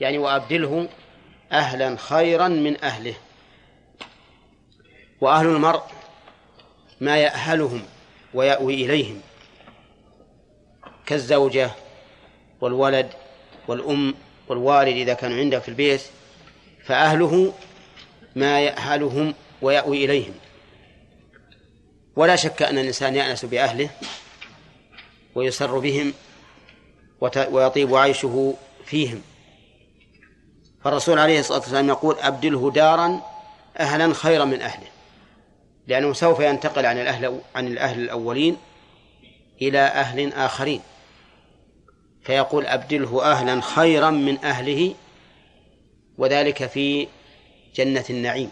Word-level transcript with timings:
يعني 0.00 0.18
وأبدله 0.18 0.88
أهلا 1.52 1.96
خيرا 1.96 2.48
من 2.48 2.84
أهله. 2.84 3.14
وأهل 5.20 5.46
المرء 5.46 5.82
ما 7.00 7.16
يأهلهم 7.18 7.82
ويأوي 8.34 8.74
إليهم. 8.74 9.20
كالزوجة 11.06 11.70
والولد 12.60 13.10
والأم 13.68 14.14
والوالد 14.48 14.96
إذا 14.96 15.14
كانوا 15.14 15.36
عنده 15.36 15.58
في 15.58 15.68
البيت 15.68 16.02
فأهله 16.84 17.54
ما 18.36 18.60
يأهلهم 18.60 19.34
ويأوي 19.62 20.04
إليهم. 20.04 20.34
ولا 22.16 22.36
شك 22.36 22.62
أن 22.62 22.78
الإنسان 22.78 23.16
يأنس 23.16 23.44
بأهله 23.44 23.90
ويسر 25.34 25.78
بهم 25.78 26.12
ويطيب 27.50 27.94
عيشه 27.94 28.54
فيهم. 28.84 29.22
فالرسول 30.84 31.18
عليه 31.18 31.40
الصلاة 31.40 31.58
والسلام 31.58 31.88
يقول 31.88 32.18
أبدله 32.18 32.70
دارا 32.70 33.20
أهلا 33.78 34.14
خيرا 34.14 34.44
من 34.44 34.62
أهله 34.62 34.86
لأنه 35.86 36.12
سوف 36.12 36.40
ينتقل 36.40 36.86
عن 36.86 36.98
الأهل 36.98 37.40
عن 37.54 37.66
الأهل 37.66 38.00
الأولين 38.00 38.56
إلى 39.62 39.78
أهل 39.78 40.32
آخرين. 40.32 40.80
فيقول 42.22 42.66
أبدله 42.66 43.32
أهلا 43.32 43.60
خيرا 43.60 44.10
من 44.10 44.44
أهله 44.44 44.94
وذلك 46.18 46.66
في 46.66 47.08
جنة 47.74 48.04
النعيم. 48.10 48.50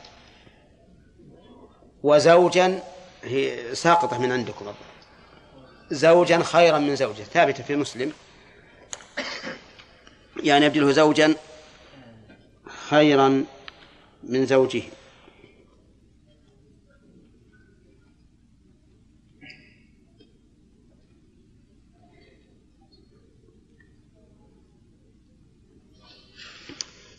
وزوجا 2.02 2.82
هي 3.24 3.74
ساقطة 3.74 4.18
من 4.18 4.32
عندكم 4.32 4.66
زوجا 5.90 6.42
خيرا 6.42 6.78
من 6.78 6.96
زوجة 6.96 7.22
ثابتة 7.22 7.62
في 7.62 7.76
مسلم. 7.76 8.12
يعني 10.42 10.66
أبدله 10.66 10.92
زوجا 10.92 11.34
خيرا 12.88 13.44
من 14.22 14.46
زوجه. 14.46 14.82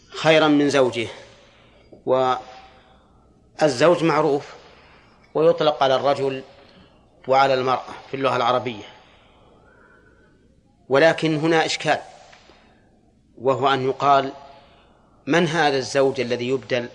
خيرا 0.09 0.47
من 0.47 0.69
زوجه. 0.69 1.07
والزوج 2.05 4.03
معروف 4.03 4.53
ويطلق 5.33 5.83
على 5.83 5.95
الرجل 5.95 6.43
وعلى 7.27 7.53
المرأة 7.53 7.93
في 8.11 8.17
اللغة 8.17 8.35
العربية. 8.35 8.83
ولكن 10.89 11.35
هنا 11.35 11.65
إشكال 11.65 11.99
وهو 13.37 13.67
أن 13.67 13.81
يقال 13.81 14.33
من 15.29 15.47
هذا 15.47 15.77
الزوج 15.77 16.19
الذي 16.19 16.47
يبدل 16.47 16.89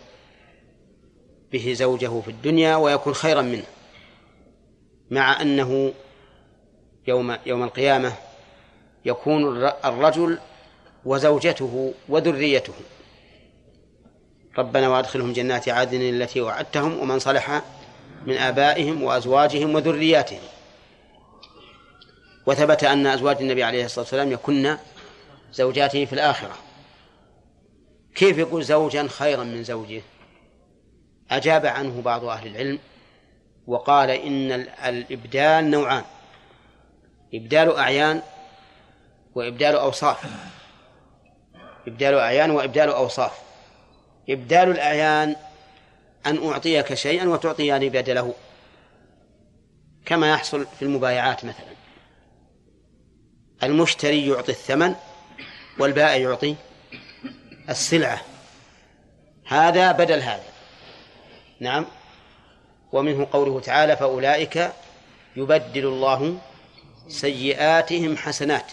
به 1.52 1.72
زوجه 1.72 2.20
في 2.20 2.30
الدنيا 2.30 2.77
ويكون 2.77 3.14
خيرا 3.14 3.42
منه؟ 3.42 3.64
مع 5.10 5.40
أنه 5.42 5.92
يوم 7.06 7.36
يوم 7.46 7.62
القيامة 7.62 8.12
يكون 9.05 9.64
الرجل 9.84 10.38
وزوجته 11.05 11.94
وذريته. 12.08 12.72
ربنا 14.58 14.88
وأدخلهم 14.88 15.32
جنات 15.32 15.68
عدن 15.68 16.00
التي 16.00 16.40
وعدتهم 16.40 16.98
ومن 16.98 17.18
صلح 17.18 17.62
من 18.27 18.36
آبائهم 18.36 19.02
وأزواجهم 19.02 19.74
وذرياتهم. 19.74 20.42
وثبت 22.46 22.84
أن 22.84 23.06
أزواج 23.06 23.36
النبي 23.40 23.62
عليه 23.62 23.84
الصلاة 23.84 24.05
والسلام 24.05 24.32
يكن 24.32 24.77
زوجاته 25.52 26.05
في 26.05 26.12
الآخرة. 26.12 26.73
كيف 28.15 28.39
يقول 28.39 28.65
زوجا 28.65 29.09
خيرا 29.09 29.45
من 29.45 29.65
زوجه؟ 29.65 30.03
أجاب 31.31 31.67
عنه 31.67 32.03
بعض 32.03 32.25
أهل 32.25 32.47
العلم 32.47 32.79
وقال 33.67 34.11
إن 34.11 34.53
الإبدال 34.84 35.70
نوعان 35.70 36.05
إبدال 37.35 37.77
أعيان 37.77 38.23
وإبدال 39.35 39.74
أوصاف. 39.74 40.24
إبدال 41.89 42.14
أعيان 42.14 42.51
وإبدال 42.51 42.89
أوصاف. 42.89 43.42
إبدال 44.30 44.70
الأعيان 44.70 45.36
أن 46.27 46.48
أعطيك 46.48 46.95
شيئا 46.95 47.29
وتعطيني 47.29 47.89
بدله 47.89 48.35
كما 50.07 50.30
يحصل 50.30 50.67
في 50.79 50.83
المبايعات 50.83 51.45
مثلا. 51.45 51.74
المشتري 53.63 54.29
يعطي 54.29 54.53
الثمن 54.53 54.95
والبائع 55.79 56.17
يعطي 56.17 56.57
السلعة. 57.69 58.20
هذا 59.47 59.92
بدل 59.92 60.20
هذا. 60.20 60.45
نعم. 61.61 61.86
ومنه 62.92 63.27
قوله 63.33 63.61
تعالى 63.61 63.97
فأولئك 63.97 64.73
يبدل 65.36 65.86
الله 65.86 66.39
سيئاتهم 67.08 68.17
حسنات. 68.17 68.73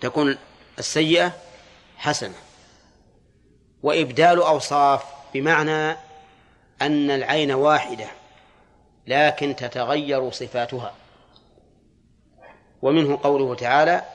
تكون 0.00 0.38
السيئة 0.78 1.32
حسنة. 1.96 2.34
وإبدال 3.82 4.38
أوصاف 4.38 5.04
بمعنى 5.34 5.96
أن 6.82 7.10
العين 7.10 7.52
واحدة 7.52 8.06
لكن 9.06 9.56
تتغير 9.56 10.30
صفاتها. 10.30 10.94
ومنه 12.82 13.18
قوله 13.22 13.54
تعالى 13.54 14.13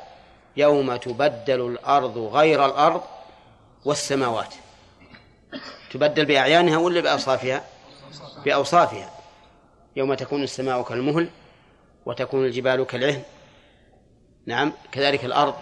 يوم 0.60 0.96
تبدل 0.96 1.62
الأرض 1.68 2.18
غير 2.18 2.66
الأرض 2.66 3.02
والسماوات. 3.86 4.54
تبدل 5.92 6.26
بأعيانها 6.26 6.78
ولا 6.78 7.02
بأوصافها؟ 7.02 7.64
بأوصافها. 8.46 9.12
يوم 9.96 10.14
تكون 10.14 10.44
السماء 10.44 10.82
كالمهل 10.82 11.30
وتكون 12.06 12.46
الجبال 12.46 12.84
كالعهن. 12.84 13.24
نعم 14.46 14.74
كذلك 14.92 15.26
الأرض 15.26 15.56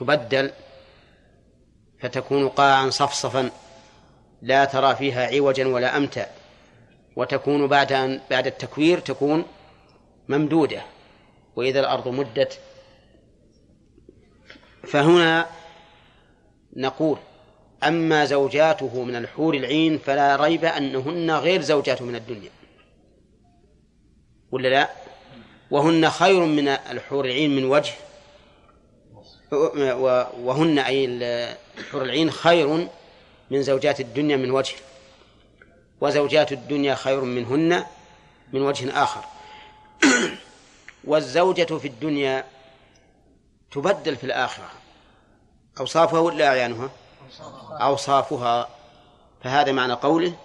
تبدل 0.00 0.50
فتكون 2.00 2.48
قاعا 2.48 2.90
صفصفا 2.90 3.50
لا 4.42 4.64
ترى 4.64 4.96
فيها 4.96 5.26
عوجا 5.26 5.68
ولا 5.68 5.96
أمتا. 5.96 6.26
وتكون 7.16 7.66
بعد 7.66 7.92
أن 7.92 8.20
بعد 8.30 8.46
التكوير 8.46 8.98
تكون 8.98 9.44
ممدودة. 10.28 10.82
وإذا 11.56 11.80
الأرض 11.80 12.08
مدت 12.08 12.58
فهنا 14.84 15.46
نقول 16.76 17.18
أما 17.84 18.24
زوجاته 18.24 19.04
من 19.04 19.16
الحور 19.16 19.54
العين 19.54 19.98
فلا 19.98 20.36
ريب 20.36 20.64
أنهن 20.64 21.30
غير 21.30 21.60
زوجاته 21.60 22.04
من 22.04 22.16
الدنيا. 22.16 22.50
ولا 24.52 24.68
لا؟ 24.68 24.90
وهن 25.70 26.10
خير 26.10 26.44
من 26.44 26.68
الحور 26.68 27.24
العين 27.24 27.56
من 27.56 27.64
وجه. 27.64 27.92
وهن 30.42 30.78
أي 30.78 31.04
الحور 31.04 32.02
العين 32.02 32.30
خير 32.30 32.88
من 33.50 33.62
زوجات 33.62 34.00
الدنيا 34.00 34.36
من 34.36 34.50
وجه. 34.50 34.74
وزوجات 36.00 36.52
الدنيا 36.52 36.94
خير 36.94 37.20
منهن 37.20 37.84
من 38.52 38.62
وجه 38.62 39.02
آخر. 39.02 39.24
والزوجة 41.04 41.78
في 41.78 41.88
الدنيا 41.88 42.44
تبدل 43.72 44.16
في 44.16 44.24
الآخرة. 44.24 44.70
أوصافها 45.80 46.20
ولا 46.20 46.48
أعيانها؟ 46.48 46.90
أوصافها. 47.70 48.68
فهذا 49.42 49.72
معنى 49.72 49.92
قوله 49.92 50.36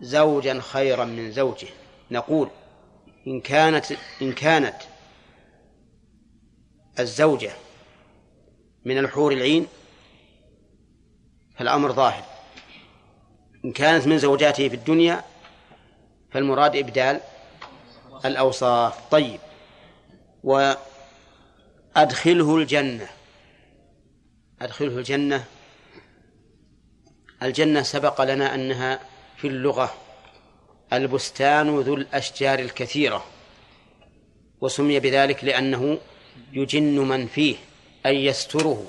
زوجا 0.00 0.60
خيرا 0.60 1.04
من 1.04 1.32
زوجه. 1.32 1.68
نقول 2.10 2.48
إن 3.26 3.40
كانت 3.40 3.86
إن 4.22 4.32
كانت 4.32 4.76
الزوجة 6.98 7.50
من 8.84 8.98
الحور 8.98 9.32
العين 9.32 9.66
فالأمر 11.56 11.92
ظاهر. 11.92 12.24
إن 13.64 13.72
كانت 13.72 14.06
من 14.06 14.18
زوجاته 14.18 14.68
في 14.68 14.74
الدنيا 14.74 15.24
فالمراد 16.30 16.76
إبدال 16.76 17.20
الأوصاف. 18.24 19.10
طيب. 19.10 19.40
وأدخله 21.98 22.56
الجنة. 22.56 23.08
أدخله 24.62 24.98
الجنة. 24.98 25.44
الجنة 27.42 27.82
سبق 27.82 28.20
لنا 28.20 28.54
أنها 28.54 29.00
في 29.36 29.46
اللغة 29.46 29.94
البستان 30.92 31.80
ذو 31.80 31.94
الأشجار 31.94 32.58
الكثيرة 32.58 33.24
وسمي 34.60 35.00
بذلك 35.00 35.44
لأنه 35.44 35.98
يجن 36.52 36.98
من 36.98 37.26
فيه 37.26 37.56
أي 38.06 38.24
يستره. 38.24 38.86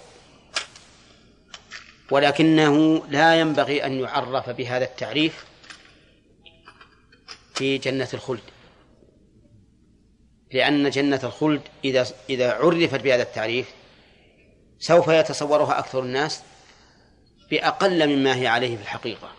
ولكنه 2.11 3.05
لا 3.09 3.39
ينبغي 3.39 3.85
أن 3.85 3.99
يعرف 3.99 4.49
بهذا 4.49 4.85
التعريف 4.85 5.45
في 7.55 7.77
جنة 7.77 8.09
الخلد. 8.13 8.58
لأن 10.51 10.89
جنة 10.89 11.19
الخلد 11.23 11.61
إذا 11.85 12.07
إذا 12.29 12.53
عرفت 12.53 13.01
بهذا 13.01 13.21
التعريف 13.23 13.73
سوف 14.79 15.07
يتصورها 15.07 15.79
أكثر 15.79 15.99
الناس 15.99 16.43
بأقل 17.51 18.07
مما 18.07 18.35
هي 18.35 18.47
عليه 18.47 18.75
في 18.75 18.81
الحقيقة. 18.81 19.31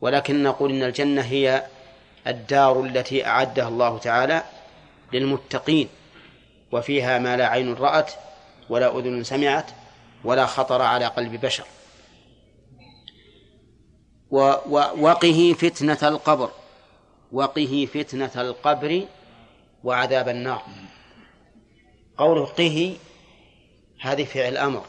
ولكن 0.00 0.42
نقول 0.42 0.70
إن 0.70 0.82
الجنة 0.82 1.22
هي 1.22 1.66
الدار 2.26 2.84
التي 2.84 3.26
أعدها 3.26 3.68
الله 3.68 3.98
تعالى 3.98 4.42
للمتقين 5.12 5.88
وفيها 6.72 7.18
ما 7.18 7.36
لا 7.36 7.46
عين 7.46 7.74
رأت 7.74 8.12
ولا 8.70 8.98
أذن 8.98 9.24
سمعت 9.24 9.70
ولا 10.24 10.46
خطر 10.46 10.82
على 10.82 11.06
قلب 11.06 11.40
بشر. 11.40 11.64
وقه 14.30 15.54
فتنة 15.58 15.98
القبر 16.02 16.50
وقه 17.32 17.88
فتنة 17.94 18.30
القبر 18.36 19.06
وعذاب 19.84 20.28
النار. 20.28 20.62
قوله 22.16 22.44
قه 22.44 22.96
هذه 24.00 24.24
فعل 24.24 24.56
أمر 24.56 24.84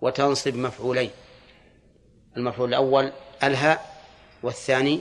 وتنصب 0.00 0.54
مفعولين. 0.54 1.10
المفعول 2.36 2.68
الأول 2.68 3.12
الهاء 3.42 4.02
والثاني 4.42 5.00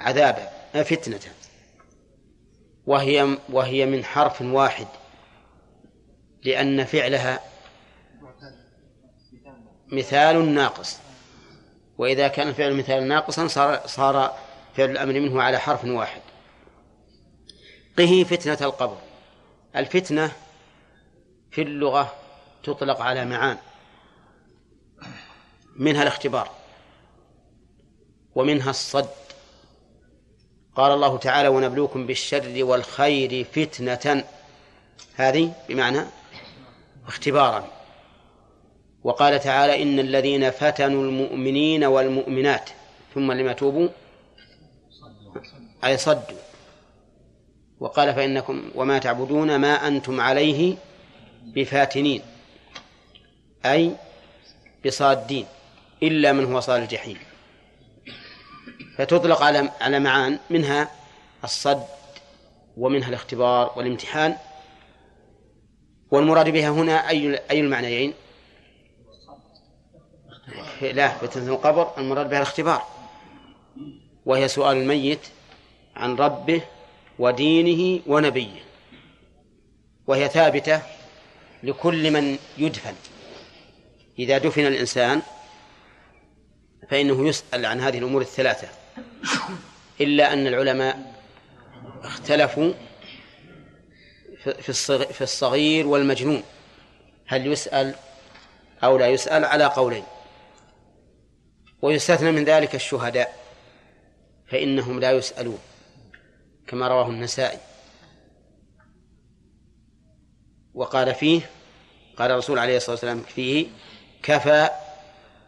عذابا 0.00 0.48
فتنة. 0.82 1.20
وهي 2.86 3.38
وهي 3.48 3.86
من 3.86 4.04
حرف 4.04 4.42
واحد 4.42 4.86
لأن 6.44 6.84
فعلها 6.84 7.40
مثال 9.92 10.54
ناقص. 10.54 10.98
وإذا 11.98 12.28
كان 12.28 12.48
الفعل 12.48 12.74
مثال 12.74 13.08
ناقصا 13.08 13.46
صار 13.46 13.86
صار 13.86 14.38
فعل 14.76 14.90
الأمر 14.90 15.12
منه 15.12 15.42
على 15.42 15.58
حرف 15.58 15.84
واحد. 15.84 16.20
قه 17.98 18.24
فتنة 18.24 18.58
القبر. 18.60 18.98
الفتنة 19.76 20.32
في 21.50 21.62
اللغة 21.62 22.14
تطلق 22.62 23.00
على 23.00 23.24
معان. 23.24 23.58
منها 25.76 26.02
الاختبار 26.02 26.50
ومنها 28.34 28.70
الصد. 28.70 29.08
قال 30.76 30.92
الله 30.92 31.18
تعالى 31.18 31.48
ونبلوكم 31.48 32.06
بالشر 32.06 32.64
والخير 32.64 33.44
فتنة. 33.44 34.24
هذه 35.14 35.52
بمعنى 35.68 36.00
اختبارا. 37.06 37.68
وقال 39.04 39.40
تعالى 39.40 39.82
إن 39.82 39.98
الذين 39.98 40.50
فتنوا 40.50 41.02
المؤمنين 41.02 41.84
والمؤمنات. 41.84 42.70
ثم 43.14 43.32
لم 43.32 43.48
يتوبوا 43.48 43.88
أي 45.84 45.96
صدوا. 45.96 46.43
وقال 47.80 48.14
فإنكم 48.14 48.70
وما 48.74 48.98
تعبدون 48.98 49.56
ما 49.56 49.88
أنتم 49.88 50.20
عليه 50.20 50.76
بفاتنين 51.42 52.22
أي 53.66 53.96
بصادين 54.86 55.46
إلا 56.02 56.32
من 56.32 56.52
هو 56.52 56.60
صال 56.60 56.82
الجحيم. 56.82 57.18
فتطلق 58.98 59.42
على 59.42 59.70
على 59.80 60.00
معان 60.00 60.38
منها 60.50 60.90
الصد 61.44 61.84
ومنها 62.76 63.08
الاختبار 63.08 63.72
والامتحان. 63.76 64.36
والمراد 66.10 66.48
بها 66.48 66.68
هنا 66.68 67.08
أي 67.08 67.40
أي 67.50 67.60
المعنيين؟ 67.60 68.14
لا 70.82 71.08
فتنة 71.08 71.54
القبر 71.54 71.90
المراد 71.98 72.28
بها 72.28 72.38
الاختبار. 72.38 72.82
وهي 74.26 74.48
سؤال 74.48 74.76
الميت 74.76 75.20
عن 75.96 76.16
ربه 76.16 76.62
ودينه 77.18 78.02
ونبيه. 78.06 78.64
وهي 80.06 80.28
ثابتة 80.28 80.82
لكل 81.62 82.10
من 82.10 82.38
يدفن. 82.58 82.94
إذا 84.18 84.38
دفن 84.38 84.66
الإنسان 84.66 85.22
فإنه 86.90 87.28
يسأل 87.28 87.66
عن 87.66 87.80
هذه 87.80 87.98
الأمور 87.98 88.22
الثلاثة. 88.22 88.68
إلا 90.00 90.32
أن 90.32 90.46
العلماء 90.46 91.14
اختلفوا 92.02 92.72
في 95.12 95.20
الصغير 95.20 95.86
والمجنون. 95.86 96.42
هل 97.26 97.46
يسأل 97.46 97.94
أو 98.84 98.98
لا 98.98 99.06
يسأل 99.08 99.44
على 99.44 99.64
قولين. 99.64 100.04
ويستثنى 101.82 102.32
من 102.32 102.44
ذلك 102.44 102.74
الشهداء. 102.74 103.44
فإنهم 104.46 105.00
لا 105.00 105.12
يسألون. 105.12 105.58
كما 106.66 106.88
رواه 106.88 107.08
النسائي. 107.08 107.58
وقال 110.74 111.14
فيه 111.14 111.50
قال 112.16 112.30
الرسول 112.30 112.58
عليه 112.58 112.76
الصلاة 112.76 112.90
والسلام 112.90 113.22
فيه 113.22 113.66
كفى 114.22 114.70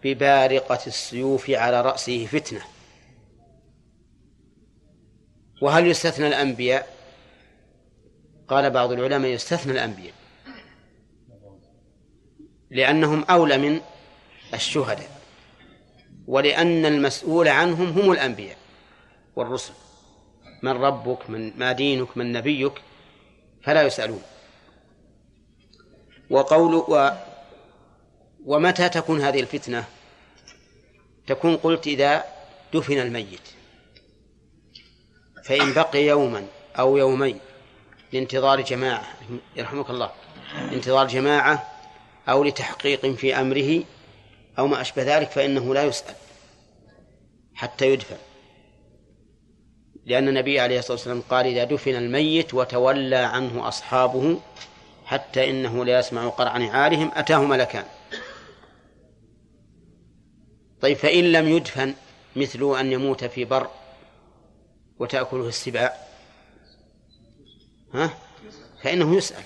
ببارقة 0.02 0.78
السيوف 0.86 1.50
على 1.50 1.80
رأسه 1.80 2.26
فتنة. 2.26 2.60
وهل 5.62 5.86
يستثنى 5.86 6.28
الأنبياء؟ 6.28 6.96
قال 8.48 8.70
بعض 8.70 8.92
العلماء 8.92 9.30
يستثنى 9.30 9.72
الأنبياء. 9.72 10.14
لأنهم 12.70 13.24
أولى 13.24 13.58
من 13.58 13.80
الشهداء 14.54 15.20
ولأن 16.26 16.86
المسؤول 16.86 17.48
عنهم 17.48 17.88
هم 17.88 18.12
الأنبياء 18.12 18.56
والرسل. 19.36 19.72
من 20.62 20.72
ربك 20.72 21.30
من 21.30 21.52
ما 21.58 21.72
دينك 21.72 22.16
من 22.16 22.32
نبيك 22.32 22.72
فلا 23.62 23.82
يسألون. 23.82 24.22
وقول 26.30 26.74
و 26.74 27.10
ومتى 28.44 28.88
تكون 28.88 29.20
هذه 29.20 29.40
الفتنة؟ 29.40 29.84
تكون 31.26 31.56
قلت 31.56 31.86
إذا 31.86 32.24
دفن 32.74 32.98
الميت. 32.98 33.40
فإن 35.44 35.72
بقي 35.72 36.04
يوما 36.04 36.46
أو 36.78 36.96
يومين 36.96 37.38
لانتظار 38.12 38.60
جماعة 38.60 39.06
يرحمك 39.56 39.90
الله 39.90 40.10
لانتظار 40.70 41.06
جماعة 41.06 41.72
أو 42.28 42.44
لتحقيق 42.44 43.06
في 43.06 43.40
أمره 43.40 43.84
أو 44.58 44.66
ما 44.66 44.80
أشبه 44.80 45.02
ذلك 45.02 45.30
فإنه 45.30 45.74
لا 45.74 45.84
يسأل 45.84 46.14
حتى 47.54 47.92
يدفن. 47.92 48.16
لأن 50.06 50.28
النبي 50.28 50.60
عليه 50.60 50.78
الصلاة 50.78 50.92
والسلام 50.92 51.20
قال 51.20 51.46
إذا 51.46 51.64
دفن 51.64 51.94
الميت 51.94 52.54
وتولى 52.54 53.16
عنه 53.16 53.68
أصحابه 53.68 54.40
حتى 55.04 55.50
إنه 55.50 55.84
لا 55.84 55.98
يسمع 55.98 56.28
قرع 56.28 56.56
نعالهم 56.56 57.10
أتاه 57.14 57.44
ملكان. 57.44 57.84
طيب 60.80 60.96
فإن 60.96 61.32
لم 61.32 61.48
يدفن 61.48 61.94
مثل 62.36 62.76
أن 62.80 62.92
يموت 62.92 63.24
في 63.24 63.44
بر 63.44 63.68
وتأكله 64.98 65.48
السباع 65.48 65.96
ها؟ 67.94 68.10
فإنه 68.82 69.16
يسأل. 69.16 69.42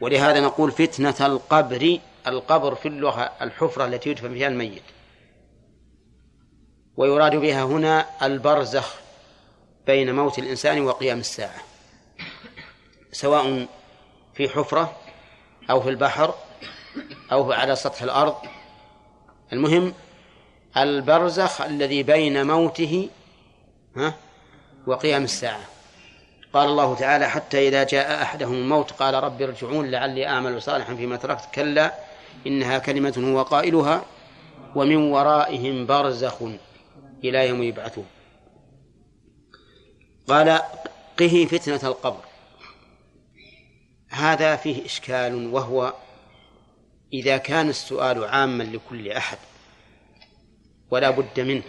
ولهذا 0.00 0.40
نقول 0.40 0.72
فتنة 0.72 1.26
القبر 1.26 1.98
القبر 2.26 2.74
في 2.74 2.88
اللغة 2.88 3.32
الحفرة 3.42 3.84
التي 3.84 4.10
يدفن 4.10 4.34
فيها 4.34 4.48
الميت. 4.48 4.82
ويراد 6.96 7.36
بها 7.36 7.64
هنا 7.64 8.26
البرزخ. 8.26 9.05
بين 9.86 10.14
موت 10.14 10.38
الإنسان 10.38 10.80
وقيام 10.80 11.18
الساعة 11.18 11.60
سواء 13.12 13.66
في 14.34 14.48
حفرة 14.48 14.96
أو 15.70 15.80
في 15.80 15.88
البحر 15.88 16.34
أو 17.32 17.52
على 17.52 17.76
سطح 17.76 18.02
الأرض. 18.02 18.34
المهم 19.52 19.94
البرزخ 20.76 21.60
الذي 21.60 22.02
بين 22.02 22.46
موته 22.46 23.08
ها 23.96 24.14
وقيام 24.86 25.24
الساعة. 25.24 25.64
قال 26.52 26.68
الله 26.68 26.94
تعالى 26.94 27.28
حتى 27.28 27.68
إذا 27.68 27.84
جاء 27.84 28.22
أحدهم 28.22 28.54
الموت 28.54 28.90
قال 28.90 29.14
رب 29.14 29.42
ارجعون 29.42 29.90
لعلي 29.90 30.26
أعمل 30.26 30.62
صالحا 30.62 30.94
فيما 30.94 31.16
تركت 31.16 31.44
كلا 31.54 31.94
إنها 32.46 32.78
كلمة 32.78 33.14
هو 33.18 33.42
قائلها 33.42 34.04
ومن 34.74 34.96
ورائهم 34.96 35.86
برزخ 35.86 36.42
إلى 37.24 37.48
يوم 37.48 37.62
يبعثون 37.62 38.06
قال 40.28 40.60
قه 41.18 41.46
فتنة 41.50 41.80
القبر. 41.90 42.20
هذا 44.08 44.56
فيه 44.56 44.84
إشكال 44.84 45.46
وهو 45.54 45.94
إذا 47.12 47.36
كان 47.36 47.68
السؤال 47.68 48.24
عاما 48.24 48.62
لكل 48.62 49.08
أحد 49.08 49.38
ولا 50.90 51.10
بد 51.10 51.40
منه 51.40 51.62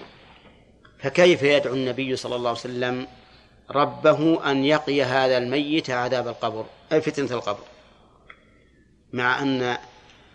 فكيف 0.99 1.43
يدعو 1.43 1.73
النبي 1.73 2.15
صلى 2.15 2.35
الله 2.35 2.49
عليه 2.49 2.59
وسلم 2.59 3.07
ربه 3.71 4.51
أن 4.51 4.65
يقي 4.65 5.03
هذا 5.03 5.37
الميت 5.37 5.89
عذاب 5.89 6.27
القبر 6.27 6.65
أي 6.91 7.01
فتنة 7.01 7.31
القبر؟ 7.31 7.63
مع 9.13 9.41
أن 9.41 9.77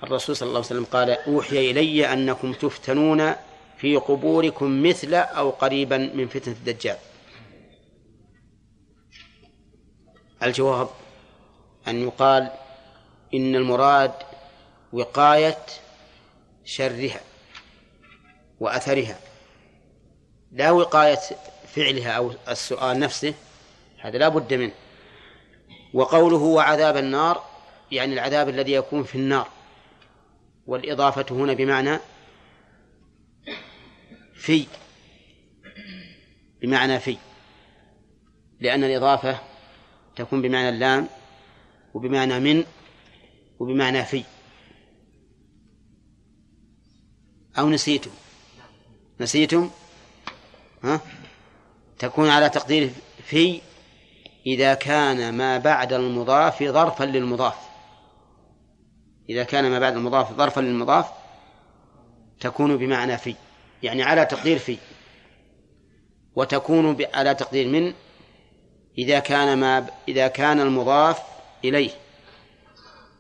الرسول 0.02 0.36
صلى 0.36 0.46
الله 0.46 0.58
عليه 0.58 0.66
وسلم 0.66 0.84
قال 0.84 1.10
أوحي 1.10 1.70
إلي 1.70 2.12
أنكم 2.12 2.52
تفتنون 2.52 3.32
في 3.78 3.96
قبوركم 3.96 4.82
مثل 4.82 5.14
أو 5.14 5.50
قريبا 5.50 5.98
من 5.98 6.28
فتنة 6.28 6.54
الدجال. 6.54 6.96
الجواب 10.44 10.88
أن 11.88 12.02
يقال 12.02 12.50
إن 13.34 13.56
المراد 13.56 14.12
وقاية 14.92 15.58
شرها 16.64 17.20
وأثرها. 18.60 19.18
لا 20.52 20.70
وقاية 20.70 21.18
فعلها 21.66 22.12
أو 22.12 22.32
السؤال 22.48 22.98
نفسه 22.98 23.34
هذا 23.98 24.18
لا 24.18 24.28
بد 24.28 24.54
منه. 24.54 24.72
وقوله 25.94 26.36
وعذاب 26.36 26.96
النار 26.96 27.44
يعني 27.92 28.12
العذاب 28.14 28.48
الذي 28.48 28.72
يكون 28.72 29.02
في 29.02 29.14
النار. 29.14 29.48
والإضافة 30.66 31.26
هنا 31.30 31.52
بمعنى 31.52 31.98
في 34.34 34.66
بمعنى 36.62 37.00
في. 37.00 37.16
لأن 38.60 38.84
الإضافة 38.84 39.51
تكون 40.16 40.42
بمعنى 40.42 40.68
اللام 40.68 41.08
وبمعنى 41.94 42.40
من 42.40 42.64
وبمعنى 43.58 44.04
في. 44.04 44.24
أو 47.58 47.70
نسيتم. 47.70 48.10
نسيتم؟ 49.20 49.70
ها؟ 50.84 51.00
تكون 51.98 52.28
على 52.28 52.48
تقدير 52.48 52.90
في 53.24 53.60
إذا 54.46 54.74
كان 54.74 55.34
ما 55.34 55.58
بعد 55.58 55.92
المضاف 55.92 56.62
ظرفا 56.62 57.04
للمضاف. 57.04 57.56
إذا 59.28 59.44
كان 59.44 59.70
ما 59.70 59.78
بعد 59.78 59.96
المضاف 59.96 60.32
ظرفا 60.32 60.60
للمضاف 60.60 61.06
تكون 62.40 62.76
بمعنى 62.76 63.18
في. 63.18 63.34
يعني 63.82 64.02
على 64.02 64.26
تقدير 64.26 64.58
في. 64.58 64.78
وتكون 66.36 66.96
على 67.14 67.34
تقدير 67.34 67.68
من 67.68 67.94
إذا 68.98 69.18
كان 69.18 69.58
ما 69.58 69.90
إذا 70.08 70.28
كان 70.28 70.60
المضاف 70.60 71.22
إليه 71.64 71.90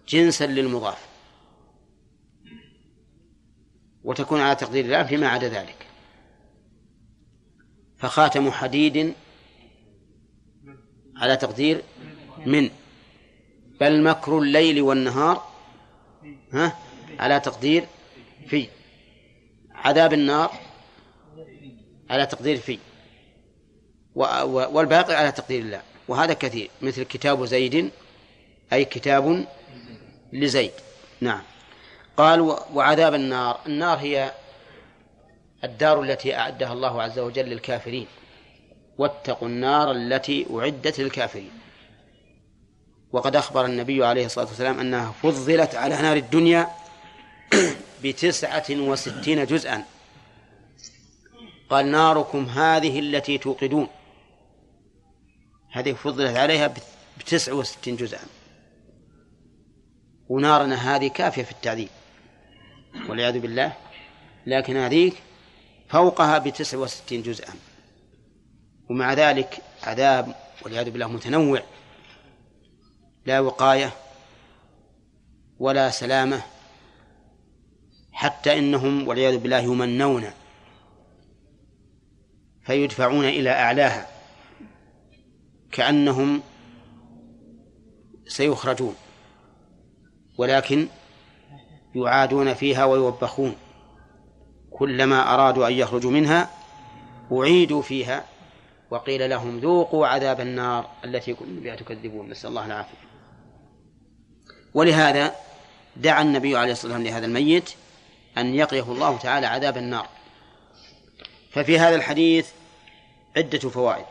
جنسا 0.08 0.46
للمضاف 0.46 1.06
وتكون 4.04 4.40
على 4.40 4.54
تقدير 4.56 4.84
الله 4.84 5.02
فيما 5.02 5.28
عدا 5.28 5.48
ذلك. 5.48 5.86
فخاتم 7.98 8.50
حديد 8.50 9.14
على 11.16 11.36
تقدير 11.36 11.82
من 12.46 12.70
بل 13.80 14.02
مكر 14.02 14.38
الليل 14.38 14.82
والنهار 14.82 15.52
ها 16.52 16.78
على 17.18 17.40
تقدير 17.40 17.86
في 18.46 18.68
عذاب 19.70 20.12
النار 20.12 20.52
على 22.10 22.26
تقدير 22.26 22.56
في. 22.56 22.78
والباقي 24.14 25.14
على 25.14 25.32
تقدير 25.32 25.60
الله. 25.60 25.80
وهذا 26.08 26.32
كثير. 26.32 26.70
مثل 26.82 27.02
كتاب 27.02 27.44
زيد 27.44 27.90
أي 28.72 28.84
كتاب 28.84 29.46
لزيد. 30.32 30.72
نعم. 31.20 31.42
قال 32.16 32.40
وعذاب 32.74 33.14
النار. 33.14 33.60
النار 33.66 33.98
هي 33.98 34.32
الدار 35.64 36.02
التي 36.02 36.36
أعدها 36.36 36.72
الله 36.72 37.02
عز 37.02 37.18
وجل 37.18 37.44
للكافرين. 37.44 38.06
واتقوا 38.98 39.48
النار 39.48 39.92
التي 39.92 40.46
أعدت 40.54 41.00
للكافرين. 41.00 41.50
وقد 43.12 43.36
أخبر 43.36 43.64
النبي 43.64 44.04
عليه 44.04 44.26
الصلاة 44.26 44.46
والسلام 44.46 44.80
أنها 44.80 45.12
فضلت 45.22 45.74
على 45.74 46.02
نار 46.02 46.16
الدنيا 46.16 46.68
بتسعة 48.04 48.64
وستين 48.70 49.46
جزءا. 49.46 49.84
قال 51.70 51.86
ناركم 51.90 52.44
هذه 52.44 53.00
التي 53.00 53.38
توقدون. 53.38 53.88
هذه 55.72 55.92
فضلت 55.92 56.36
عليها 56.36 56.74
بتسع 57.18 57.52
وستين 57.52 57.96
جزءا. 57.96 58.20
ونارنا 60.28 60.96
هذه 60.96 61.08
كافية 61.08 61.42
في 61.42 61.52
التعذيب. 61.52 61.88
والعياذ 63.08 63.38
بالله. 63.38 63.72
لكن 64.46 64.76
هذيك 64.76 65.14
فوقها 65.88 66.38
بتسع 66.38 66.78
وستين 66.78 67.22
جزءا. 67.22 67.54
ومع 68.90 69.12
ذلك 69.12 69.58
عذاب 69.82 70.34
والعياذ 70.62 70.90
بالله 70.90 71.08
متنوع. 71.08 71.62
لا 73.26 73.40
وقاية 73.40 73.92
ولا 75.58 75.90
سلامة. 75.90 76.42
حتى 78.12 78.58
إنهم 78.58 79.08
والعياذ 79.08 79.38
بالله 79.38 79.58
يمنون. 79.58 80.30
فيدفعون 82.62 83.24
إلى 83.24 83.50
أعلاها. 83.50 84.11
كأنهم 85.72 86.42
سيخرجون 88.26 88.94
ولكن 90.38 90.88
يعادون 91.94 92.54
فيها 92.54 92.84
ويوبخون. 92.84 93.56
كلما 94.70 95.34
أرادوا 95.34 95.68
أن 95.68 95.72
يخرجوا 95.72 96.10
منها 96.10 96.50
أعيدوا 97.32 97.82
فيها 97.82 98.24
وقيل 98.90 99.30
لهم 99.30 99.58
ذوقوا 99.58 100.06
عذاب 100.06 100.40
النار 100.40 100.90
التي 101.04 101.34
كنتم 101.34 101.60
بها 101.60 101.76
تكذبون. 101.76 102.30
نسأل 102.30 102.50
الله 102.50 102.66
العافية. 102.66 102.96
ولهذا 104.74 105.34
دعا 105.96 106.22
النبي 106.22 106.56
عليه 106.56 106.72
الصلاة 106.72 106.92
والسلام 106.92 107.14
لهذا 107.14 107.26
الميت 107.26 107.70
أن 108.38 108.54
يقيه 108.54 108.92
الله 108.92 109.18
تعالى 109.18 109.46
عذاب 109.46 109.76
النار. 109.76 110.08
ففي 111.50 111.78
هذا 111.78 111.94
الحديث 111.96 112.50
عدة 113.36 113.58
فوائد. 113.58 114.06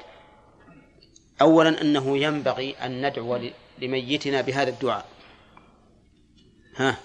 أولا 1.41 1.81
أنه 1.81 2.17
ينبغي 2.17 2.75
أن 2.86 3.07
ندعو 3.07 3.50
لميتنا 3.79 4.41
بهذا 4.41 4.69
الدعاء. 4.69 5.05
ها؟ 6.75 6.98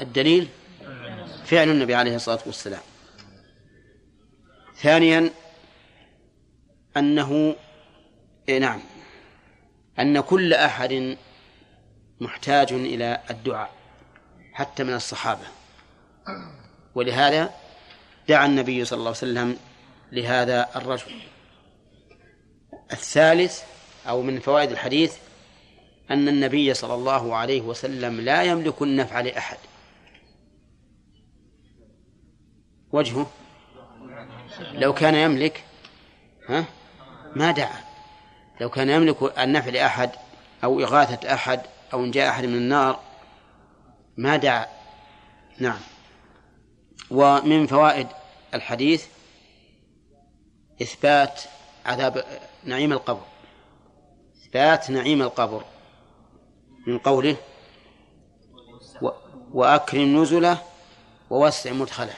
الدليل؟ 0.00 0.48
فعل 1.44 1.68
النبي 1.68 1.94
عليه 1.94 2.16
الصلاة 2.16 2.38
والسلام. 2.46 2.80
ثانيا 4.76 5.30
أنه 6.96 7.56
إيه 8.48 8.58
نعم 8.58 8.80
أن 9.98 10.20
كل 10.20 10.54
أحد 10.54 11.16
محتاج 12.20 12.72
إلى 12.72 13.20
الدعاء 13.30 13.70
حتى 14.52 14.84
من 14.84 14.94
الصحابة. 14.94 15.46
ولهذا 16.94 17.54
دعا 18.28 18.46
النبي 18.46 18.84
صلى 18.84 18.96
الله 18.96 19.08
عليه 19.08 19.18
وسلم 19.18 19.56
لهذا 20.12 20.68
الرجل. 20.76 21.12
الثالث 22.92 23.62
أو 24.08 24.22
من 24.22 24.40
فوائد 24.40 24.70
الحديث 24.70 25.16
أن 26.10 26.28
النبي 26.28 26.74
صلى 26.74 26.94
الله 26.94 27.36
عليه 27.36 27.60
وسلم 27.60 28.20
لا 28.20 28.42
يملك 28.42 28.82
النفع 28.82 29.20
لأحد. 29.20 29.58
وجهه 32.92 33.30
لو 34.72 34.94
كان 34.94 35.14
يملك 35.14 35.64
ها؟ 36.48 36.64
ما 37.36 37.50
دعا. 37.50 37.84
لو 38.60 38.70
كان 38.70 38.90
يملك 38.90 39.38
النفع 39.38 39.70
لأحد 39.70 40.10
أو 40.64 40.80
إغاثة 40.80 41.34
أحد 41.34 41.60
أو 41.92 42.04
إن 42.04 42.10
جاء 42.10 42.28
أحد 42.28 42.44
من 42.44 42.56
النار 42.56 43.00
ما 44.16 44.36
دعا. 44.36 44.66
نعم. 45.58 45.80
ومن 47.10 47.66
فوائد 47.66 48.06
الحديث 48.54 49.06
إثبات 50.82 51.42
عذاب 51.86 52.24
نعيم 52.64 52.92
القبر. 52.92 53.24
إثبات 54.36 54.90
نعيم 54.90 55.22
القبر. 55.22 55.64
من 56.86 56.98
قوله 56.98 57.36
وأكرم 59.52 60.22
نزله 60.22 60.62
ووسع 61.30 61.72
مدخله. 61.72 62.14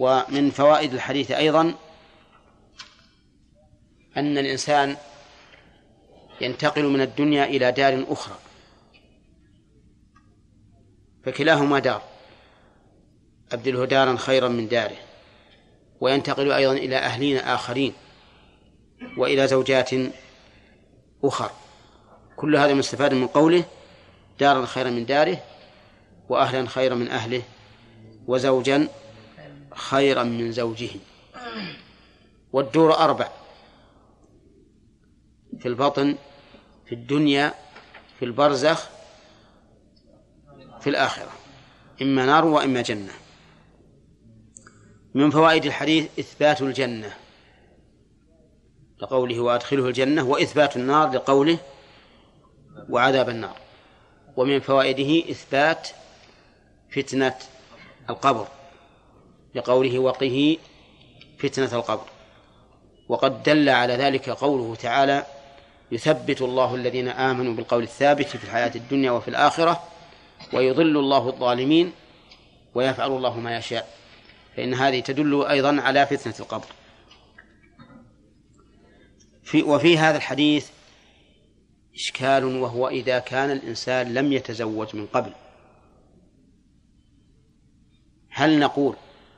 ومن 0.00 0.50
فوائد 0.50 0.94
الحديث 0.94 1.30
أيضا 1.30 1.74
أن 4.16 4.38
الإنسان 4.38 4.96
ينتقل 6.40 6.84
من 6.84 7.00
الدنيا 7.00 7.44
إلى 7.44 7.72
دار 7.72 8.04
أخرى. 8.08 8.38
فكلاهما 11.24 11.78
دار. 11.78 12.02
أبدله 13.52 13.84
دارا 13.84 14.16
خيرا 14.16 14.48
من 14.48 14.68
داره. 14.68 14.96
وينتقل 16.00 16.52
أيضا 16.52 16.72
إلى 16.72 16.96
أهلين 16.96 17.36
آخرين. 17.36 17.92
وإلى 19.16 19.48
زوجات 19.48 19.90
أخر. 21.24 21.50
كل 22.36 22.56
هذا 22.56 22.74
مستفاد 22.74 23.14
من 23.14 23.26
قوله 23.26 23.64
دارا 24.40 24.66
خيرا 24.66 24.90
من 24.90 25.06
داره 25.06 25.42
وأهلا 26.28 26.68
خيرا 26.68 26.94
من 26.94 27.08
أهله 27.08 27.42
وزوجا 28.26 28.88
خيرا 29.74 30.22
من 30.22 30.52
زوجه. 30.52 30.90
والدور 32.52 32.94
أربع 32.94 33.28
في 35.58 35.68
البطن 35.68 36.16
في 36.86 36.94
الدنيا 36.94 37.54
في 38.18 38.24
البرزخ 38.24 38.88
في 40.80 40.90
الآخرة. 40.90 41.30
إما 42.02 42.26
نار 42.26 42.44
وإما 42.44 42.82
جنة. 42.82 43.12
من 45.14 45.30
فوائد 45.30 45.64
الحديث 45.64 46.18
إثبات 46.18 46.62
الجنة. 46.62 47.14
لقوله 49.02 49.40
وأدخله 49.40 49.86
الجنة 49.86 50.22
وإثبات 50.24 50.76
النار 50.76 51.10
لقوله 51.10 51.58
وعذاب 52.88 53.28
النار. 53.28 53.56
ومن 54.36 54.60
فوائده 54.60 55.30
إثبات 55.30 55.88
فتنة 56.90 57.34
القبر 58.10 58.46
لقوله 59.54 59.98
وقه 59.98 60.56
فتنة 61.38 61.74
القبر. 61.74 62.04
وقد 63.08 63.42
دل 63.42 63.68
على 63.68 63.94
ذلك 63.94 64.30
قوله 64.30 64.74
تعالى 64.74 65.26
يثبت 65.92 66.42
الله 66.42 66.74
الذين 66.74 67.08
آمنوا 67.08 67.54
بالقول 67.54 67.82
الثابت 67.82 68.26
في 68.26 68.44
الحياة 68.44 68.72
الدنيا 68.74 69.10
وفي 69.10 69.28
الآخرة 69.28 69.82
ويضل 70.52 70.96
الله 70.96 71.28
الظالمين 71.28 71.92
ويفعل 72.74 73.10
الله 73.10 73.40
ما 73.40 73.56
يشاء. 73.56 73.88
فإن 74.56 74.74
هذه 74.74 75.00
تدل 75.00 75.44
أيضا 75.44 75.80
على 75.80 76.06
فتنة 76.06 76.34
القبر. 76.40 76.66
في 79.50 79.62
وفي 79.62 79.98
هذا 79.98 80.16
الحديث 80.16 80.70
إشكال 81.94 82.44
وهو 82.44 82.88
إذا 82.88 83.18
كان 83.18 83.50
الإنسان 83.50 84.14
لم 84.14 84.32
يتزوج 84.32 84.96
من 84.96 85.06
قبل. 85.06 85.32
هل 88.28 88.58
نقول 88.58 88.96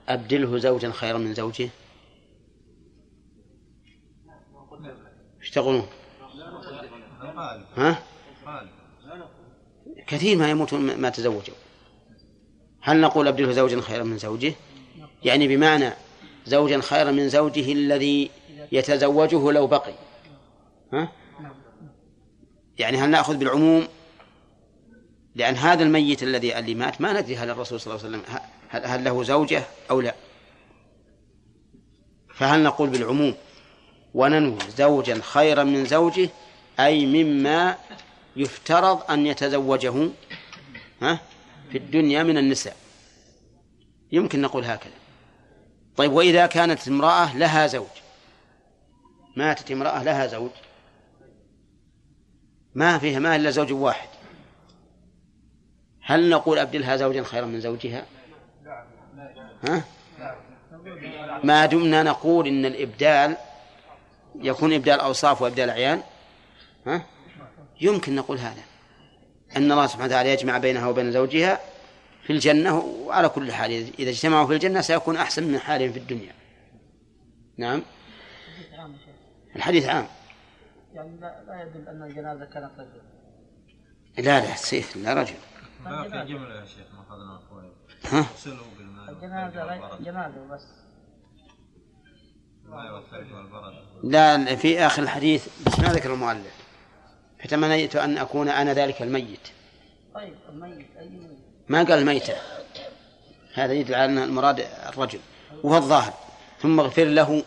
أبدله 0.08 0.58
زوجا 0.58 0.90
خيرا 0.90 1.18
من 1.18 1.34
زوجه؟ 1.34 1.68
إيش 5.40 5.50
تقولون؟ 5.50 5.86
ها؟ 7.76 8.02
كثير 10.06 10.36
ما 10.38 10.50
يموت 10.50 10.74
ما 10.74 11.08
تزوجوا 11.08 11.54
هل 12.80 13.00
نقول 13.00 13.28
أبدله 13.28 13.52
زوجا 13.52 13.80
خيرا 13.80 14.04
من 14.04 14.18
زوجه؟ 14.18 14.54
يعني 15.24 15.48
بمعنى 15.48 15.90
زوجا 16.46 16.80
خيرا 16.80 17.10
من 17.10 17.28
زوجه 17.28 17.72
الذي 17.72 18.30
يتزوجه 18.72 19.52
لو 19.52 19.66
بقي. 19.66 19.94
ها؟ 20.92 21.12
يعني 22.78 22.98
هل 22.98 23.10
نأخذ 23.10 23.36
بالعموم 23.36 23.88
لأن 25.34 25.54
هذا 25.54 25.82
الميت 25.82 26.22
الذي 26.22 26.58
اللي 26.58 26.74
مات 26.74 27.00
ما 27.00 27.20
ندري 27.20 27.36
هل 27.36 27.50
الرسول 27.50 27.80
صلى 27.80 27.94
الله 27.94 28.06
عليه 28.06 28.18
وسلم 28.18 28.38
هل, 28.68 28.86
هل 28.86 29.04
له 29.04 29.22
زوجة 29.22 29.62
أو 29.90 30.00
لا. 30.00 30.14
فهل 32.34 32.62
نقول 32.62 32.90
بالعموم 32.90 33.34
وننوي 34.14 34.58
زوجا 34.76 35.20
خيرا 35.22 35.64
من 35.64 35.84
زوجه 35.84 36.28
أي 36.80 37.06
مما 37.06 37.76
يفترض 38.36 39.10
أن 39.10 39.26
يتزوجه 39.26 40.08
ها؟ 41.02 41.20
في 41.70 41.78
الدنيا 41.78 42.22
من 42.22 42.38
النساء. 42.38 42.76
يمكن 44.12 44.40
نقول 44.40 44.64
هكذا. 44.64 44.92
طيب 45.96 46.12
وإذا 46.12 46.46
كانت 46.46 46.88
امرأة 46.88 47.36
لها 47.36 47.66
زوج 47.66 48.01
ماتت 49.36 49.70
امرأة 49.70 50.02
لها 50.02 50.26
زوج. 50.26 50.50
ما 52.74 52.98
فيها 52.98 53.18
ما 53.18 53.36
إلا 53.36 53.50
زوج 53.50 53.72
واحد. 53.72 54.08
هل 56.02 56.30
نقول 56.30 56.58
أبدلها 56.58 56.96
زوجا 56.96 57.22
خيرا 57.22 57.46
من 57.46 57.60
زوجها؟ 57.60 58.06
ها؟ 59.68 59.84
ما 61.44 61.66
دمنا 61.66 62.02
نقول 62.02 62.46
إن 62.46 62.66
الإبدال 62.66 63.36
يكون 64.34 64.72
إبدال 64.72 65.00
أوصاف 65.00 65.42
وإبدال 65.42 65.70
أعيان 65.70 66.02
ها؟ 66.86 67.06
يمكن 67.80 68.14
نقول 68.14 68.38
هذا. 68.38 68.62
أن 69.56 69.72
الله 69.72 69.86
سبحانه 69.86 70.06
وتعالى 70.06 70.32
يجمع 70.32 70.58
بينها 70.58 70.86
وبين 70.86 71.12
زوجها 71.12 71.60
في 72.22 72.32
الجنة 72.32 72.78
وعلى 72.78 73.28
كل 73.28 73.52
حال 73.52 73.70
إذا 73.98 74.10
اجتمعوا 74.10 74.46
في 74.46 74.52
الجنة 74.52 74.80
سيكون 74.80 75.16
أحسن 75.16 75.44
من 75.44 75.58
حالهم 75.58 75.92
في 75.92 75.98
الدنيا. 75.98 76.32
نعم؟ 77.56 77.82
الحديث 79.56 79.88
عام. 79.88 80.06
يعني 80.94 81.20
لا, 81.20 81.42
لا 81.46 81.62
يدل 81.62 81.88
أن 81.88 82.02
الجنازة 82.02 82.44
كانت 82.44 82.70
رجل. 82.78 83.02
لا 84.18 84.40
لا 84.40 84.56
سيف 84.56 84.96
لا 84.96 85.14
رجل. 85.14 85.34
لا 85.84 86.02
في 86.02 86.32
جملة 86.32 86.60
يا 86.60 86.64
شيخ 86.64 86.86
ما 86.94 87.02
أخذنا 87.02 87.40
ها؟ 88.04 88.26
الجنازة 89.08 89.98
جنازة 90.00 90.46
بس. 90.50 90.62
لا 94.02 94.56
في 94.56 94.86
آخر 94.86 95.02
الحديث 95.02 95.48
بس 95.66 95.80
ما 95.80 95.88
ذكر 95.88 96.12
المؤلف. 96.12 96.62
فتمنيت 97.44 97.96
أن 97.96 98.18
أكون 98.18 98.48
أنا 98.48 98.74
ذلك 98.74 99.02
الميت. 99.02 99.48
طيب 100.14 100.34
الميت 100.48 100.96
أي 100.98 101.08
ميت؟ 101.08 101.38
ما 101.68 101.78
قال 101.78 101.98
الميتة 101.98 102.34
هذا 103.54 103.72
يدل 103.72 103.94
على 103.94 104.04
أن 104.04 104.18
المراد 104.18 104.60
الرجل 104.88 105.20
وهو 105.62 105.76
الظاهر. 105.76 106.12
ثم 106.60 106.80
اغفر 106.80 107.04
له. 107.04 107.44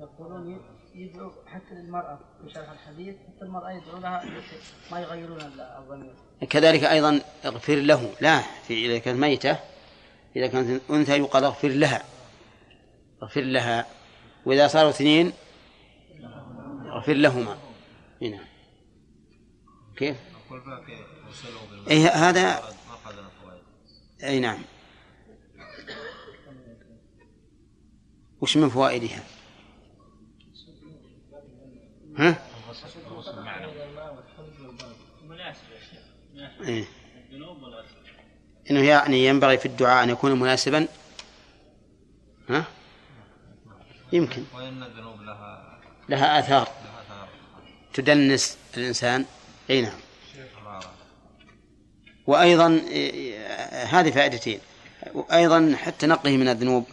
يقولون 0.00 0.60
يدعو 0.96 1.32
حتى 1.46 1.74
للمرأة 1.74 2.18
في 2.42 2.54
شرح 2.54 2.70
الحديث 2.70 3.14
حتى 3.16 3.44
المرأة 3.44 3.70
يدعو 3.70 3.98
لها 3.98 4.24
ما 4.92 5.00
يغيرون 5.00 5.40
الضمير. 5.40 6.14
كذلك 6.50 6.84
أيضا 6.84 7.20
اغفر 7.44 7.74
له 7.74 8.14
لا 8.20 8.40
في 8.40 8.86
إذا 8.86 8.98
كانت 8.98 9.20
ميتة 9.20 9.58
إذا 10.36 10.46
كانت 10.46 10.90
أنثى 10.90 11.18
يقال 11.18 11.44
اغفر 11.44 11.68
لها 11.68 12.04
اغفر 13.22 13.40
لها. 13.40 13.86
وإذا 14.46 14.68
صاروا 14.68 14.90
اثنين 14.90 15.32
اغفر 16.86 17.12
لهما. 17.12 17.58
هنا 18.22 18.40
كيف؟ 19.96 20.16
وصلوا 21.28 21.66
بالماء 21.70 21.90
أي 21.90 22.06
هذا 22.06 22.62
أي 24.24 24.40
نعم. 24.40 24.58
وش 28.40 28.56
من 28.56 28.68
فوائدها؟ 28.68 29.35
ها؟ 32.18 32.36
إيه؟ 36.68 36.84
إنه 38.70 38.84
يعني 38.84 39.26
ينبغي 39.26 39.58
في 39.58 39.66
الدعاء 39.66 40.04
أن 40.04 40.10
يكون 40.10 40.40
مناسبا. 40.40 40.88
ها؟ 42.48 42.64
يمكن. 44.12 44.44
وإن 44.54 44.82
الذنوب 44.82 45.22
لها 45.22 45.78
لها 46.08 46.38
أثار. 46.38 46.68
تدنس 47.94 48.58
الإنسان. 48.76 49.24
أي 49.70 49.82
نعم. 49.82 49.98
إيه، 52.88 53.46
هذه 53.84 54.10
فائدتين. 54.10 54.60
وأيضا 55.14 55.76
حتى 55.76 56.06
نقه 56.06 56.36
من 56.36 56.48
الذنوب 56.48 56.86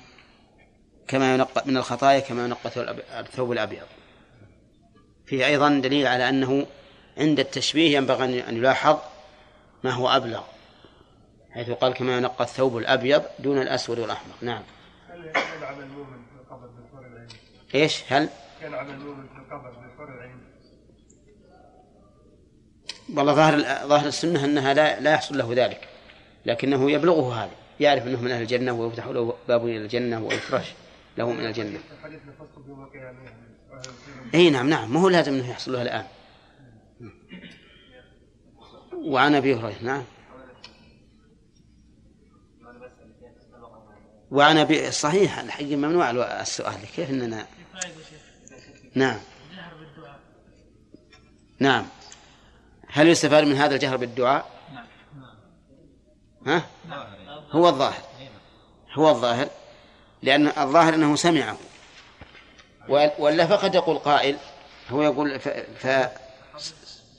كما 1.08 1.34
ينقى 1.34 1.64
من 1.66 1.78
الخطايا 1.78 2.20
كما 2.20 2.46
ينقى 2.46 2.70
الثوب 3.20 3.52
الأبيض. 3.52 3.88
فيه 5.34 5.46
أيضا 5.46 5.70
دليل 5.70 6.08
على 6.08 6.30
أنه 6.30 6.66
عند 7.18 7.40
التشبيه 7.40 7.98
ينبغي 7.98 8.50
أن 8.50 8.58
يلاحظ 8.58 8.98
ما 9.84 9.92
هو 9.92 10.10
أبلغ 10.10 10.44
حيث 11.52 11.70
قال 11.70 11.94
كما 11.94 12.18
ينقى 12.18 12.44
الثوب 12.44 12.78
الأبيض 12.78 13.24
دون 13.40 13.62
الأسود 13.62 14.00
والأحمر. 14.00 14.34
نعم. 14.42 14.62
هل 15.10 15.32
المؤمن 15.80 16.24
في 16.30 16.42
القبر 16.42 16.70
العين؟ 17.00 17.28
إيش؟ 17.76 18.04
هل؟ 18.10 18.30
المؤمن 18.64 19.28
في 19.28 19.40
القبر 19.40 20.16
العين؟ 20.16 20.38
والله 23.16 23.34
ظاهر 23.34 23.88
ظاهر 23.88 24.08
السنة 24.08 24.46
أنها 24.46 24.74
لا 24.74 25.00
لا 25.00 25.12
يحصل 25.12 25.38
له 25.38 25.54
ذلك 25.54 25.88
لكنه 26.46 26.92
يبلغه 26.92 27.44
هذا 27.44 27.52
يعرف 27.80 28.08
أنه 28.08 28.22
من 28.22 28.32
أهل 28.32 28.42
الجنة 28.42 28.72
ويفتح 28.74 29.08
له 29.08 29.34
باب 29.48 29.66
إلى 29.66 29.78
الجنة 29.78 30.24
ويفرش 30.24 30.74
له 31.18 31.32
من 31.32 31.46
الجنة. 31.46 31.80
الحديث 32.00 32.20
نفسه 32.28 32.68
يوم 32.68 32.84
القيامة 32.84 33.10
أهل 33.10 33.18
الجنة 33.18 33.43
إي 34.34 34.50
نعم 34.50 34.70
نعم. 34.70 34.94
ما 34.94 35.00
هو 35.00 35.10
لازم 35.10 35.34
إنه 35.34 35.50
يحصل 35.50 35.74
له 35.74 35.82
الآن. 35.82 36.06
وعن 38.94 39.36
أبي 39.36 39.56
هريرة 39.56 39.82
نعم. 39.82 40.04
وعن 44.32 44.58
أبي 44.58 44.92
صحيح 44.92 45.40
الحقيقة 45.40 45.76
ممنوع 45.76 46.10
السؤال. 46.42 46.76
كيف 46.96 47.10
إننا؟ 47.10 47.48
نعم. 48.96 49.20
نعم. 51.60 51.86
هل 52.88 53.08
يستفاد 53.08 53.44
من 53.44 53.56
هذا 53.56 53.76
الجهر 53.76 53.98
بالدعاء؟ 53.98 54.52
ها؟ 56.48 56.66
هو 57.52 57.68
الظاهر. 57.70 58.04
هو 58.94 59.10
الظاهر. 59.10 59.50
لأن 60.22 60.48
الظاهر 60.48 60.94
أنه 60.94 61.16
سمعه. 61.16 61.58
ولا 62.90 63.48
فقد 63.48 63.76
يقول 63.76 63.98
قائل 63.98 64.38
هو 64.90 65.02
يقول 65.02 65.40
ف... 65.40 65.88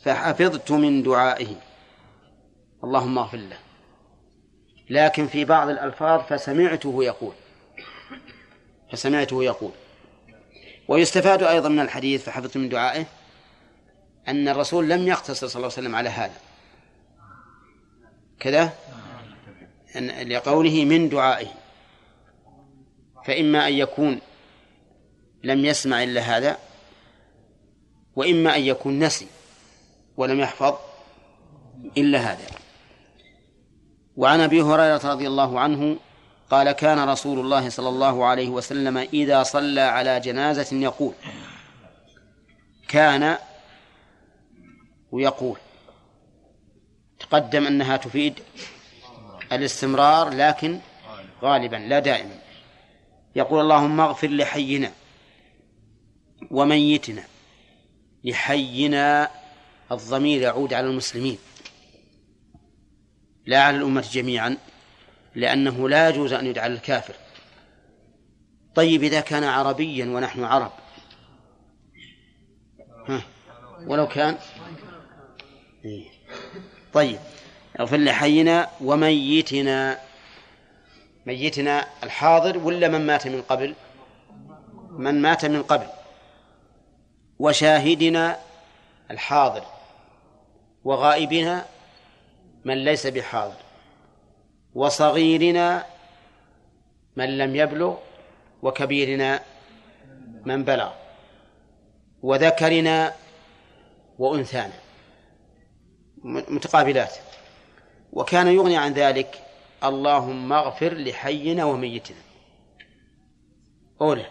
فحفظت 0.05 0.73
من 0.73 1.03
دعائه. 1.03 1.57
اللهم 2.85 3.19
اغفر 3.19 3.39
له. 3.39 3.59
لكن 4.91 5.27
في 5.27 5.45
بعض 5.45 5.69
الألفاظ 5.69 6.21
فسمعته 6.21 7.05
يقول 7.05 7.35
فسمعته 8.93 9.45
يقول. 9.45 9.73
ويستفاد 10.89 11.43
أيضا 11.43 11.69
من 11.69 11.81
الحديث 11.81 12.25
فحفظت 12.25 12.57
من 12.57 12.69
دعائه 12.69 13.07
أن 14.29 14.49
الرسول 14.49 14.89
لم 14.89 15.09
يقتصر 15.09 15.47
صلى 15.47 15.57
الله 15.57 15.73
عليه 15.73 15.83
وسلم 15.83 15.97
على 15.97 16.09
هذا. 16.09 16.41
كذا؟ 18.41 18.73
أن 19.97 20.29
لقوله 20.29 20.85
من 20.85 21.09
دعائه. 21.09 21.49
فإما 23.25 23.69
أن 23.69 23.73
يكون 23.73 24.21
لم 25.45 25.65
يسمع 25.65 26.03
إلا 26.03 26.21
هذا 26.21 26.59
وإما 28.17 28.57
أن 28.57 28.63
يكون 28.63 28.99
نسي 28.99 29.27
ولم 30.17 30.41
يحفظ 30.41 30.75
إلا 31.97 32.19
هذا. 32.19 32.47
وعن 34.17 34.41
أبي 34.41 34.63
هريرة 34.63 35.01
رضي 35.05 35.27
الله 35.27 35.61
عنه 35.61 35.97
قال 36.51 36.73
كان 36.73 37.09
رسول 37.09 37.39
الله 37.39 37.69
صلى 37.69 37.89
الله 37.89 38.25
عليه 38.25 38.49
وسلم 38.49 38.99
إذا 38.99 39.43
صلى 39.43 39.81
على 39.81 40.21
جنازة 40.21 40.77
يقول 40.77 41.15
كان 42.89 43.39
ويقول. 45.13 45.59
تقدم 47.21 47.67
أنها 47.67 47.97
تفيد 47.97 48.41
الاستمرار 49.53 50.29
لكن 50.31 50.79
غالبا 51.43 51.77
لا 51.77 51.99
دائما. 51.99 52.39
يقول 53.37 53.61
اللهم 53.61 54.01
اغفر 54.01 54.29
لحينا. 54.29 54.93
وميتنا 56.51 57.25
لحينا 58.25 59.31
الضمير 59.93 60.43
يعود 60.43 60.75
على 60.75 60.87
المسلمين 60.87 61.39
لا 63.47 63.63
على 63.63 63.77
الأمة 63.77 64.05
جميعا 64.13 64.57
لأنه 65.35 65.89
لا 65.89 66.09
يجوز 66.09 66.33
أن 66.33 66.47
يدعى 66.47 66.67
الكافر. 66.67 67.15
طيب 68.75 69.03
إذا 69.03 69.21
كان 69.21 69.45
عربيا 69.45 70.07
ونحن 70.07 70.45
عرب. 70.45 70.73
ها 73.09 73.23
ولو 73.87 74.09
كان. 74.09 74.39
طيب 76.93 77.19
اغفر 77.81 77.97
لحينا 77.97 78.71
وميتنا. 78.81 79.99
ميتنا 81.27 81.87
الحاضر 82.03 82.59
ولا 82.59 82.89
من 82.89 83.07
مات 83.07 83.27
من 83.27 83.43
قبل؟ 83.43 83.75
من 84.91 85.23
مات 85.23 85.45
من 85.45 85.63
قبل. 85.63 85.87
وشاهدنا 87.39 88.39
الحاضر 89.11 89.65
وغائبنا 90.85 91.65
من 92.65 92.85
ليس 92.85 93.07
بحاضر 93.07 93.57
وصغيرنا 94.75 95.87
من 97.17 97.39
لم 97.39 97.57
يبلغ 97.57 97.97
وكبيرنا 98.63 99.41
من 100.45 100.65
بلغ 100.65 100.93
وذكرنا 102.23 103.15
وأنثانا 104.19 104.73
متقابلات 106.25 107.15
وكان 108.13 108.47
يغني 108.47 108.77
عن 108.77 108.93
ذلك 108.93 109.43
اللهم 109.85 110.53
اغفر 110.53 110.95
لحينا 110.95 111.65
وميتنا 111.65 112.19
أولى 114.01 114.27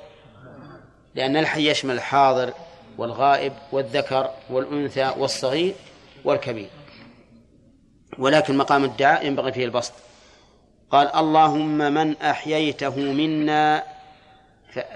لأن 1.15 1.37
الحي 1.37 1.69
يشمل 1.69 1.95
الحاضر 1.95 2.53
والغائب 2.97 3.53
والذكر 3.71 4.29
والأنثى 4.49 5.13
والصغير 5.17 5.73
والكبير. 6.25 6.69
ولكن 8.19 8.58
مقام 8.58 8.84
الدعاء 8.84 9.25
ينبغي 9.25 9.51
فيه 9.51 9.65
البسط. 9.65 9.93
قال 10.91 11.15
اللهم 11.15 11.77
من 11.77 12.17
أحييته 12.17 12.95
منا. 12.99 13.84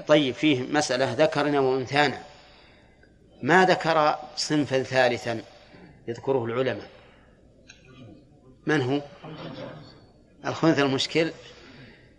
طيب 0.07 0.33
فيه 0.33 0.61
مسألة 0.61 1.13
ذكرنا 1.13 1.59
وأنثانا. 1.59 2.21
ما 3.41 3.65
ذكر 3.65 4.15
صنفا 4.35 4.83
ثالثا؟ 4.83 5.41
يذكره 6.07 6.45
العلماء. 6.45 6.89
من 8.65 8.81
هو؟ 8.81 9.01
الخنث 10.45 10.79
المشكل. 10.79 11.31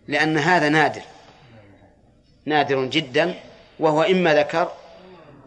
لأن 0.09 0.39
هذا 0.39 0.69
نادر. 0.69 1.03
نادر 2.45 2.85
جدا 2.85 3.35
وهو 3.81 4.03
إما 4.03 4.35
ذكر 4.35 4.73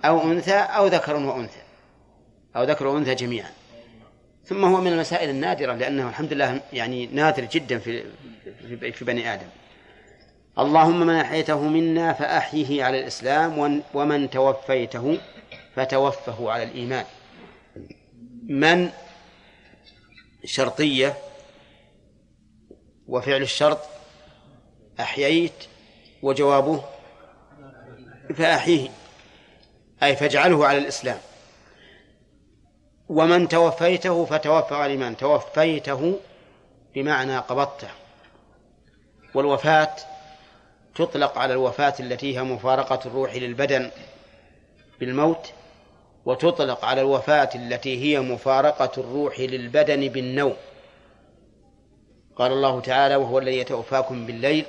أو 0.06 0.32
أنثى 0.32 0.56
أو 0.56 0.88
ذكر 0.88 1.16
وأنثى 1.16 1.62
أو 2.56 2.64
ذكر 2.64 2.88
وأنثى 2.88 3.16
جميعا. 3.16 3.52
ثم 4.46 4.66
هو 4.66 4.82
من 4.82 4.94
المسائل 4.94 5.30
النادرة 5.30 5.74
لأنه 5.74 6.10
الحمد 6.10 6.34
لله 6.34 6.62
يعني 6.74 7.06
نادر 7.06 7.46
جدا 7.46 7.80
في 7.80 8.04
في 8.92 9.06
بني 9.06 9.34
آدم. 9.34 9.48
اللهم 10.60 11.00
من 11.00 11.16
أحييته 11.16 11.60
منا 11.60 12.14
فأحيه 12.14 12.84
على 12.84 13.00
الإسلام 13.00 13.82
ومن 13.94 14.30
توفيته 14.30 15.18
فتوفه 15.76 16.52
على 16.52 16.64
الإيمان. 16.64 17.06
من 18.44 18.90
شرطية 20.46 21.18
وفعل 23.08 23.42
الشرط 23.42 23.80
أحييت 25.00 25.54
وجوابه 26.22 26.84
فأحيه. 28.36 28.90
أي 30.04 30.16
فاجعله 30.16 30.68
على 30.68 30.78
الإسلام. 30.78 31.18
ومن 33.10 33.48
توفيته 33.48 34.26
فتوفى 34.26 34.86
الإيمان 34.86 35.18
توفيته 35.18 36.20
بمعنى 36.96 37.38
قبضته. 37.38 37.88
والوفاة 39.34 39.96
تطلق 40.96 41.38
على 41.38 41.54
الوفاة 41.54 41.94
التي 42.00 42.38
هي 42.38 42.44
مفارقة 42.44 43.00
الروح 43.06 43.36
للبدن 43.36 43.92
بالموت 45.00 45.52
وتطلق 46.26 46.86
على 46.86 47.02
الوفاة 47.02 47.50
التي 47.56 48.04
هي 48.04 48.20
مفارقة 48.20 48.92
الروح 48.98 49.40
للبدن 49.40 50.08
بالنوم. 50.08 50.56
قال 52.36 52.52
الله 52.52 52.82
تعالى 52.82 53.16
وهو 53.16 53.40
الذي 53.40 53.58
يتوفاكم 53.58 54.26
بالليل 54.26 54.66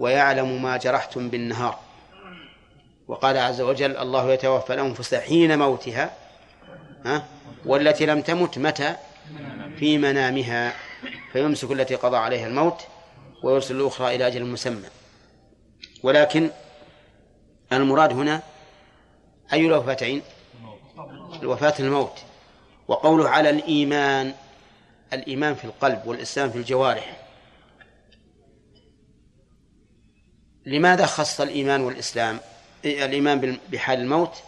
ويعلم 0.00 0.62
ما 0.62 0.76
جرحتم 0.76 1.28
بالنهار. 1.28 1.87
وقال 3.08 3.36
عز 3.36 3.60
وجل 3.60 3.96
الله 3.96 4.32
يتوفى 4.32 4.74
الأنفس 4.74 5.14
حين 5.14 5.58
موتها 5.58 6.14
ها؟ 7.04 7.24
والتي 7.66 8.06
لم 8.06 8.22
تمت 8.22 8.58
متى؟ 8.58 8.96
في 9.78 9.98
منامها. 9.98 10.74
فيمسك 11.32 11.70
التي 11.70 11.94
قضى 11.94 12.16
عليها 12.16 12.46
الموت 12.46 12.86
ويرسل 13.42 13.76
الأخرى 13.76 14.14
إلى 14.14 14.26
أجل 14.26 14.44
مسمى. 14.44 14.88
ولكن 16.02 16.50
المراد 17.72 18.12
هنا 18.12 18.42
أي 19.52 19.66
الوفاتين؟ 19.66 20.22
الوفاة 21.42 21.74
الموت. 21.80 22.18
وقوله 22.88 23.28
على 23.28 23.50
الإيمان 23.50 24.34
الإيمان 25.12 25.54
في 25.54 25.64
القلب 25.64 26.02
والإسلام 26.06 26.50
في 26.50 26.58
الجوارح. 26.58 27.16
لماذا 30.66 31.06
خص 31.06 31.40
الإيمان 31.40 31.80
والإسلام؟ 31.80 32.40
الإيمان 32.84 33.58
بحال 33.68 34.00
الموت 34.00 34.42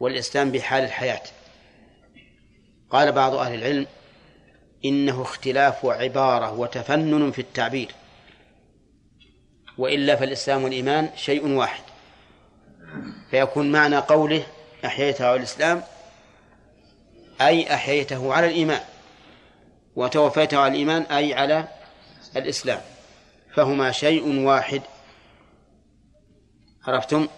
والإسلام 0.00 0.50
بحال 0.50 0.84
الحياة. 0.84 1.22
قال 2.90 3.12
بعض 3.12 3.34
أهل 3.34 3.54
العلم 3.54 3.86
إنه 4.84 5.22
اختلاف 5.22 5.86
عبارة 5.86 6.52
وتفنن 6.52 7.30
في 7.30 7.38
التعبير 7.38 7.88
وإلا 9.78 10.16
فالإسلام 10.16 10.64
والإيمان 10.64 11.08
شيء 11.16 11.48
واحد. 11.48 11.82
فيكون 13.30 13.72
معنى 13.72 13.96
قوله 13.96 14.46
أحييته 14.84 15.26
على 15.26 15.36
الإسلام 15.36 15.82
أي 17.40 17.74
أحييته 17.74 18.34
على 18.34 18.46
الإيمان 18.46 18.80
وتوفيته 19.96 20.58
على 20.58 20.72
الإيمان 20.72 21.02
أي 21.02 21.34
على 21.34 21.68
الإسلام. 22.36 22.80
فهما 23.54 23.92
شيء 23.92 24.44
واحد. 24.44 24.82
عرفتم؟ 26.86 27.28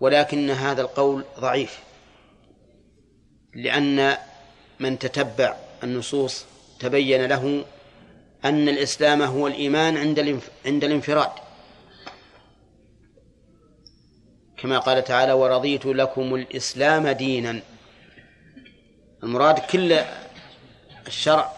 ولكن 0.00 0.50
هذا 0.50 0.82
القول 0.82 1.24
ضعيف 1.40 1.78
لأن 3.54 4.16
من 4.80 4.98
تتبع 4.98 5.56
النصوص 5.82 6.44
تبين 6.80 7.26
له 7.26 7.64
أن 8.44 8.68
الإسلام 8.68 9.22
هو 9.22 9.46
الإيمان 9.46 9.96
عند 9.96 10.40
عند 10.66 10.84
الانفراد. 10.84 11.30
كما 14.56 14.78
قال 14.78 15.04
تعالى 15.04 15.32
ورضيت 15.32 15.86
لكم 15.86 16.34
الإسلام 16.34 17.08
دينا. 17.08 17.60
المراد 19.22 19.58
كل 19.58 19.98
الشرع 21.06 21.52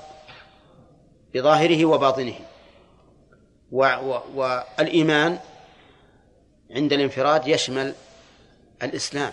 بظاهره 1.35 1.85
وباطنه. 1.85 2.35
والإيمان 3.71 5.39
عند 6.71 6.93
الانفراد 6.93 7.49
يشمل 7.49 7.95
الإسلام. 8.83 9.33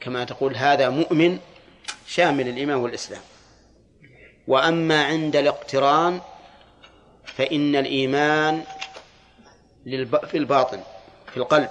كما 0.00 0.24
تقول 0.24 0.56
هذا 0.56 0.88
مؤمن 0.88 1.38
شامل 2.06 2.48
الإيمان 2.48 2.76
والإسلام. 2.76 3.20
وأما 4.46 5.04
عند 5.04 5.36
الاقتران 5.36 6.20
فإن 7.24 7.76
الإيمان 7.76 8.64
في 10.30 10.36
الباطن 10.36 10.80
في 11.32 11.36
القلب 11.36 11.70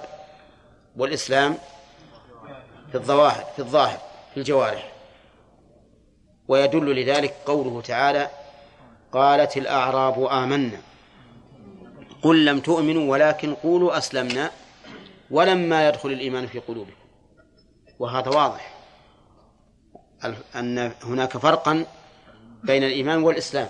والإسلام 0.96 1.58
في 2.88 2.94
الظواهر 2.94 3.44
في 3.56 3.58
الظاهر 3.58 3.98
في 4.34 4.40
الجوارح. 4.40 4.92
ويدل 6.48 6.94
لذلك 6.94 7.34
قوله 7.46 7.80
تعالى 7.80 8.30
قالت 9.12 9.56
الأعراب 9.56 10.24
آمنا. 10.24 10.80
قل 12.22 12.44
لم 12.44 12.60
تؤمنوا 12.60 13.10
ولكن 13.12 13.54
قولوا 13.54 13.98
أسلمنا. 13.98 14.50
ولما 15.34 15.88
يدخل 15.88 16.08
الإيمان 16.08 16.46
في 16.46 16.58
قلوبكم. 16.58 17.04
وهذا 17.98 18.28
واضح. 18.28 18.74
أن 20.56 20.92
هناك 21.02 21.36
فرقا 21.36 21.86
بين 22.62 22.84
الإيمان 22.84 23.22
والإسلام. 23.22 23.68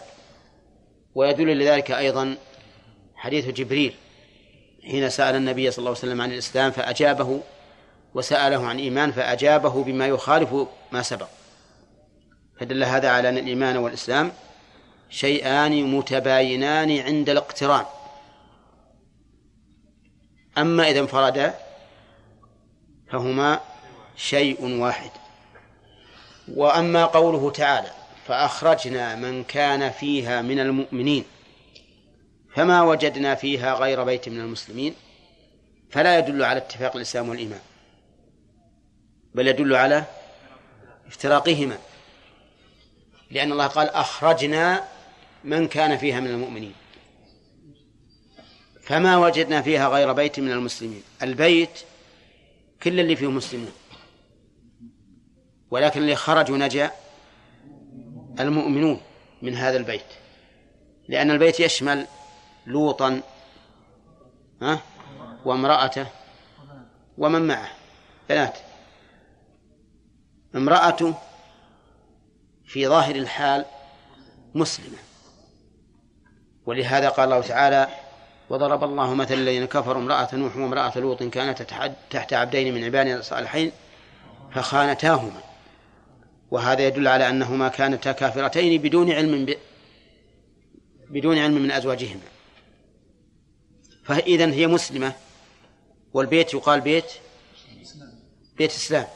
ويدل 1.15 1.59
لذلك 1.59 1.91
أيضا 1.91 2.37
حديث 3.17 3.49
جبريل. 3.49 3.95
حين 4.83 5.11
سأل 5.11 5.37
النبي 5.37 5.71
صلى 5.71 5.79
الله 5.79 5.91
عليه 5.91 5.99
وسلم 5.99 6.21
عن 6.21 6.33
الإسلام 6.33 6.71
فأجابه 6.71 7.41
وسأله 8.15 8.67
عن 8.67 8.79
إيمان 8.79 9.13
فأجابه 9.13 9.85
بما 9.85 10.07
يخالف 10.07 10.55
ما 10.93 11.03
سبق. 11.03 11.29
فدل 12.61 12.85
هذا 12.85 13.11
على 13.11 13.29
أن 13.29 13.39
الإيمان 13.39 13.77
والإسلام 13.77 14.33
شيئان 15.11 15.97
متباينان 15.97 16.99
عند 16.99 17.31
الاقتران. 17.31 17.85
أما 20.59 20.91
إذا 20.91 21.01
انفردا 21.01 21.55
فهما 23.13 23.61
شيء 24.17 24.65
واحد. 24.81 25.11
وأما 26.49 27.05
قوله 27.05 27.51
تعالى 27.51 27.91
فأخرجنا 28.27 29.15
من 29.15 29.45
كان 29.45 29.91
فيها 29.91 30.43
من 30.43 30.61
المؤمنين 30.61 31.25
فما 32.55 32.83
وجدنا 32.83 33.35
فيها 33.35 33.75
غير 33.75 34.05
بيت 34.05 34.29
من 34.29 34.41
المسلمين 34.41 34.95
فلا 35.91 36.19
يدل 36.19 36.45
على 36.45 36.59
اتفاق 36.59 36.97
الإسلام 36.97 37.29
والإيمان 37.29 37.61
بل 39.35 39.49
يدل 39.49 39.75
على 39.75 40.05
افتراقهما 41.07 41.79
لأن 43.31 43.53
الله 43.53 43.67
قال 43.67 43.89
أخرجنا 43.89 44.85
من 45.45 45.69
كان 45.69 45.97
فيها 45.97 46.21
من 46.21 46.27
المؤمنين. 46.27 46.75
فما 48.85 49.17
وجدنا 49.17 49.63
فيها 49.63 49.89
غير 49.89 50.13
بيت 50.13 50.41
من 50.41 50.51
المسلمين. 50.51 51.03
البيت 51.23 51.81
كل 52.83 53.01
اللي 53.01 53.17
فيه 53.17 53.31
مسلمون. 53.31 53.73
ولكن 55.71 56.01
اللي 56.01 56.17
خرجوا 56.17 56.59
نجا 56.59 56.91
المؤمنون 58.41 59.01
من 59.43 59.55
هذا 59.55 59.77
البيت. 59.77 60.05
لأن 61.09 61.31
البيت 61.31 61.61
يشمل 61.61 62.07
لوطا 62.67 63.21
ها 64.63 64.81
وامرأته 65.45 66.07
ومن 67.19 67.47
معه. 67.47 67.71
بنات 68.29 68.59
امرأته 70.55 71.15
في 72.67 72.89
ظاهر 72.89 73.17
الحال 73.17 73.65
مسلمة. 74.55 74.99
ولهذا 76.67 77.09
قال 77.09 77.25
الله 77.25 77.47
تعالى 77.47 78.04
وضرب 78.51 78.85
الله 78.85 79.15
مثل 79.15 79.35
الذين 79.35 79.65
كفروا 79.65 80.03
امرأة 80.03 80.29
نوح 80.33 80.57
وامرأة 80.57 80.99
لوط 80.99 81.23
كانت 81.23 81.63
تحت 82.11 82.33
عبدين 82.33 82.75
من 82.75 82.85
عبادنا 82.85 83.17
الصالحين 83.17 83.73
فخانتاهما. 84.53 85.41
وهذا 86.51 86.87
يدل 86.87 87.09
على 87.09 87.29
أنهما 87.29 87.69
كانتا 87.69 88.13
كافرتين 88.13 88.83
بدون 88.83 89.13
علم 89.13 89.45
ب... 89.45 89.57
بدون 91.11 91.39
علم 91.39 91.55
من 91.55 91.71
أزواجهما. 91.71 92.21
فإذا 94.05 94.47
هي 94.53 94.67
مسلمة 94.67 95.13
والبيت 96.15 96.55
يقال 96.55 96.81
بيت 96.81 97.05
بيت 98.57 98.71
إسلام. 98.71 99.07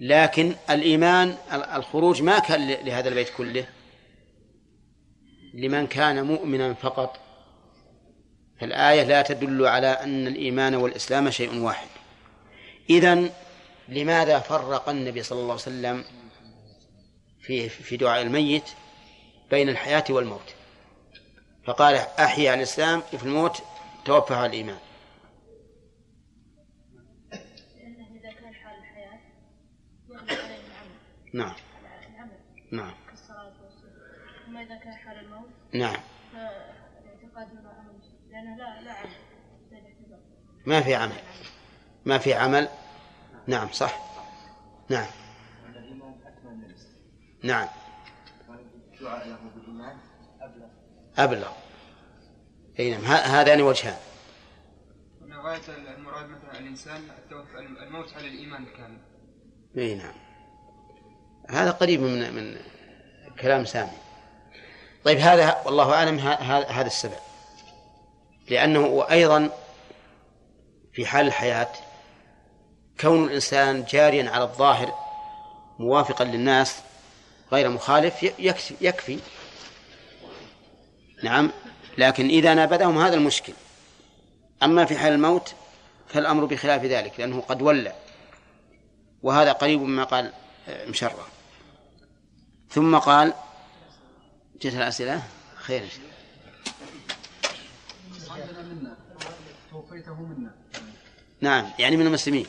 لكن 0.00 0.54
الإيمان 0.70 1.36
الخروج 1.52 2.22
ما 2.22 2.38
كان 2.38 2.68
لهذا 2.68 3.08
البيت 3.08 3.28
كله. 3.36 3.66
لمن 5.54 5.86
كان 5.86 6.24
مؤمنا 6.24 6.74
فقط. 6.74 7.23
فالآية 8.60 9.02
لا 9.02 9.22
تدل 9.22 9.66
على 9.66 9.86
أن 9.86 10.26
الإيمان 10.26 10.74
والإسلام 10.74 11.30
شيء 11.30 11.58
واحد. 11.58 11.88
إذن 12.90 13.30
لماذا 13.88 14.38
فرق 14.38 14.88
النبي 14.88 15.22
صلى 15.22 15.38
الله 15.38 15.52
عليه 15.52 15.62
وسلم 15.62 16.04
في 17.40 17.68
في 17.68 17.96
دعاء 17.96 18.22
الميت 18.22 18.64
بين 19.50 19.68
الحياة 19.68 20.04
والموت؟ 20.10 20.54
فقال 21.64 21.94
أحيا 22.18 22.50
على 22.50 22.58
الإسلام 22.58 23.02
وفي 23.12 23.24
الموت 23.24 23.62
توفى 24.04 24.34
على 24.34 24.46
الإيمان. 24.46 24.78
لأنه 27.76 28.08
إذا 28.20 28.32
كان 28.32 28.54
حال 28.54 28.78
الحياة 28.78 29.20
يغلب 30.08 30.30
عليه 30.30 30.38
العمل 30.66 30.98
نعم 31.34 31.54
العمل 32.14 32.38
نعم 32.70 32.94
كالصلاة 33.10 33.52
والصلاة 33.62 34.46
أما 34.48 34.62
إذا 34.62 34.76
كان 34.76 34.92
حال 34.92 35.18
الموت 35.18 35.50
نعم 35.72 36.00
فالاعتقاد 36.32 37.58
أنه 37.58 37.68
عمل 37.68 38.00
لأنه 38.30 38.56
لا 38.56 38.80
لا 38.82 38.92
عمل 38.92 39.10
زي 39.70 39.78
الاعتبار 39.78 40.20
ما 40.66 40.80
في 40.80 40.94
عمل. 40.94 41.20
ما 42.04 42.18
في 42.18 42.34
عمل. 42.34 42.68
نعم 43.46 43.68
صح. 43.72 43.98
نعم. 44.88 45.06
نعم. 47.42 47.68
أبلغ. 51.18 51.52
أي 52.80 52.90
نعم. 52.90 53.04
هذان 53.04 53.62
وجهان. 53.62 53.96
من 55.20 55.36
غاية 55.36 55.60
المراد 55.96 56.28
مثلا 56.28 56.58
الإنسان 56.58 57.02
الموت 57.82 58.14
على 58.14 58.28
الإيمان 58.28 58.62
الكامل. 58.62 58.98
أي 59.78 59.94
نعم. 59.94 60.14
هذا 61.50 61.70
قريب 61.70 62.00
من 62.00 62.34
من 62.34 62.56
كلام 63.40 63.64
سامي. 63.64 63.90
طيب 65.04 65.18
هذا 65.18 65.62
والله 65.64 66.02
ه- 66.32 66.70
هذا 66.80 66.86
السبب. 66.86 67.18
لأنه 68.50 69.10
أيضا 69.10 69.50
في 70.94 71.06
حال 71.06 71.26
الحياة 71.26 71.72
كون 73.00 73.24
الإنسان 73.24 73.84
جاريا 73.84 74.30
على 74.30 74.44
الظاهر 74.44 74.94
موافقا 75.78 76.24
للناس 76.24 76.76
غير 77.52 77.68
مخالف 77.68 78.22
يكفي 78.22 78.74
يكفي. 78.80 79.18
نعم 81.22 81.50
لكن 81.98 82.28
إذا 82.28 82.54
نابذهم 82.54 82.98
هذا 82.98 83.14
المشكل 83.14 83.52
أما 84.62 84.84
في 84.84 84.98
حال 84.98 85.12
الموت 85.12 85.54
فالأمر 86.08 86.44
بخلاف 86.44 86.84
ذلك 86.84 87.20
لأنه 87.20 87.40
قد 87.40 87.62
ولى 87.62 87.92
وهذا 89.22 89.52
قريب 89.52 89.80
مما 89.80 90.04
قال 90.04 90.32
آه، 90.68 90.86
مشرع. 90.86 91.26
ثم 92.70 92.98
قال 92.98 93.32
جت 94.56 94.74
الأسئلة؟ 94.74 95.22
خير. 95.54 95.82
إن 95.82 95.88
شاء 95.88 95.98
الله. 98.34 98.96
توفيته 99.70 100.14
منا. 100.14 100.63
نعم 101.40 101.70
يعني 101.78 101.96
من 101.96 102.06
المسلمين. 102.06 102.46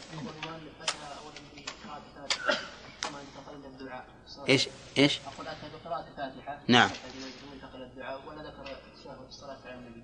إيش؟ 4.50 4.68
إيش؟ 4.98 5.20
أقول 5.28 5.48
أتى 5.48 5.70
بقراءة 5.74 6.08
الفاتحة 6.08 6.60
نعم. 6.68 6.90
انتقل 7.54 7.82
الدعاء 7.82 8.22
الصلاة 9.30 9.58
على 9.66 9.76
النبي 9.76 10.04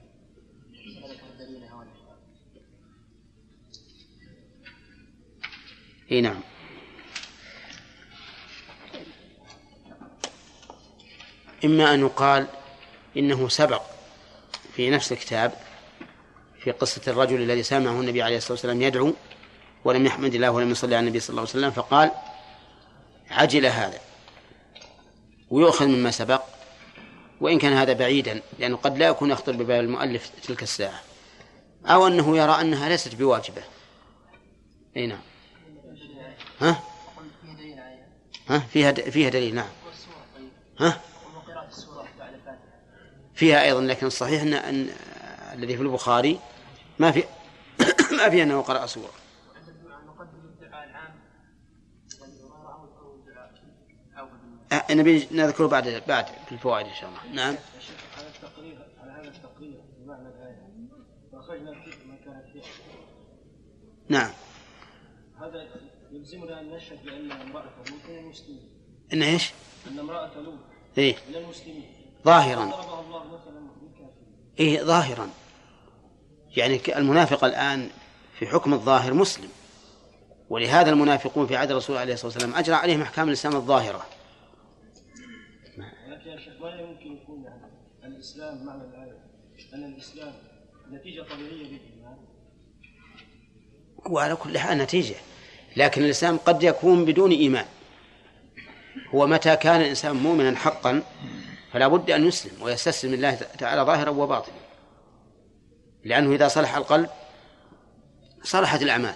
إي 6.12 6.22
نعم. 6.22 6.42
إما 11.66 11.94
أن 11.94 12.00
يقال 12.00 12.48
إنه 13.18 13.50
سبق 13.50 13.82
في 14.76 14.90
نفس 14.90 15.12
الكتاب 15.12 15.54
في 16.64 16.72
قصة 16.72 17.02
الرجل 17.08 17.42
الذي 17.42 17.64
سمعه 17.64 18.02
النبي 18.02 18.22
عليه 18.22 18.38
الصلاة 18.38 18.52
والسلام 18.52 18.82
يدعو 18.82 19.14
ولم 19.86 20.06
يحمد 20.06 20.36
الله 20.36 20.52
ولم 20.52 20.72
يصلي 20.72 20.96
على 20.96 21.04
النبي 21.04 21.20
صلى 21.20 21.30
الله 21.30 21.42
عليه 21.42 21.50
وسلم 21.50 21.72
فقال 21.72 22.12
عجل 23.32 23.66
هذا 23.66 24.00
ويؤخذ 25.50 25.88
مما 25.88 26.12
سبق 26.12 26.42
وإن 27.42 27.60
كان 27.60 27.74
هذا 27.74 27.94
بعيدا 27.94 28.42
لأنه 28.60 28.78
قد 28.78 28.98
لا 28.98 29.08
يكون 29.08 29.32
يخطر 29.32 29.52
ببال 29.52 29.80
المؤلف 29.80 30.32
تلك 30.44 30.64
الساعة 30.64 31.02
أو 31.86 32.08
أنه 32.08 32.38
يرى 32.38 32.62
أنها 32.62 32.90
ليست 32.90 33.16
بواجبة. 33.16 33.64
أي 34.98 35.08
نعم. 35.08 35.22
ها؟ 36.60 36.84
ها؟ 38.50 38.60
فيها 38.60 38.92
فيها 38.92 39.30
دليل 39.30 39.56
نعم. 39.56 39.70
ها؟ 40.80 41.02
فيها 43.36 43.64
أيضا 43.64 43.82
لكن 43.82 44.08
الصحيح 44.08 44.42
أن 44.42 44.90
الذي 45.54 45.78
في 45.78 45.84
البخاري 45.84 46.40
ما 47.02 47.12
في 47.12 47.24
ما 48.18 48.30
في 48.30 48.44
أنه 48.44 48.62
قرأ 48.62 48.86
سورة. 48.86 49.12
أه، 54.72 54.94
نبي 54.94 55.28
نذكره 55.32 55.68
بعد 55.68 56.04
بعد 56.08 56.26
في 56.26 56.52
الفوائد 56.52 56.88
إن 56.88 56.94
شاء 56.94 57.10
الله. 57.10 57.34
نعم. 57.34 57.56
على 58.18 58.28
التقرير 58.28 58.78
على 59.02 59.12
هذا 59.12 59.28
التقرير 59.28 59.82
بمعنى 60.00 60.30
من 62.06 62.18
كانت 62.26 62.46
فيه 62.54 62.62
نعم. 64.10 64.32
هذا 65.40 65.68
يلزمنا 66.12 66.60
أن 66.60 66.70
نشهد 66.70 67.06
بأن 67.06 67.32
امرأة 67.32 67.76
لوط 67.78 68.10
من 68.10 68.18
المسلمين 68.18 68.70
إن 69.14 69.24
إيش؟ 69.24 69.52
أن 69.92 70.00
امرأة 70.00 70.38
لوط 70.38 70.60
إيه. 70.98 71.16
من 71.30 71.36
المسلمين. 71.36 71.92
ظاهرا. 72.26 72.66
ضربها 72.66 73.02
الله 73.02 73.24
مثلا 73.24 73.68
بالكافرين. 73.82 74.56
إيه 74.60 74.84
ظاهرا. 74.84 75.30
يعني 76.58 76.78
ك- 76.78 76.90
المنافق 76.90 77.44
الآن 77.44 77.90
في 78.40 78.48
حكم 78.48 78.74
الظاهر 78.74 79.14
مسلم. 79.14 79.50
ولهذا 80.50 80.90
المنافقون 80.90 81.48
في 81.48 81.56
عهد 81.56 81.72
الرسول 81.72 81.98
عليه 81.98 82.14
الصلاة 82.14 82.32
والسلام 82.34 82.56
أجرى 82.56 82.76
عليهم 82.76 83.02
أحكام 83.02 83.28
الإسلام 83.28 83.56
الظاهرة. 83.56 84.06
ولكن 86.08 86.30
يا 86.30 86.38
شيخ 86.38 86.54
ما 86.62 86.70
يمكن 86.70 87.18
يكون 87.24 87.46
الإسلام 88.04 88.66
معنى 88.66 88.82
الآية؟ 88.84 89.18
أن 89.74 89.84
الإسلام 89.94 90.34
نتيجة 90.92 91.22
طبيعية 91.22 91.54
للايمان 91.64 92.18
وعلى 94.06 94.36
كل 94.36 94.58
حال 94.58 94.78
نتيجة. 94.78 95.16
لكن 95.78 96.04
الإسلام 96.04 96.38
قد 96.38 96.64
يكون 96.64 97.06
بدون 97.06 97.32
إيمان. 97.32 97.66
هو 99.16 99.28
متى 99.28 99.56
كان 99.56 99.82
الإنسان 99.82 100.16
مؤمنا 100.16 100.56
حقا 100.58 101.04
فلا 101.74 101.88
بد 101.88 102.12
أن 102.12 102.28
يسلم 102.28 102.62
ويستسلم 102.62 103.12
لله 103.16 103.36
تعالى 103.36 103.82
ظاهرا 103.82 104.10
وباطنا. 104.10 104.61
لأنه 106.04 106.36
إذا 106.36 106.48
صلح 106.48 106.76
القلب 106.76 107.10
صلحت 108.44 108.82
الأعمال 108.82 109.16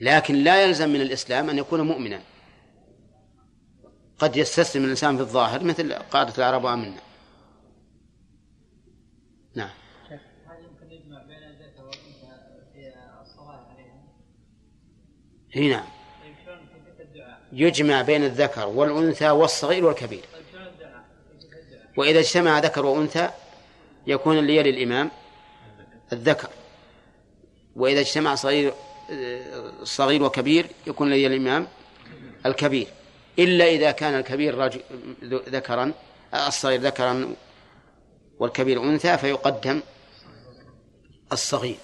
لكن 0.00 0.34
لا 0.34 0.64
يلزم 0.64 0.88
من 0.88 1.00
الإسلام 1.00 1.50
أن 1.50 1.58
يكون 1.58 1.80
مؤمنا 1.80 2.20
قد 4.18 4.36
يستسلم 4.36 4.84
الإنسان 4.84 5.16
في 5.16 5.22
الظاهر 5.22 5.64
مثل 5.64 5.92
قادة 5.92 6.34
العرب 6.38 6.66
آمنا 6.66 7.00
نعم؟ 9.54 9.70
هنا 15.56 15.76
نعم؟ 15.76 15.86
يجمع 17.52 18.02
بين 18.02 18.24
الذكر 18.24 18.68
والأنثى 18.68 19.30
والصغير 19.30 19.84
والكبير؟ 19.84 20.24
وإذا 21.96 22.18
اجتمع 22.18 22.58
ذكر 22.58 22.86
وأنثى 22.86 23.30
يكون 24.06 24.38
اللي 24.38 24.56
يلي 24.56 24.70
الإمام 24.70 25.10
الذكر. 26.12 26.48
وإذا 27.76 28.00
اجتمع 28.00 28.34
صغير 28.34 28.74
صغير 29.82 30.22
وكبير 30.22 30.66
يكون 30.86 31.12
يلي 31.12 31.26
الإمام 31.26 31.66
الكبير. 32.46 32.86
إلا 33.38 33.64
إذا 33.64 33.90
كان 33.90 34.14
الكبير 34.14 34.54
رجل 34.54 34.80
ذكرا 35.48 35.92
الصغير 36.34 36.80
ذكرا 36.80 37.34
والكبير 38.38 38.82
أنثى 38.82 39.18
فيقدم 39.18 39.80
الصغير. 41.32 41.76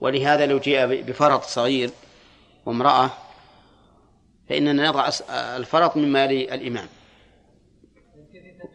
ولهذا 0.00 0.46
لو 0.46 0.58
جاء 0.58 1.02
بفرط 1.02 1.44
صغير 1.44 1.90
وامرأة 2.66 3.10
فإننا 4.48 4.88
نضع 4.88 5.10
الفرط 5.30 5.96
مما 5.96 6.24
يلي 6.24 6.54
الإمام 6.54 6.88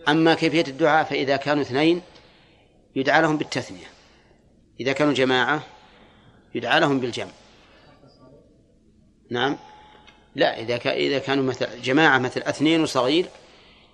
أما 0.08 0.34
كيفية 0.34 0.63
الدعاء 0.67 1.04
فإذا 1.06 1.36
كانوا 1.36 1.62
اثنين 1.62 2.02
يدعى 2.96 3.22
لهم 3.22 3.38
بالتثنية. 3.38 3.90
إذا 4.82 4.94
كانوا 4.94 5.13
جماعة 5.13 5.63
يدعى 6.56 6.80
لهم 6.80 7.00
بالجمع. 7.00 7.32
نعم. 9.32 9.58
لا 10.36 10.60
إذا 10.60 10.76
إذا 10.76 11.20
كانوا 11.20 11.44
مثل 11.44 11.82
جماعة 11.82 12.17
مثل 12.17 12.41
أثنين 12.41 12.82
وصغير 12.82 13.26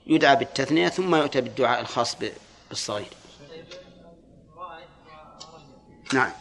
يدعى 0.07 0.35
بالتثنية 0.35 0.87
ثم 0.87 1.15
يؤتى 1.15 1.41
بالدعاء 1.41 1.81
الخاص 1.81 2.17
بالصغير. 2.69 3.07
نعم. 6.13 6.31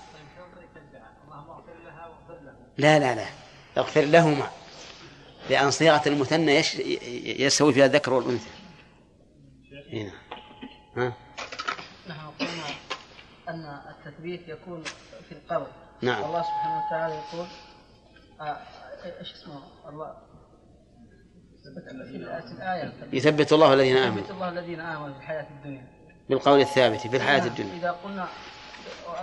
لا 2.78 2.98
لا 2.98 3.14
لا. 3.14 3.26
اغفر 3.78 4.00
لهما 4.00 4.50
لأن 5.50 5.70
صيغة 5.70 6.02
المثنى. 6.06 6.62
يستوي 7.42 7.72
فيها 7.72 7.86
الذكر 7.86 8.12
والأنثى. 8.12 8.50
هنا 9.92 10.12
ها؟ 10.96 11.06
نحن 11.06 11.06
قلنا 11.06 11.16
ان 11.16 11.25
التثبيت 14.06 14.48
يكون 14.48 14.82
في 15.28 15.32
القبر 15.32 15.66
نعم. 16.02 16.24
الله 16.24 16.42
سبحانه 16.42 16.86
وتعالى 16.86 17.14
يقول 17.14 17.46
آه، 18.40 18.56
إيش 19.20 19.32
اسمه؟ 19.34 19.60
الله. 19.88 20.16
في 22.46 22.52
الآية 22.52 22.92
يثبت 23.12 23.52
الله 23.52 23.74
الذين 23.74 23.96
آمنوا. 23.96 24.18
يثبت 24.18 24.30
الله 24.30 24.48
الذين 24.48 24.80
آمنوا 24.80 25.12
في 25.14 25.18
الحياة 25.20 25.46
الدنيا. 25.50 25.86
بالقول 26.28 26.60
الثابت 26.60 27.00
في 27.00 27.16
الحياة 27.16 27.38
نعم. 27.38 27.46
الدنيا. 27.46 27.74
إذا 27.78 27.90
قلنا 27.90 28.28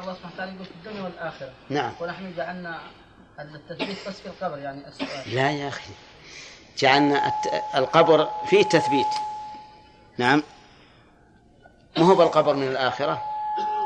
الله 0.02 0.14
سبحانه 0.14 0.34
وتعالى 0.34 0.52
يقول 0.54 0.66
في 0.66 0.72
الدنيا 0.72 1.04
والآخرة. 1.04 1.52
نعم. 1.70 1.92
ونحن 2.02 2.34
جعلنا 2.38 2.80
التثبيت 3.40 4.08
بس 4.08 4.20
في 4.22 4.26
القبر 4.26 4.58
يعني 4.58 4.88
السؤال. 4.88 5.36
لا 5.36 5.52
يا 5.52 5.68
أخي. 5.68 5.92
جعلنا 6.78 7.28
الت- 7.28 7.64
القبر 7.76 8.30
فيه 8.46 8.64
تثبيت 8.64 9.08
نعم. 10.18 10.44
ما 11.98 12.06
هو 12.06 12.16
بالقبر 12.16 12.54
من 12.56 12.68
الآخرة؟ 12.68 13.22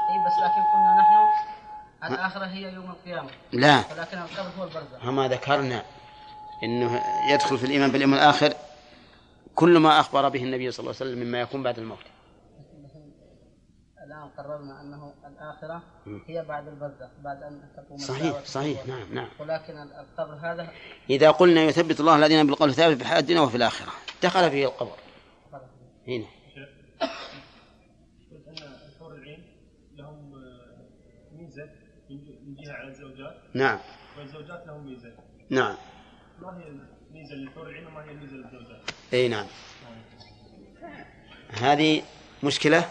اي 0.10 0.26
بس 0.26 0.34
لكن 0.44 0.62
قلنا 0.74 0.96
نحن 1.00 2.14
الآخرة 2.14 2.46
هي 2.46 2.74
يوم 2.74 2.90
القيامة. 2.90 3.30
لا. 3.52 3.78
ولكن 3.78 4.18
القبر 4.18 4.50
هو 4.60 4.64
البرزخ. 4.64 5.06
وما 5.08 5.28
ذكرنا 5.28 5.84
إنه 6.64 7.02
يدخل 7.30 7.58
في 7.58 7.66
الإيمان 7.66 7.92
باليوم 7.92 8.14
الآخر 8.14 8.54
كل 9.56 9.78
ما 9.78 10.00
أخبر 10.00 10.30
به 10.30 10.44
النبي 10.44 10.72
صلى 10.72 10.80
الله 10.80 10.96
عليه 11.02 11.12
وسلم 11.12 11.28
مما 11.28 11.42
يكون 11.42 11.64
بعد 11.64 11.80
الموت. 11.80 11.98
الآن 14.08 14.30
قررنا 14.38 14.82
أنه 14.82 15.14
الآخرة 15.28 15.84
هي 16.28 16.46
بعد 16.46 16.68
البرزخ 16.68 17.10
بعد 17.24 17.44
أن 17.44 17.62
تقوم 17.78 17.98
صحيح 17.98 18.46
صحيح. 18.46 18.88
نعم 18.88 19.14
نعم. 19.14 19.28
ولكن 19.40 19.78
القبر 19.82 20.34
هذا 20.34 20.70
إذا 21.10 21.32
قلنا 21.32 21.62
يثبت 21.62 22.00
الله 22.00 22.16
الذين 22.16 22.48
بالقول 22.48 22.70
الثابت 22.70 22.96
في 22.96 23.02
الحياة 23.02 23.20
الدنيا 23.20 23.42
وفي 23.42 23.58
الآخرة 23.58 23.92
دخل 24.24 24.52
فيه 24.52 24.66
القبر. 24.66 24.96
هنا 26.08 26.26
قلت 28.32 28.48
ان 28.48 28.68
الحور 28.90 29.16
العين 29.16 29.44
لهم 29.98 30.34
آه، 30.34 31.36
ميزه 31.36 31.70
جهه 32.60 32.74
على 32.74 32.88
الزوجات؟ 32.88 33.36
نعم. 33.54 33.80
والزوجات 34.18 34.64
لهم 34.68 34.86
ميزة. 34.86 35.12
نعم. 35.50 35.76
ما 36.42 36.58
هي 36.58 36.68
الميزة 36.68 37.36
للحور 37.36 37.70
العين 37.70 37.88
وما 37.88 38.04
هي 38.04 38.12
الميزة 38.12 38.34
للزوجات؟ 38.34 38.82
إي 39.14 39.28
نعم. 39.28 39.46
هذه 41.50 42.02
مشكلة؟ 42.44 42.90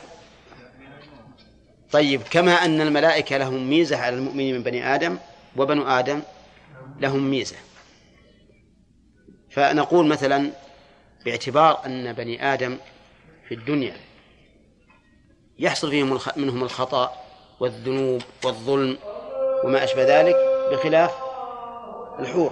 طيب 1.92 2.22
كما 2.22 2.52
أن 2.52 2.80
الملائكة 2.80 3.36
لهم 3.36 3.70
ميزة 3.70 3.96
على 3.96 4.16
المؤمنين 4.16 4.54
من 4.54 4.62
بني 4.62 4.94
آدم 4.94 5.18
وبنو 5.56 5.88
آدم 5.88 6.22
لهم 7.00 7.30
ميزة. 7.30 7.56
فنقول 9.50 10.06
مثلا 10.06 10.50
باعتبار 11.24 11.86
أن 11.86 12.12
بني 12.12 12.54
آدم 12.54 12.78
في 13.48 13.54
الدنيا 13.54 13.96
يحصل 15.58 15.90
فيهم 15.90 16.18
منهم 16.36 16.62
الخطأ 16.62 17.12
والذنوب 17.60 18.22
والظلم 18.44 18.98
وما 19.66 19.84
أشبه 19.84 20.20
ذلك 20.20 20.36
بخلاف 20.70 21.14
الحور. 22.18 22.50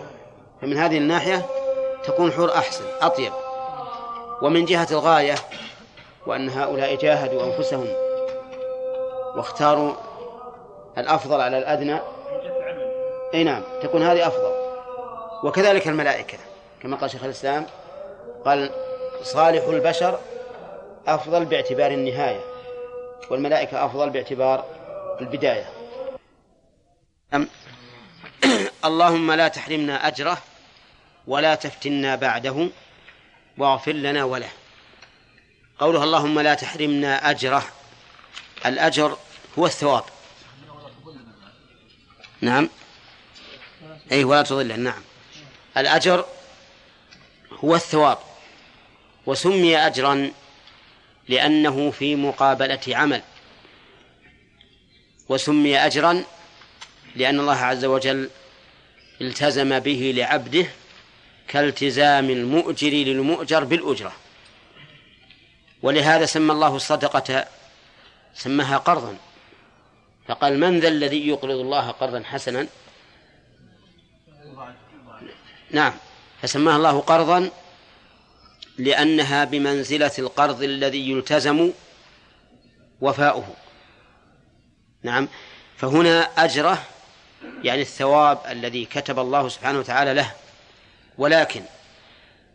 فمن 0.61 0.77
هذه 0.77 0.99
الناحية 0.99 1.47
تكون 2.05 2.27
الحور 2.27 2.55
أحسن 2.55 2.85
أطيب. 3.03 3.33
ومن 4.43 4.65
جهة 4.65 4.87
الغاية 4.91 5.35
وأن 6.27 6.49
هؤلاء 6.49 6.95
جاهدوا 6.95 7.45
أنفسهم 7.45 7.87
واختاروا 9.37 9.93
الأفضل 10.99 11.41
على 11.41 11.59
الأدنى. 11.59 11.99
أي 13.35 13.45
نعم 13.45 13.63
تكون 13.83 14.03
هذه 14.03 14.27
أفضل. 14.27 14.53
وكذلك 15.45 15.89
الملائكة 15.89 16.39
كما 16.83 16.97
قال 16.97 17.11
شيخ 17.11 17.25
الإسلام 17.25 17.67
قال 18.45 18.71
صالح 19.23 19.65
البشر 19.65 20.19
أفضل 21.09 21.45
باعتبار 21.45 21.91
النهاية 21.91 22.41
والملائكة 23.31 23.85
أفضل 23.85 24.11
باعتبار 24.11 24.65
البداية. 25.21 25.84
أم؟ 27.35 27.49
اللهم 28.89 29.33
لا 29.33 29.49
تحرمنا 29.49 30.09
أجره 30.09 30.43
ولا 31.27 31.55
تفتنا 31.55 32.17
بعده 32.17 32.69
واغفر 33.59 33.93
لنا 33.93 34.25
وله. 34.25 34.51
قوله 35.79 36.05
اللهم 36.05 36.41
لا 36.41 36.55
تحرمنا 36.55 37.31
أجره 37.31 37.65
الأجر 38.67 39.19
هو 39.59 39.67
الثواب. 39.67 40.05
نعم. 42.41 42.69
اي 44.13 44.25
ولا 44.25 44.43
تضل 44.43 44.81
نعم. 44.81 45.03
الأجر 45.77 46.25
هو 47.65 47.75
الثواب. 47.75 48.19
وسمي 49.27 49.77
اجرا 49.77 50.33
لأنه 51.29 51.91
في 51.91 52.17
مقابلة 52.17 52.81
عمل. 52.89 53.23
وسمي 55.29 55.79
اجرا 55.79 56.25
لأن 57.17 57.41
الله 57.41 57.57
عز 57.57 57.85
وجل 57.85 58.31
التزم 59.21 59.79
به 59.79 60.13
لعبده 60.17 60.67
كالتزام 61.49 62.31
المؤجر 62.31 62.91
للمؤجر 62.91 63.65
بالأجرة. 63.65 64.13
ولهذا 65.83 66.27
سمى 66.27 66.53
الله 66.53 66.77
الصدقة 66.77 67.47
سماها 68.35 68.77
قرضا. 68.77 69.17
فقال 70.29 70.61
من 70.61 70.81
ذا 70.81 70.89
الذي 70.89 71.29
يقرض 71.29 71.59
الله 71.59 71.91
قرضا 71.91 72.23
حسنا؟ 72.23 72.67
نعم. 75.71 75.93
فسماها 76.43 76.77
الله 76.77 77.01
قرضا 77.01 77.51
لأنها 78.79 79.45
بمنزلة 79.45 80.13
القرض 80.19 80.63
الذي 80.63 81.11
يلتزم 81.11 81.71
وفاؤه. 83.01 83.55
نعم. 85.03 85.29
فهنا 85.77 86.21
أجرة 86.23 86.94
يعني 87.63 87.83
الثواب 87.83 88.39
الذي 88.51 88.85
كتب 88.85 89.19
الله 89.19 89.49
سبحانه 89.49 89.79
وتعالى 89.79 90.15
له. 90.15 90.33
ولكن 91.19 91.63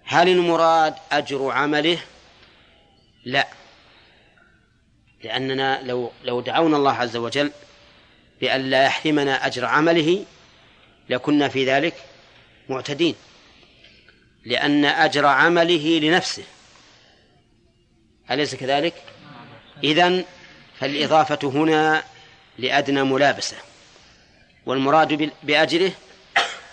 هل 0.05 0.29
المراد 0.29 0.95
أجر 1.11 1.51
عمله؟ 1.51 1.99
لا. 3.25 3.47
لأننا 5.23 5.81
لو 5.83 6.11
لو 6.23 6.41
دعونا 6.41 6.77
الله 6.77 6.93
عز 6.93 7.15
وجل 7.17 7.51
بأن 8.41 8.69
لا 8.69 8.83
يحرمنا 8.83 9.45
أجر 9.45 9.65
عمله 9.65 10.25
لكنا 11.09 11.49
في 11.49 11.65
ذلك 11.65 11.93
معتدين. 12.69 13.15
لأن 14.45 14.85
أجر 14.85 15.25
عمله 15.25 15.99
لنفسه. 15.99 16.43
أليس 18.31 18.55
كذلك؟ 18.55 18.93
إذن 19.83 20.25
فالإضافة 20.79 21.39
هنا 21.43 22.03
لأدنى 22.57 23.03
ملابسة. 23.03 23.57
والمراد 24.69 25.31
بأجره 25.43 25.91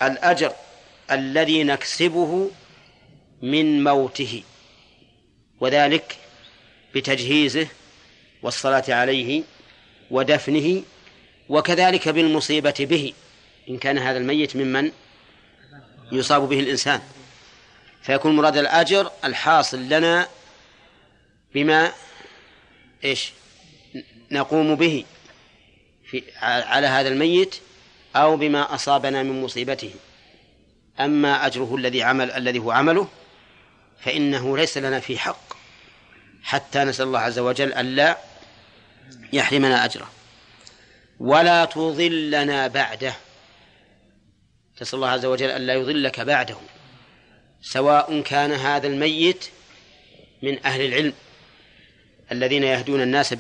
الأجر 0.03 0.53
الذي 1.11 1.65
نكسبه 1.65 2.51
من 3.43 3.85
موته 3.85 4.43
وذلك 5.61 6.17
بتجهيزه 6.95 7.67
والصلاة 8.43 8.85
عليه 8.89 9.43
ودفنه 10.11 10.83
وكذلك 11.49 12.09
بالمصيبة 12.09 12.75
به 12.81 13.13
إن 13.69 13.79
كان 13.79 13.99
هذا 13.99 14.19
الميت 14.19 14.57
ممن 14.57 14.93
يصاب 16.13 16.49
به 16.49 16.61
الإنسان. 16.61 17.01
فيكون 18.03 18.37
مراد 18.37 18.57
الأجر 18.57 19.11
الحاصل 19.25 19.89
لنا 19.89 20.29
بما 21.55 21.93
إيش؟ 23.05 23.33
نقوم 24.31 24.75
به 24.75 25.05
في 26.11 26.23
على 26.43 26.87
هذا 26.87 27.09
الميت 27.09 27.57
أو 28.17 28.37
بما 28.37 28.75
أصابنا 28.75 29.23
من 29.23 29.43
مصيبته. 29.43 29.95
أما 31.01 31.47
أجره 31.47 31.77
الذي 31.77 32.03
عمل 32.03 32.31
الذي 32.31 32.59
هو 32.59 32.71
عمله 32.71 33.09
فإنه 34.01 34.57
ليس 34.57 34.79
لنا 34.79 35.01
فيه 35.01 35.19
حق 35.19 35.57
حتى 36.43 36.85
نسأل 36.85 37.07
الله 37.07 37.19
عز 37.19 37.39
وجل 37.39 37.73
ألا 37.73 38.19
يحرمنا 39.33 39.85
أجره. 39.85 40.11
ولا 41.21 41.65
تضلنا 41.65 42.67
بعده. 42.67 43.15
تسأل 44.77 44.97
الله 44.97 45.09
عز 45.09 45.25
وجل 45.25 45.51
ألا 45.51 45.75
يضلك 45.75 46.21
بعده 46.21 46.57
سواء 47.63 48.21
كان 48.21 48.53
هذا 48.53 48.87
الميت 48.87 49.45
من 50.43 50.67
أهل 50.67 50.81
العلم 50.81 51.13
الذين 52.33 52.63
يهدون 52.65 53.03
الناس 53.03 53.35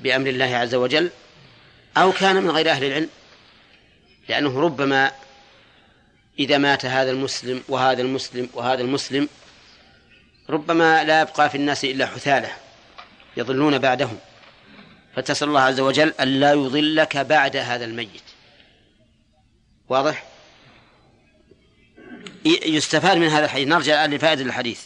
بأمر 0.00 0.28
الله 0.28 0.56
عز 0.56 0.74
وجل 0.74 1.10
أو 1.96 2.12
كان 2.12 2.36
من 2.42 2.50
غير 2.50 2.70
أهل 2.70 2.84
العلم. 2.84 3.08
لأنه 4.28 4.60
ربما 4.60 5.12
إذا 6.38 6.58
مات 6.58 6.86
هذا 6.86 7.10
المسلم 7.10 7.62
وهذا 7.68 8.02
المسلم 8.02 8.48
وهذا 8.54 8.82
المسلم 8.82 9.28
ربما 10.50 11.04
لا 11.04 11.20
يبقى 11.20 11.50
في 11.50 11.54
الناس 11.54 11.84
إلا 11.84 12.06
حثالة 12.06 12.50
يضلون 13.36 13.78
بعدهم. 13.78 14.18
فتسأل 15.16 15.48
الله 15.48 15.60
عز 15.60 15.80
وجل 15.80 16.14
أن 16.20 16.28
لا 16.40 16.52
يضلك 16.52 17.16
بعد 17.16 17.56
هذا 17.56 17.84
الميت. 17.84 18.22
واضح؟ 19.88 20.24
يستفاد 22.44 23.16
من 23.16 23.28
هذا 23.28 23.44
الحديث. 23.44 23.68
نرجع 23.68 23.94
الآن 23.94 24.14
لفائدة 24.14 24.42
الحديث. 24.42 24.80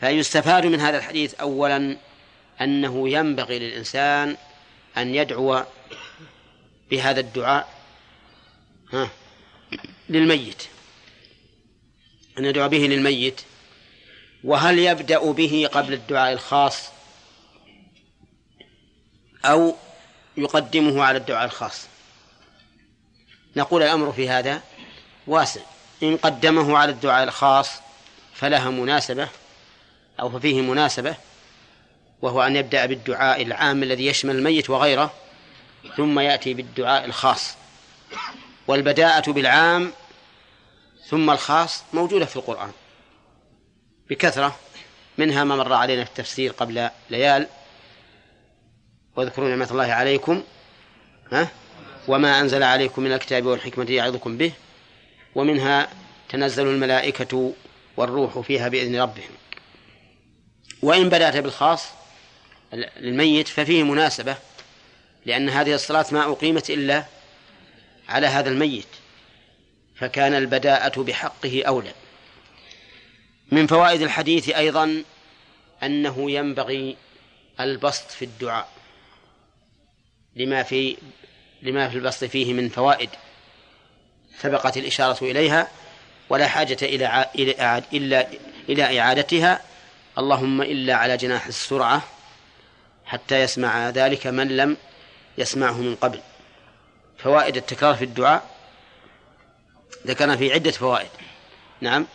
فيستفاد 0.00 0.66
من 0.66 0.80
هذا 0.80 0.98
الحديث 0.98 1.34
أولا 1.34 1.96
أنه 2.60 3.08
ينبغي 3.08 3.58
للإنسان 3.58 4.36
أن 4.96 5.14
يدعو 5.14 5.62
بهذا 6.90 7.20
الدعاء 7.20 7.75
للميت. 10.08 10.62
أن 12.38 12.44
يدعو 12.44 12.68
به 12.68 12.78
للميت. 12.78 13.40
وهل 14.44 14.78
يبدأ 14.78 15.32
به 15.32 15.68
قبل 15.72 15.92
الدعاء 15.92 16.32
الخاص؟ 16.32 16.82
أو 19.44 19.76
يقدمه 20.36 21.04
على 21.04 21.18
الدعاء 21.18 21.44
الخاص؟ 21.44 21.86
نقول 23.56 23.82
الأمر 23.82 24.12
في 24.12 24.28
هذا 24.28 24.62
واسع. 25.26 25.60
إن 26.02 26.16
قدمه 26.16 26.78
على 26.78 26.92
الدعاء 26.92 27.24
الخاص 27.24 27.70
فلها 28.34 28.70
مناسبة 28.70 29.28
أو 30.20 30.30
ففيه 30.30 30.60
مناسبة 30.60 31.16
وهو 32.22 32.42
أن 32.42 32.56
يبدأ 32.56 32.86
بالدعاء 32.86 33.42
العام 33.42 33.82
الذي 33.82 34.06
يشمل 34.06 34.36
الميت 34.36 34.70
وغيره 34.70 35.14
ثم 35.96 36.18
يأتي 36.18 36.54
بالدعاء 36.54 37.04
الخاص. 37.04 37.54
والبداءة 38.68 39.32
بالعام 39.32 39.92
ثم 41.06 41.30
الخاص 41.30 41.82
موجودة 41.92 42.24
في 42.26 42.36
القرآن. 42.36 42.70
بكثرة 44.10 44.56
منها 45.18 45.44
ما 45.44 45.56
مر 45.56 45.72
علينا 45.72 46.04
في 46.04 46.10
التفسير 46.10 46.52
قبل 46.52 46.90
ليال 47.10 47.46
واذكروا 49.16 49.48
نعمة 49.48 49.68
الله 49.70 49.92
عليكم 49.92 50.42
ها؟ 51.32 51.48
وما 52.08 52.40
أنزل 52.40 52.62
عليكم 52.62 53.02
من 53.02 53.12
الكتاب 53.12 53.46
والحكمة 53.46 53.90
يعظكم 53.90 54.36
به 54.36 54.52
ومنها 55.34 55.88
تنزل 56.28 56.66
الملائكة 56.66 57.52
والروح 57.96 58.38
فيها 58.38 58.68
بإذن 58.68 59.00
ربهم. 59.00 59.30
وإن 60.82 61.08
بدأت 61.08 61.36
بالخاص 61.36 61.86
للميت 62.72 63.48
ففيه 63.48 63.82
مناسبة 63.82 64.36
لأن 65.26 65.48
هذه 65.48 65.74
الصلاة 65.74 66.06
ما 66.12 66.32
أقيمت 66.32 66.70
إلا 66.70 67.04
على 68.08 68.26
هذا 68.26 68.48
الميت 68.48 68.86
فكان 69.96 70.34
البداءة 70.34 71.02
بحقه 71.02 71.62
أولى. 71.66 71.92
من 73.52 73.66
فوائد 73.66 74.02
الحديث 74.02 74.48
أيضا 74.48 75.02
أنه 75.82 76.30
ينبغي 76.30 76.96
البسط 77.60 78.10
في 78.10 78.24
الدعاء 78.24 78.68
لما 80.36 80.62
في 80.62 80.96
لما 81.62 81.88
في 81.88 81.96
البسط 81.96 82.24
فيه 82.24 82.54
من 82.54 82.68
فوائد 82.68 83.10
سبقت 84.38 84.76
الإشارة 84.76 85.24
إليها 85.24 85.68
ولا 86.28 86.48
حاجة 86.48 86.76
إلى 86.82 87.30
إلا 87.92 88.28
إلى 88.68 89.00
إعادتها. 89.00 89.60
اللهم 90.18 90.62
إلا 90.62 90.94
على 90.94 91.16
جناح 91.16 91.46
السرعة 91.46 92.02
حتى 93.04 93.40
يسمع 93.40 93.90
ذلك 93.90 94.26
من 94.26 94.56
لم 94.56 94.76
يسمعه 95.38 95.80
من 95.80 95.94
قبل. 95.94 96.20
فوائد 97.18 97.56
التكرار 97.56 97.94
في 97.94 98.04
الدعاء 98.04 98.56
ذكرنا 100.06 100.36
في 100.36 100.52
عدة 100.52 100.70
فوائد. 100.70 101.10
نعم. 101.80 102.06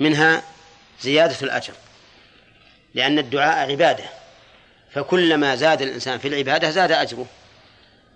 منها 0.00 0.42
زيادة 1.00 1.36
الأجر 1.42 1.72
لأن 2.94 3.18
الدعاء 3.18 3.70
عبادة 3.70 4.04
فكلما 4.90 5.56
زاد 5.56 5.82
الإنسان 5.82 6.18
في 6.18 6.28
العبادة 6.28 6.70
زاد 6.70 6.92
أجره. 6.92 7.26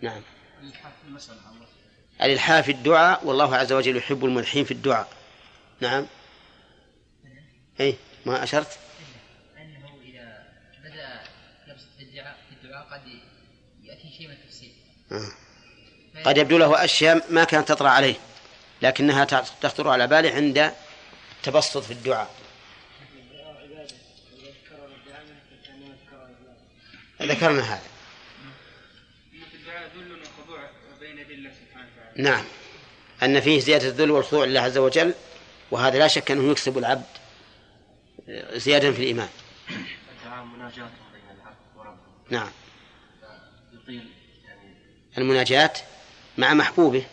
نعم. 0.00 0.22
الإلحاح 2.22 2.60
في 2.60 2.70
الدعاء 2.70 3.26
والله 3.26 3.56
عز 3.56 3.72
وجل 3.72 3.96
يحب 3.96 4.24
الملحين 4.24 4.64
في 4.64 4.70
الدعاء. 4.70 5.08
نعم. 5.80 6.06
أي 7.80 7.96
ما 8.26 8.42
أشرت 8.42 8.78
أنه 9.56 10.00
إذا 10.04 10.46
بدأ 10.84 11.20
لفظ 11.66 11.84
في 11.98 12.04
الدعاء 12.04 12.36
في 12.48 12.64
الدعاء 12.64 12.86
قد 12.92 13.00
يأتي 13.82 14.10
شيء 14.18 14.28
من 14.28 14.32
التفسير 14.34 14.70
آه. 14.70 14.99
قد 16.24 16.38
يبدو 16.38 16.58
له 16.58 16.84
أشياء 16.84 17.32
ما 17.32 17.44
كانت 17.44 17.68
تطرأ 17.68 17.88
عليه 17.88 18.14
لكنها 18.82 19.24
تخطر 19.60 19.88
على 19.88 20.06
باله 20.06 20.34
عند 20.34 20.72
التبسط 21.36 21.78
في 21.78 21.90
الدعاء. 21.90 22.30
ذكرنا 27.22 27.62
هذا. 27.62 27.82
نعم. 32.16 32.44
أن 33.22 33.40
فيه 33.40 33.60
زيادة 33.60 33.88
الذل 33.88 34.10
والخضوع 34.10 34.44
لله 34.44 34.60
عز 34.60 34.78
وجل 34.78 35.14
وهذا 35.70 35.98
لا 35.98 36.08
شك 36.08 36.30
أنه 36.30 36.50
يكسب 36.50 36.78
العبد 36.78 37.06
زيادة 38.52 38.92
في 38.92 38.98
الإيمان. 38.98 39.28
نعم. 42.30 42.50
يطيل. 43.72 44.19
المناجاة 45.18 45.72
مع 46.38 46.54
محبوبه 46.54 47.04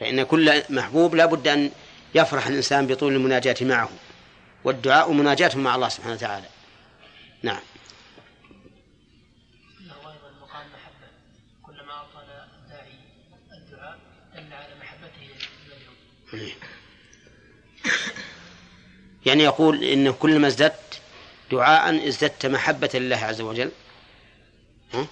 فإن 0.00 0.22
كل 0.22 0.62
محبوب 0.70 1.14
لا 1.14 1.26
بد 1.26 1.48
أن 1.48 1.70
يفرح 2.14 2.46
الإنسان 2.46 2.86
بطول 2.86 3.12
المناجاة 3.14 3.56
معه 3.60 3.90
والدعاء 4.64 5.12
مناجاة 5.12 5.56
مع 5.56 5.74
الله 5.74 5.88
سبحانه 5.88 6.14
وتعالى. 6.14 6.46
نعم. 7.42 7.60
يعني 19.26 19.42
يقول 19.42 19.84
إن 19.84 20.12
كلما 20.12 20.46
ازددت 20.46 21.00
دعاء 21.50 22.08
ازددت 22.08 22.46
محبة 22.46 22.90
لله 22.94 23.16
عز 23.16 23.40
وجل. 23.40 23.70
ها؟ 24.94 25.06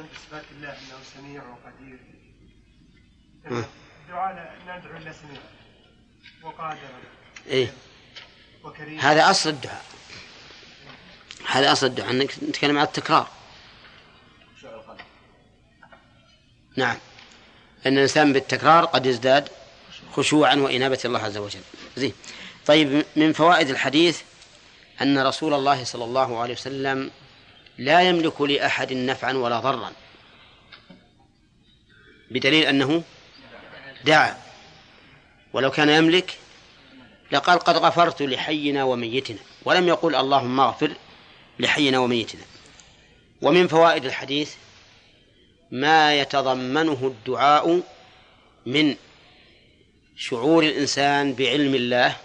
الإيمان 0.00 0.06
بصفات 0.14 0.44
الله 0.56 0.68
أنه 0.68 0.98
سميع 1.14 1.42
وقدير. 1.48 1.98
الدعاء 3.46 4.56
ندعو 4.62 4.96
إلا 4.96 5.12
سميع 5.12 5.40
وقادر 6.42 6.78
إيه. 7.46 7.72
وكريم. 8.64 9.00
هذا 9.00 9.30
أصل 9.30 9.50
الدعاء. 9.50 9.84
هذا 11.46 11.72
أصل 11.72 11.86
الدعاء. 11.86 12.10
أنك 12.10 12.44
نتكلم 12.48 12.78
عن 12.78 12.84
التكرار. 12.84 13.28
نعم. 16.76 16.96
أن 17.86 17.92
الإنسان 17.92 18.32
بالتكرار 18.32 18.84
قد 18.84 19.06
يزداد 19.06 19.48
خشوعا 20.12 20.54
وإنابة 20.54 20.98
الله 21.04 21.20
عز 21.20 21.36
وجل. 21.36 21.60
زين. 21.96 22.12
طيب 22.66 23.04
من 23.16 23.32
فوائد 23.32 23.68
الحديث 23.68 24.22
أن 25.02 25.18
رسول 25.18 25.54
الله 25.54 25.84
صلى 25.84 26.04
الله 26.04 26.40
عليه 26.40 26.54
وسلم 26.54 27.10
لا 27.80 28.00
يملك 28.00 28.40
لأحد 28.40 28.92
نفعا 28.92 29.32
ولا 29.32 29.60
ضرا. 29.60 29.92
بدليل 32.30 32.66
أنه 32.66 33.02
دعا. 34.04 34.36
ولو 35.52 35.70
كان 35.70 35.88
يملك 35.88 36.38
لقال 37.32 37.58
قد 37.58 37.76
غفرت 37.76 38.22
لحينا 38.22 38.84
وميتنا. 38.84 39.38
ولم 39.64 39.88
يقل 39.88 40.14
اللهم 40.14 40.60
اغفر 40.60 40.92
لحينا 41.58 41.98
وميتنا. 41.98 42.42
ومن 43.42 43.68
فوائد 43.68 44.04
الحديث 44.04 44.54
ما 45.70 46.20
يتضمنه 46.20 47.06
الدعاء 47.06 47.82
من 48.66 48.96
شعور 50.16 50.62
الإنسان 50.64 51.34
بعلم 51.34 51.74
الله 51.74 52.16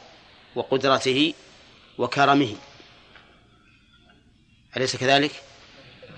وقدرته 0.56 1.34
وكرمه. 1.98 2.56
أليس 4.78 4.96
كذلك؟ 4.96 5.32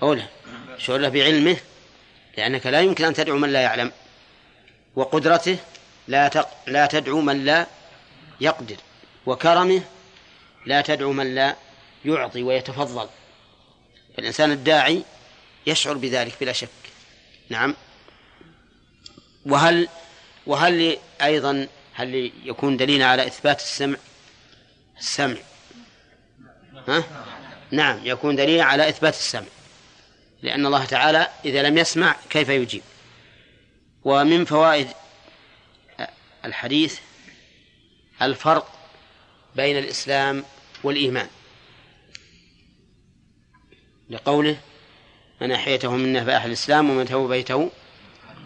أولا 0.02 0.26
شعور 0.78 0.98
له 0.98 1.08
بعلمه 1.08 1.56
لأنك 2.36 2.66
لا 2.66 2.80
يمكن 2.80 3.04
أن 3.04 3.14
تدعو 3.14 3.38
من 3.38 3.52
لا 3.52 3.60
يعلم 3.60 3.92
وقدرته 4.96 5.58
لا 6.08 6.28
تق... 6.28 6.48
لا 6.66 6.86
تدعو 6.86 7.20
من 7.20 7.44
لا 7.44 7.66
يقدر 8.40 8.76
وكرمه 9.26 9.82
لا 10.66 10.80
تدعو 10.80 11.12
من 11.12 11.34
لا 11.34 11.56
يعطي 12.04 12.42
ويتفضل. 12.42 13.08
فالإنسان 14.16 14.52
الداعي 14.52 15.02
يشعر 15.66 15.94
بذلك 15.94 16.34
بلا 16.40 16.52
شك. 16.52 16.68
نعم. 17.48 17.74
وهل 19.46 19.88
وهل 20.46 20.98
أيضا 21.22 21.68
هل 21.94 22.32
يكون 22.44 22.76
دليلا 22.76 23.06
على 23.06 23.26
إثبات 23.26 23.60
السمع؟ 23.60 23.96
السمع. 24.98 25.36
ها؟ 26.88 27.04
نعم 27.70 28.00
يكون 28.04 28.36
دليلا 28.36 28.64
على 28.64 28.88
إثبات 28.88 29.14
السمع. 29.14 29.46
لأن 30.42 30.66
الله 30.66 30.84
تعالى 30.84 31.28
إذا 31.44 31.62
لم 31.62 31.78
يسمع 31.78 32.16
كيف 32.30 32.48
يجيب؟ 32.48 32.82
ومن 34.04 34.44
فوائد 34.44 34.88
الحديث 36.44 36.98
الفرق 38.22 38.72
بين 39.56 39.78
الإسلام 39.78 40.44
والإيمان. 40.84 41.28
لقوله 44.10 44.56
من 45.40 45.52
أحيته 45.52 45.90
منا 45.90 46.24
فأهل 46.24 46.46
الإسلام 46.46 46.90
ومن 46.90 47.06
توبيته 47.06 47.70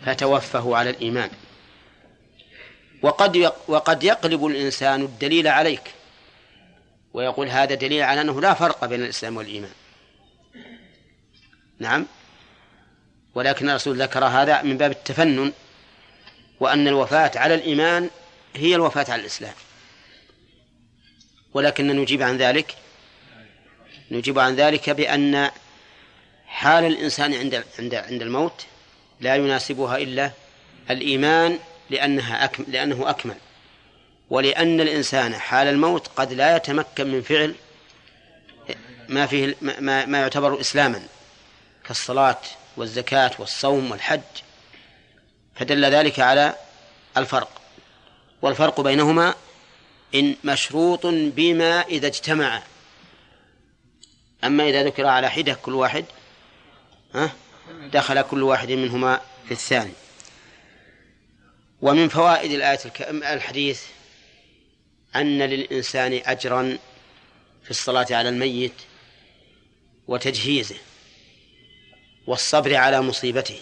فتوفه 0.06 0.76
على 0.76 0.90
الإيمان. 0.90 1.30
وقد 3.02 3.52
وقد 3.68 4.04
يقلب 4.04 4.46
الإنسان 4.46 5.02
الدليل 5.02 5.48
عليك. 5.48 6.01
ويقول 7.14 7.48
هذا 7.48 7.74
دليل 7.74 8.02
على 8.02 8.20
أنه 8.20 8.40
لا 8.40 8.54
فرق 8.54 8.84
بين 8.84 9.02
الإسلام 9.02 9.36
والإيمان. 9.36 9.72
نعم. 11.78 12.06
ولكن 13.34 13.70
الرسول 13.70 14.02
ذكر 14.02 14.24
هذا 14.24 14.62
من 14.62 14.78
باب 14.78 14.90
التفنن 14.90 15.52
وأن 16.60 16.88
الوفاة 16.88 17.30
على 17.36 17.54
الإيمان 17.54 18.10
هي 18.56 18.74
الوفاة 18.74 19.06
على 19.08 19.20
الإسلام. 19.20 19.54
ولكن 21.54 21.86
نجيب 21.86 22.22
عن 22.22 22.36
ذلك 22.36 22.76
نجيب 24.10 24.38
عن 24.38 24.56
ذلك 24.56 24.90
بأن 24.90 25.50
حال 26.46 26.84
الإنسان 26.84 27.34
عند 27.34 27.64
عند 27.78 27.94
عند 27.94 28.22
الموت 28.22 28.66
لا 29.20 29.36
يناسبها 29.36 29.96
إلا 29.96 30.30
الإيمان 30.90 31.58
لأنها 31.90 32.44
أكمل 32.44 32.66
لأنه 32.68 33.10
أكمل. 33.10 33.36
ولأن 34.30 34.80
الإنسان 34.80 35.34
حال 35.34 35.68
الموت 35.68 36.06
قد 36.06 36.32
لا 36.32 36.56
يتمكن 36.56 37.06
من 37.06 37.22
فعل 37.22 37.54
ما 39.08 39.26
فيه 39.26 39.56
ما, 39.60 40.06
ما 40.06 40.20
يعتبر 40.20 40.60
إسلاما 40.60 41.02
كالصلاة 41.84 42.38
والزكاة 42.76 43.30
والصوم 43.38 43.90
والحج. 43.90 44.20
فدل 45.54 45.84
ذلك 45.84 46.20
على 46.20 46.54
الفرق. 47.16 47.60
والفرق 48.42 48.80
بينهما 48.80 49.34
إن 50.14 50.36
مشروط 50.44 51.06
بما 51.06 51.80
إذا 51.80 52.06
اجتمع. 52.06 52.62
أما 54.44 54.68
إذا 54.68 54.82
ذكر 54.84 55.06
على 55.06 55.30
حدة 55.30 55.54
كل 55.54 55.74
واحد 55.74 56.04
ها 57.14 57.32
دخل 57.92 58.22
كل 58.22 58.42
واحد 58.42 58.70
منهما 58.70 59.20
في 59.46 59.52
الثاني. 59.52 59.92
ومن 61.82 62.08
فوائد 62.08 62.50
الآية 62.52 62.80
الحديث 63.10 63.82
أن 65.16 65.42
للإنسان 65.42 66.22
أجرا 66.26 66.78
في 67.64 67.70
الصلاة 67.70 68.06
على 68.10 68.28
الميت 68.28 68.74
وتجهيزه 70.08 70.76
والصبر 72.26 72.74
على 72.74 73.02
مصيبته. 73.02 73.60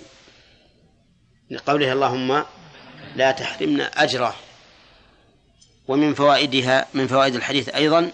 لقوله 1.51 1.93
اللهم 1.93 2.45
لا 3.17 3.31
تحرمنا 3.31 4.03
أجره. 4.03 4.37
ومن 5.89 6.15
فوائدها 6.15 6.87
من 6.95 7.07
فوائد 7.07 7.35
الحديث 7.35 7.69
أيضا 7.69 8.13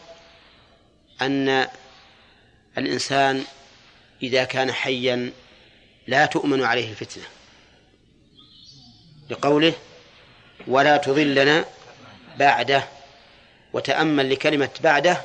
أن 1.22 1.68
الإنسان 2.78 3.44
إذا 4.22 4.44
كان 4.44 4.72
حيا 4.72 5.32
لا 6.06 6.26
تؤمن 6.26 6.62
عليه 6.62 6.90
الفتنة. 6.90 7.24
لقوله 9.30 9.74
ولا 10.66 10.96
تضلنا 10.96 11.64
بعده. 12.38 12.95
وتأمل 13.76 14.30
لكلمة 14.30 14.70
بعده 14.80 15.20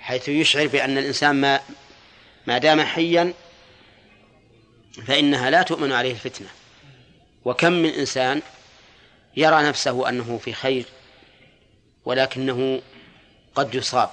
حيث 0.00 0.28
يشعر 0.28 0.66
بأن 0.66 0.98
الإنسان 0.98 1.34
ما 1.34 1.60
ما 2.46 2.58
دام 2.58 2.80
حيا 2.80 3.32
فإنها 5.06 5.50
لا 5.50 5.62
تؤمن 5.62 5.92
عليه 5.92 6.10
الفتنة. 6.10 6.48
وكم 7.44 7.72
من 7.72 7.88
إنسان 7.88 8.42
يرى 9.36 9.62
نفسه 9.62 10.08
أنه 10.08 10.38
في 10.38 10.52
خير 10.52 10.84
ولكنه 12.04 12.82
قد 13.54 13.74
يصاب 13.74 14.10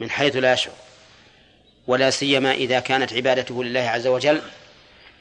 من 0.00 0.10
حيث 0.10 0.36
لا 0.36 0.52
يشعر. 0.52 0.74
ولا 1.86 2.10
سيما 2.10 2.52
إذا 2.52 2.80
كانت 2.80 3.12
عبادته 3.12 3.64
لله 3.64 3.80
عز 3.80 4.06
وجل 4.06 4.42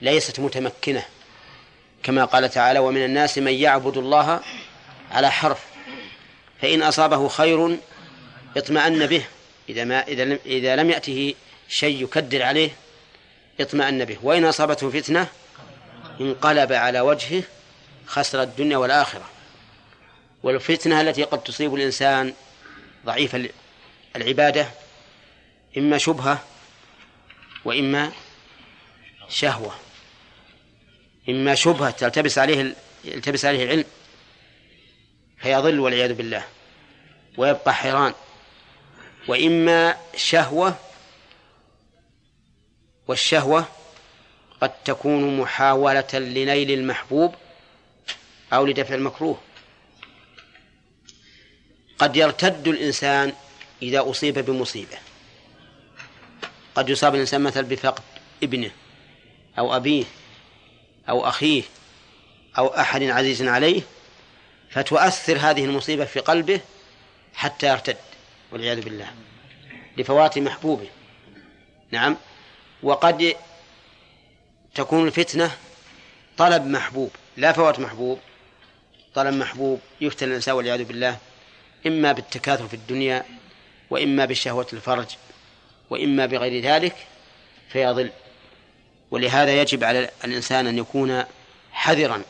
ليست 0.01 0.39
متمكنة 0.39 1.05
كما 2.03 2.25
قال 2.25 2.49
تعالى 2.49 2.79
ومن 2.79 3.05
الناس 3.05 3.37
من 3.37 3.53
يعبد 3.53 3.97
الله 3.97 4.39
على 5.11 5.31
حرف 5.31 5.68
فإن 6.61 6.81
أصابه 6.81 7.27
خير 7.27 7.77
اطمأن 8.57 9.07
به. 9.07 9.23
إذا 9.69 9.83
ما 9.83 10.07
إذا 10.07 10.25
لم 10.25 10.39
إذا 10.45 10.75
لم 10.75 10.89
يأته 10.89 11.33
شيء 11.69 12.03
يكدر 12.03 12.43
عليه 12.43 12.69
اطمأن 13.59 14.05
به. 14.05 14.17
وإن 14.23 14.45
أصابته 14.45 14.89
فتنة 14.89 15.27
انقلب 16.21 16.73
على 16.73 16.99
وجهه 16.99 17.43
خسر 18.05 18.43
الدنيا 18.43 18.77
والآخرة. 18.77 19.29
والفتنة 20.43 21.01
التي 21.01 21.23
قد 21.23 21.43
تصيب 21.43 21.75
الإنسان 21.75 22.33
ضعيف 23.05 23.49
العبادة 24.15 24.67
إما 25.77 25.97
شبهة 25.97 26.43
وإما 27.65 28.11
شهوة. 29.29 29.75
إما 31.29 31.55
شبهة 31.55 31.91
تلتبس 31.91 32.37
عليه 32.37 32.75
يلتبس 33.05 33.45
عليه 33.45 33.63
العلم. 33.63 33.85
فيضل 35.41 35.79
والعياذ 35.79 36.13
بالله 36.13 36.45
ويبقى 37.37 37.73
حيران. 37.73 38.13
وإما 39.27 39.97
شهوة 40.15 40.75
والشهوة 43.07 43.65
قد 44.61 44.71
تكون 44.85 45.37
محاولة 45.37 46.07
لنيل 46.13 46.71
المحبوب 46.71 47.35
أو 48.53 48.65
لدفع 48.65 48.95
المكروه. 48.95 49.41
قد 51.99 52.15
يرتد 52.15 52.67
الإنسان 52.67 53.33
إذا 53.81 54.09
أصيب 54.09 54.39
بمصيبة. 54.39 54.97
قد 56.75 56.89
يصاب 56.89 57.15
الإنسان 57.15 57.41
مثلا 57.41 57.67
بفقد 57.67 58.03
ابنه 58.43 58.71
أو 59.59 59.75
أبيه 59.75 60.05
أو 61.09 61.27
أخيه 61.27 61.63
أو 62.57 62.67
أحد 62.67 63.03
عزيز 63.03 63.43
عليه 63.43 63.81
فتؤثر 64.69 65.37
هذه 65.37 65.65
المصيبة 65.65 66.05
في 66.05 66.19
قلبه 66.19 66.61
حتى 67.33 67.67
يرتد 67.67 67.97
والعياذ 68.51 68.81
بالله 68.81 69.11
لفوات 69.97 70.37
محبوبه. 70.37 70.87
نعم. 71.91 72.17
وقد 72.83 73.35
تكون 74.75 75.07
الفتنة 75.07 75.51
طلب 76.37 76.65
محبوب 76.65 77.11
لا 77.37 77.51
فوات 77.51 77.79
محبوب 77.79 78.19
طلب 79.15 79.33
محبوب 79.33 79.79
يفتن 80.01 80.27
الإنسان 80.27 80.55
والعياذ 80.55 80.83
بالله 80.83 81.17
إما 81.87 82.11
بالتكاثر 82.11 82.67
في 82.67 82.73
الدنيا 82.73 83.25
وإما 83.89 84.25
بشهوة 84.25 84.67
الفرج 84.73 85.07
وإما 85.89 86.25
بغير 86.25 86.63
ذلك 86.63 86.95
فيضل. 87.69 88.11
ولهذا 89.11 89.61
يجب 89.61 89.83
على 89.83 90.09
الإنسان 90.25 90.67
أن 90.67 90.77
يكون 90.77 91.23
حذرا 91.71 92.23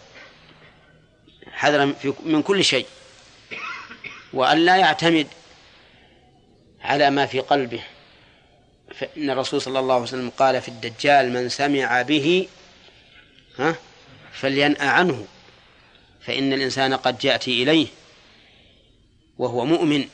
حذرا 1.60 1.94
من 2.26 2.42
كل 2.42 2.64
شيء. 2.64 2.86
وأن 4.34 4.66
لا 4.66 4.78
يعتمد 4.78 5.28
على 6.82 7.10
ما 7.10 7.26
في 7.26 7.40
قلبه. 7.40 7.84
فإن 8.96 9.30
الرسول 9.30 9.62
صلى 9.62 9.80
الله 9.80 9.94
عليه 9.94 10.04
وسلم 10.04 10.30
قال 10.30 10.62
في 10.62 10.68
الدجال 10.68 11.34
من 11.34 11.50
سمع 11.50 12.02
به 12.02 12.48
ها 13.58 13.76
فلينأ 14.34 14.84
عنه. 14.84 15.28
فإن 16.22 16.54
الإنسان 16.54 16.94
قد 16.94 17.26
يأتي 17.26 17.64
إليه 17.64 17.88
وهو 19.38 19.66
مؤمن 19.66 20.08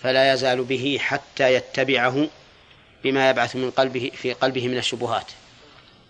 فلا 0.00 0.32
يزال 0.32 0.64
به 0.64 0.98
حتى 1.00 1.54
يتبعه 1.54 2.28
بما 3.04 3.30
يبعث 3.30 3.56
من 3.56 3.70
قلبه 3.70 4.10
في 4.14 4.32
قلبه 4.32 4.68
من 4.68 4.78
الشبهات. 4.78 5.26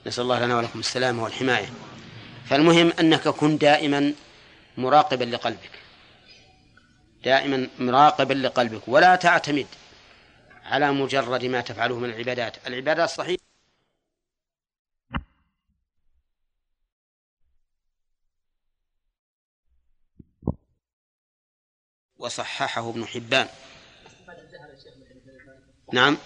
نسأل 0.07 0.23
الله 0.23 0.45
لنا 0.45 0.57
ولكم 0.57 0.79
السلامة 0.79 1.23
والحماية. 1.23 1.71
فالمهم 2.49 2.93
أنك 3.01 3.29
كن 3.29 3.59
دائما 3.59 4.15
مراقبا 4.77 5.25
لقلبك. 5.25 5.71
دائما 7.25 7.69
مراقبا 7.79 8.35
لقلبك. 8.35 8.89
ولا 8.89 9.17
تعتمد 9.17 9.67
على 10.65 10.93
مجرد 10.93 11.45
ما 11.45 11.61
تفعله 11.61 11.99
من 11.99 12.11
العبادات. 12.11 12.67
العبادات 12.67 13.09
صحيح. 13.09 13.37
وصححه 22.19 22.91
ابن 22.91 23.07
حبان. 23.07 23.49
نعم. 25.93 26.17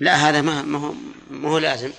لا 0.00 0.14
هذا 0.14 0.40
ما 0.40 0.62
ما 0.62 0.78
هو 0.78 0.94
ما 1.30 1.48
هو 1.48 1.58
لازم. 1.58 1.92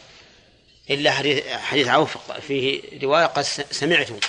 إلا 0.89 1.11
حديث 1.11 1.47
حديث 1.47 1.87
عوف 1.87 2.31
فيه 2.31 2.99
رواية 3.03 3.25
قد 3.25 3.41
سمعته. 3.71 4.19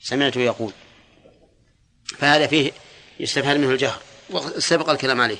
سمعته 0.00 0.40
يقول. 0.40 0.72
فهذا 2.18 2.46
فيه 2.46 2.72
يستفاد 3.20 3.56
منه 3.56 3.70
الجهر 3.70 4.02
وسبق 4.30 4.90
الكلام 4.90 5.20
عليه. 5.20 5.38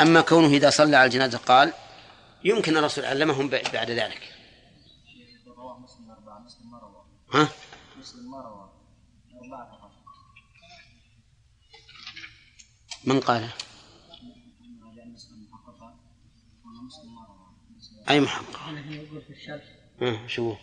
أما 0.00 0.20
كونه 0.20 0.56
إذا 0.56 0.70
صلى 0.70 0.96
على 0.96 1.06
الجنازة 1.06 1.38
قال 1.38 1.72
يمكن 2.44 2.76
الرسول 2.76 3.04
علمهم 3.04 3.48
بعد 3.48 3.90
ذلك. 3.90 4.32
ها؟ 7.34 7.48
من 13.04 13.20
قال 13.20 13.40
لأن 14.96 15.12
مسلم 15.12 15.48
محققة 15.50 15.94
وأن 16.64 16.84
مسلم 16.86 17.14
ما 17.14 17.26
رواه 17.26 17.52
أي 18.12 18.20
محقق 18.20 18.68
يقول 18.90 19.22
في 19.22 19.30
الشرح 19.30 19.62
شو 20.26 20.54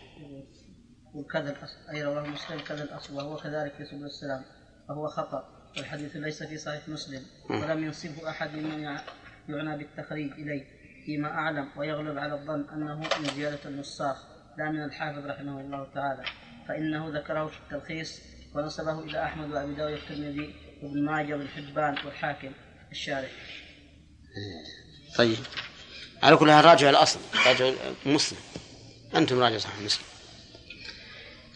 وكذا 1.13 1.49
الأصل 1.49 1.77
أي 1.93 2.03
رواه 2.03 2.27
مسلم 2.27 2.59
كذا 2.59 2.83
الأصل 2.83 3.13
وهو 3.15 3.35
كذلك 3.37 3.73
في 3.77 3.85
سبل 3.85 4.05
السلام. 4.05 4.41
فهو 4.87 5.07
خطأ. 5.07 5.43
والحديث 5.77 6.15
ليس 6.15 6.43
في 6.43 6.57
صحيح 6.57 6.89
مسلم. 6.89 7.21
ولم 7.49 7.83
ينسبه 7.83 8.29
أحد 8.29 8.55
ممن 8.55 8.79
يع- 8.83 9.01
يعنى 9.49 9.77
بالتخريج 9.77 10.31
إليه. 10.31 10.65
فيما 11.05 11.27
أعلم 11.27 11.69
ويغلب 11.77 12.17
على 12.17 12.33
الظن 12.33 12.69
أنه 12.69 12.99
من 12.99 13.29
زيادة 13.35 13.69
النساخ 13.69 14.17
لا 14.57 14.71
من 14.71 14.83
الحافظ 14.83 15.25
رحمه 15.25 15.61
الله 15.61 15.93
تعالى. 15.93 16.23
فإنه 16.67 17.09
ذكره 17.19 17.47
في 17.47 17.57
التلخيص 17.59 18.21
ونسبه 18.55 18.99
إلى 18.99 19.23
أحمد 19.23 19.51
وأبي 19.51 19.73
داود 19.75 19.91
والترمذي 19.93 20.55
وابن 20.83 21.05
ماجه 21.05 21.33
وابن 21.33 21.47
حبان 21.47 21.95
والحاكم 22.05 22.51
الشارح. 22.91 23.31
طيب. 25.17 25.37
على 26.23 26.35
كل 26.35 26.51
حال 26.51 26.65
راجع 26.65 26.89
الأصل 26.89 27.19
راجع 27.45 27.71
مسلم. 28.05 28.37
أنتم 29.15 29.39
راجع 29.39 29.57
صحيح 29.57 29.79
مسلم. 29.79 30.03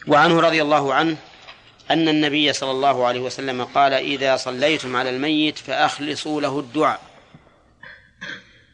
وعنه 0.06 0.40
رضي 0.40 0.62
الله 0.62 0.94
عنه 0.94 1.16
أن 1.90 2.08
النبي 2.08 2.52
صلى 2.52 2.70
الله 2.70 3.06
عليه 3.06 3.20
وسلم 3.20 3.64
قال 3.64 3.92
إذا 3.92 4.36
صليتم 4.36 4.96
على 4.96 5.10
الميت 5.10 5.58
فأخلصوا 5.58 6.40
له 6.40 6.60
الدعاء. 6.60 7.00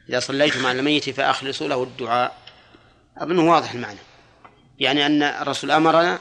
إذا 0.09 0.21
صليتم 0.21 0.67
على 0.67 0.79
الميت 0.79 1.11
فأخلصوا 1.11 1.69
له 1.69 1.83
الدعاء. 1.83 2.39
أظنه 3.19 3.51
واضح 3.51 3.73
المعنى. 3.73 3.99
يعني 4.79 5.07
أن 5.07 5.23
الرسول 5.23 5.71
أمرنا 5.71 6.19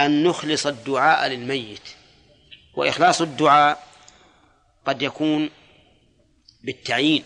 أن 0.00 0.24
نخلص 0.24 0.66
الدعاء 0.66 1.28
للميت. 1.28 1.88
وإخلاص 2.74 3.20
الدعاء 3.20 3.86
قد 4.86 5.02
يكون 5.02 5.50
بالتعيين. 6.62 7.24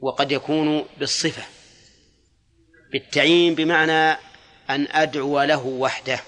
وقد 0.00 0.32
يكون 0.32 0.84
بالصفة 0.98 1.42
بالتعيين 2.92 3.54
بمعنى 3.54 4.18
أن 4.70 4.88
أدعو 4.90 5.42
له 5.42 5.66
وحده. 5.66 6.20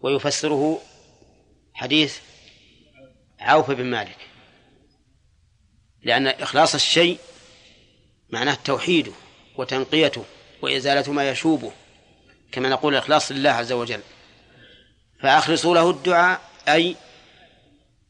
ويفسره 0.00 0.82
حديث 1.74 2.18
عوف 3.40 3.70
بن 3.70 3.84
مالك 3.84 4.16
لأن 6.02 6.26
إخلاص 6.26 6.74
الشيء 6.74 7.18
معناه 8.30 8.58
توحيده 8.64 9.12
وتنقيته 9.56 10.24
وإزالة 10.62 11.12
ما 11.12 11.30
يشوبه 11.30 11.72
كما 12.52 12.68
نقول 12.68 12.94
الإخلاص 12.94 13.32
لله 13.32 13.50
عز 13.50 13.72
وجل. 13.72 14.00
فأخلصوا 15.20 15.74
له 15.74 15.90
الدعاء 15.90 16.40
أي 16.68 16.96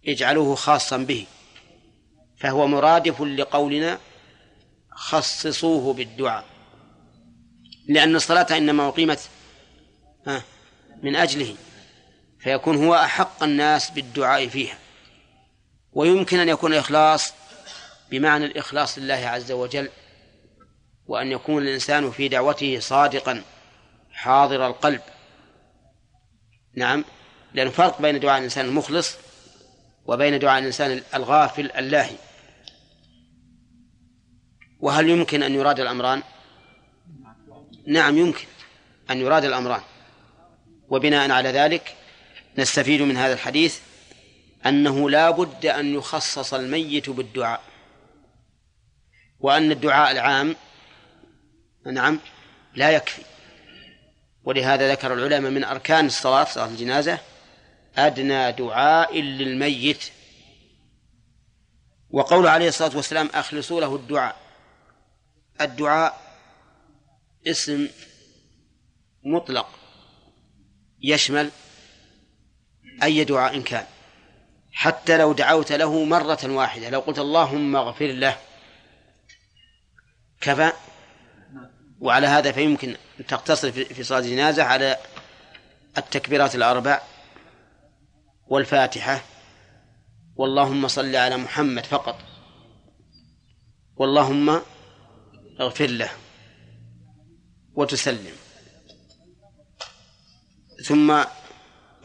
اجعلوه 0.06 0.54
خاصا 0.54 0.96
به. 0.96 1.26
فهو 2.42 2.66
مرادف 2.66 3.22
لقولنا 3.22 3.98
خصصوه 4.90 5.94
بالدعاء. 5.94 6.44
لأن 7.88 8.16
الصلاة 8.16 8.46
إنما 8.56 8.88
أقيمت 8.88 9.20
من 11.02 11.16
أجله 11.16 11.54
فيكون 12.38 12.86
هو 12.86 12.94
أحق 12.94 13.42
الناس 13.42 13.90
بالدعاء 13.90 14.48
فيها. 14.48 14.78
ويمكن 15.92 16.38
أن 16.38 16.48
يكون 16.48 16.72
الإخلاص 16.72 17.32
بمعنى 18.10 18.44
الإخلاص 18.44 18.98
لله 18.98 19.14
عز 19.14 19.52
وجل 19.52 19.88
وأن 21.06 21.32
يكون 21.32 21.62
الإنسان 21.62 22.10
في 22.10 22.28
دعوته 22.28 22.78
صادقا 22.80 23.42
حاضر 24.12 24.66
القلب. 24.66 25.00
نعم 26.74 27.04
لأن 27.54 27.70
فرق 27.70 28.02
بين 28.02 28.20
دعاء 28.20 28.38
الإنسان 28.38 28.64
المخلص 28.64 29.16
وبين 30.06 30.38
دعاء 30.38 30.58
الإنسان 30.58 31.02
الغافل 31.14 31.70
اللاهي. 31.70 32.16
وهل 34.82 35.08
يمكن 35.08 35.42
أن 35.42 35.54
يراد 35.54 35.80
الأمران؟ 35.80 36.22
نعم 37.86 38.18
يمكن 38.18 38.44
أن 39.10 39.20
يراد 39.20 39.44
الأمران. 39.44 39.80
وبناء 40.88 41.30
على 41.30 41.48
ذلك 41.48 41.96
نستفيد 42.58 43.02
من 43.02 43.16
هذا 43.16 43.32
الحديث 43.32 43.80
أنه 44.66 45.10
لا 45.10 45.30
بد 45.30 45.66
أن 45.66 45.94
يخصص 45.94 46.54
الميت 46.54 47.10
بالدعاء 47.10 47.62
وأن 49.40 49.72
الدعاء 49.72 50.10
العام 50.10 50.56
نعم 51.86 52.20
لا 52.74 52.90
يكفي. 52.90 53.22
ولهذا 54.44 54.92
ذكر 54.92 55.14
العلماء 55.14 55.50
من 55.50 55.64
أركان 55.64 56.06
الصلاة 56.06 56.44
صلاة 56.44 56.66
الجنازة 56.66 57.18
أدنى 57.96 58.52
دعاء 58.52 59.20
للميت. 59.20 60.10
وقول 62.10 62.46
عليه 62.46 62.68
الصلاة 62.68 62.96
والسلام 62.96 63.30
أخلصوا 63.34 63.80
له 63.80 63.96
الدعاء. 63.96 64.42
الدعاء 65.60 66.20
اسم 67.46 67.88
مطلق 69.24 69.68
يشمل 71.02 71.50
أي 73.02 73.24
دعاء 73.24 73.60
كان. 73.60 73.86
حتى 74.72 75.18
لو 75.18 75.32
دعوت 75.32 75.72
له 75.72 76.04
مرة 76.04 76.38
واحدة 76.44 76.90
لو 76.90 77.00
قلت 77.00 77.18
اللهم 77.18 77.76
اغفر 77.76 78.06
له. 78.06 78.38
كفى. 80.40 80.72
وعلى 82.00 82.26
هذا 82.26 82.52
فيمكن 82.52 82.96
أن 83.20 83.26
تقتصر 83.26 83.72
في 83.72 84.02
صلاة 84.02 84.18
الجنازة 84.18 84.62
على 84.62 84.96
التكبيرات 85.98 86.54
الأربع 86.54 87.00
والفاتحة. 88.46 89.22
واللهم 90.36 90.88
صل 90.88 91.16
على 91.16 91.36
محمد 91.36 91.86
فقط. 91.86 92.18
واللهم 93.96 94.62
اغفر 95.60 95.86
له 95.86 96.10
وتسلم. 97.74 98.36
ثم 100.84 101.22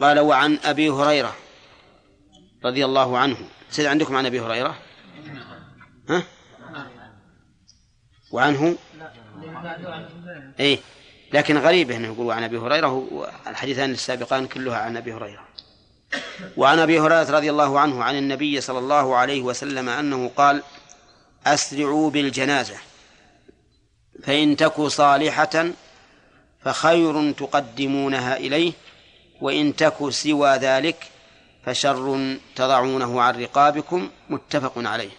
قال 0.00 0.18
وعن 0.18 0.58
أبي 0.64 0.90
هريرة 0.90 1.36
رضي 2.64 2.84
الله 2.84 3.18
عنه. 3.18 3.36
سيد 3.70 3.86
عندكم 3.86 4.16
عن 4.16 4.26
أبي 4.26 4.40
هريرة؟ 4.40 4.78
ها؟ 6.08 6.22
وعنه؟ 8.32 8.76
اي 10.60 10.78
لكن 11.32 11.58
غريب 11.58 11.90
إنه 11.90 12.06
يقول 12.06 12.32
عن 12.32 12.42
أبي 12.42 12.58
هريرة 12.58 12.92
والحديثان 12.92 13.90
السابقان 13.90 14.46
كلها 14.46 14.76
عن 14.76 14.96
أبي 14.96 15.12
هريرة. 15.12 15.48
وعن 16.56 16.78
أبي 16.78 17.00
هريرة 17.00 17.30
رضي 17.30 17.50
الله 17.50 17.80
عنه 17.80 18.04
عن 18.04 18.18
النبي 18.18 18.60
صلى 18.60 18.78
الله 18.78 19.16
عليه 19.16 19.42
وسلم 19.42 19.88
أنه 19.88 20.28
قال 20.28 20.62
أسرعوا 21.46 22.10
بالجنازة. 22.10 22.76
فإن 24.22 24.56
تك 24.56 24.80
صالحة 24.80 25.70
فخير 26.64 27.32
تقدمونها 27.32 28.36
إليه 28.36 28.72
وإن 29.40 29.76
تك 29.76 30.08
سوى 30.10 30.50
ذلك 30.50 30.96
فشر 31.64 32.36
تضعونه 32.56 33.22
عن 33.22 33.42
رقابكم 33.42 34.10
متفق 34.28 34.72
عليه. 34.76 35.10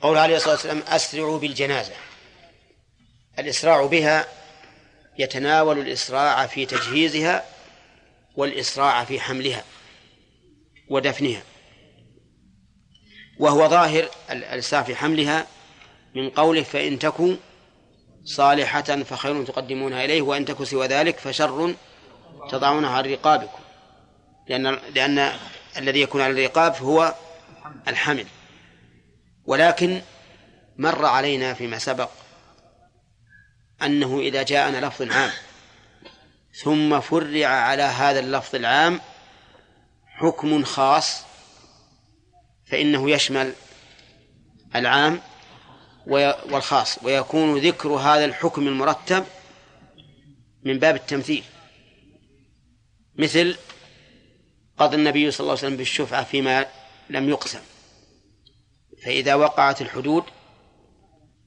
قول 0.00 0.18
عليه 0.18 0.36
الصلاة 0.36 0.52
والسلام 0.52 0.82
أسرعوا 0.88 1.38
بالجنازة. 1.38 1.94
الإسراع 3.38 3.86
بها 3.86 4.26
يتناول 5.18 5.78
الإسراع 5.78 6.46
في 6.46 6.66
تجهيزها 6.66 7.44
والإسراع 8.36 9.04
في 9.04 9.20
حملها 9.20 9.64
ودفنها 10.88 11.42
وهو 13.38 13.68
ظاهر 13.68 14.08
الإسراع 14.30 14.82
في 14.82 14.96
حملها 14.96 15.46
من 16.14 16.30
قوله 16.30 16.62
فإن 16.62 16.98
تكو 16.98 17.34
صالحة 18.24 18.82
فخير 18.82 19.44
تقدمونها 19.44 20.04
إليه 20.04 20.22
وإن 20.22 20.44
تكو 20.44 20.64
سوى 20.64 20.86
ذلك 20.86 21.18
فشر 21.18 21.74
تضعونها 22.50 22.90
عن 22.90 23.04
رقابكم. 23.04 23.62
لأن 24.48 24.78
لأن 24.94 25.32
الذي 25.76 26.00
يكون 26.00 26.20
على 26.20 26.32
الرقاب 26.32 26.76
هو 26.76 27.14
الحمل. 27.88 28.26
ولكن 29.44 30.00
مر 30.78 31.06
علينا 31.06 31.54
فيما 31.54 31.78
سبق 31.78 32.10
أنه 33.82 34.20
إذا 34.20 34.42
جاءنا 34.42 34.86
لفظ 34.86 35.12
عام 35.12 35.30
ثم 36.54 37.00
فرع 37.00 37.46
على 37.46 37.82
هذا 37.82 38.20
اللفظ 38.20 38.54
العام 38.54 39.00
حكم 40.06 40.64
خاص 40.64 41.22
فإنه 42.66 43.10
يشمل 43.10 43.52
العام 44.74 45.20
والخاص 46.08 46.98
ويكون 47.02 47.58
ذكر 47.58 47.88
هذا 47.88 48.24
الحكم 48.24 48.68
المرتب 48.68 49.24
من 50.62 50.78
باب 50.78 50.94
التمثيل. 50.96 51.44
مثل 53.16 53.56
قضى 54.78 54.96
النبي 54.96 55.30
صلى 55.30 55.40
الله 55.40 55.50
عليه 55.50 55.60
وسلم 55.60 55.76
بالشفعة 55.76 56.24
فيما 56.24 56.66
لم 57.10 57.28
يقسم. 57.28 57.60
فإذا 59.04 59.34
وقعت 59.34 59.82
الحدود 59.82 60.24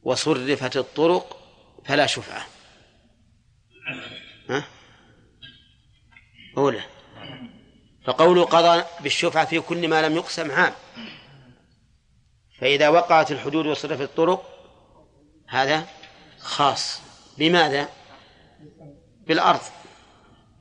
وصرفت 0.04 0.78
الطرق 0.78 1.38
فلا 1.86 2.06
شفعة. 2.06 2.46
ها؟ 4.50 4.64
أولى. 6.58 6.84
فقوله 8.06 8.46
قضى 8.46 8.84
بالشفعة 9.00 9.46
في 9.46 9.60
كل 9.60 9.88
ما 9.88 10.08
لم 10.08 10.16
يقسم 10.16 10.52
عام. 10.52 10.74
فإذا 12.60 12.90
وقعت 12.90 13.32
الحدود 13.32 13.66
وصرفت 13.66 14.02
الطرق 14.02 14.51
هذا 15.52 15.86
خاص. 16.40 17.02
بماذا؟ 17.38 17.90
بالأرض. 19.28 19.60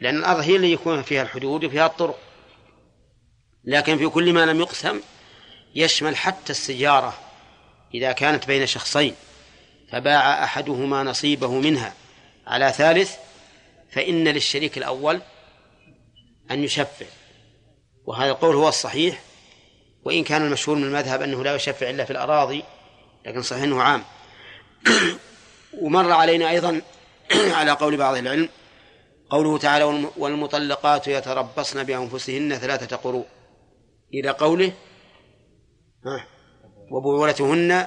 لأن 0.01 0.17
الأرض 0.17 0.41
هي 0.41 0.57
اللي 0.57 0.73
يكون 0.73 1.03
فيها 1.03 1.23
الحدود 1.23 1.65
وفيها 1.65 1.87
الطرق. 1.87 2.19
لكن 3.65 3.99
في 3.99 4.09
كل 4.09 4.33
ما 4.33 4.47
لم 4.47 4.61
يقسم 4.61 5.01
يشمل 5.75 6.17
حتى 6.17 6.51
السجارة 6.51 7.15
إذا 7.95 8.13
كانت 8.13 8.47
بين 8.47 8.67
شخصين. 8.67 9.15
فباع 9.93 10.45
أحدهما 10.45 11.03
نصيبه 11.03 11.61
منها. 11.61 11.95
على 12.47 12.73
ثالث 12.73 13.17
فإن 13.93 14.29
للشريك 14.29 14.79
الأول 14.79 15.21
أن 16.51 16.65
يشفع. 16.65 17.07
وهذا 18.05 18.31
القول 18.31 18.57
هو 18.57 18.69
الصحيح. 18.69 19.21
وإن 20.05 20.25
كان 20.25 20.43
المشهور 20.43 20.77
من 20.77 20.85
المذهب 20.85 21.23
أنه 21.23 21.45
لا 21.45 21.55
يشفع 21.55 21.91
إلا 21.91 22.05
في 22.05 22.11
الأراضي 22.11 22.65
لكن 23.27 23.43
صحيح 23.43 23.63
أنه 23.63 23.83
عام. 23.83 24.05
ومر 25.83 26.13
علينا 26.13 26.51
أيضا 26.51 26.81
على 27.59 27.71
قول 27.71 27.97
بعض 27.97 28.17
العلم 28.17 28.49
قوله 29.31 29.59
تعالى 29.59 30.05
والمطلقات 30.17 31.09
يتربصن 31.09 31.85
بأنفسهن 31.85 32.55
ثلاثة 32.55 32.97
قروء. 32.97 33.27
إلى 34.15 34.31
قوله 34.31 34.73
وبعولتهن 36.91 37.87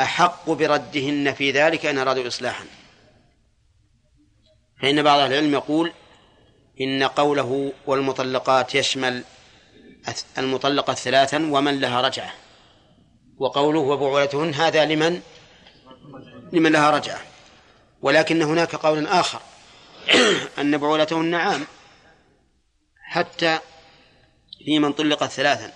أحق 0.00 0.50
بردهن 0.50 1.32
في 1.32 1.50
ذلك 1.50 1.86
إن 1.86 1.98
أرادوا 1.98 2.26
إصلاحا. 2.26 2.64
فإن 4.82 5.02
بعض 5.02 5.20
أهل 5.20 5.32
العلم 5.32 5.52
يقول 5.52 5.92
إن 6.80 7.02
قوله 7.02 7.72
والمطلقات 7.86 8.74
يشمل 8.74 9.24
المطلقة 10.38 10.94
ثلاثا 10.94 11.36
ومن 11.36 11.80
لها 11.80 12.00
رجعة. 12.00 12.32
وقوله 13.38 13.80
وبعولتهن 13.80 14.54
هذا 14.54 14.84
لمن؟ 14.84 15.20
لمن 16.52 16.72
لها 16.72 16.90
رجعة. 16.90 17.20
ولكن 18.02 18.42
هناك 18.42 18.74
قول 18.76 19.06
آخر 19.06 19.40
أن 20.58 20.78
بعولتهن 20.78 21.34
عام 21.34 21.66
حتى 23.02 23.58
في 24.64 24.78
من 24.78 24.92
طلقت 24.92 25.30
ثلاثا. 25.30 25.72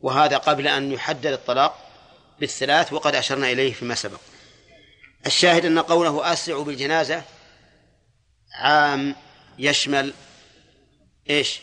وهذا 0.00 0.36
قبل 0.36 0.68
أن 0.68 0.92
يحدد 0.92 1.26
الطلاق 1.26 1.86
بالثلاث 2.40 2.92
وقد 2.92 3.14
أشرنا 3.14 3.52
إليه 3.52 3.72
فيما 3.72 3.94
سبق. 3.94 4.20
الشاهد 5.26 5.64
أن 5.64 5.78
قوله 5.78 6.32
أسرع 6.32 6.62
بالجنازة 6.62 7.22
عام 8.54 9.16
يشمل 9.58 10.14
إيش؟ 11.30 11.60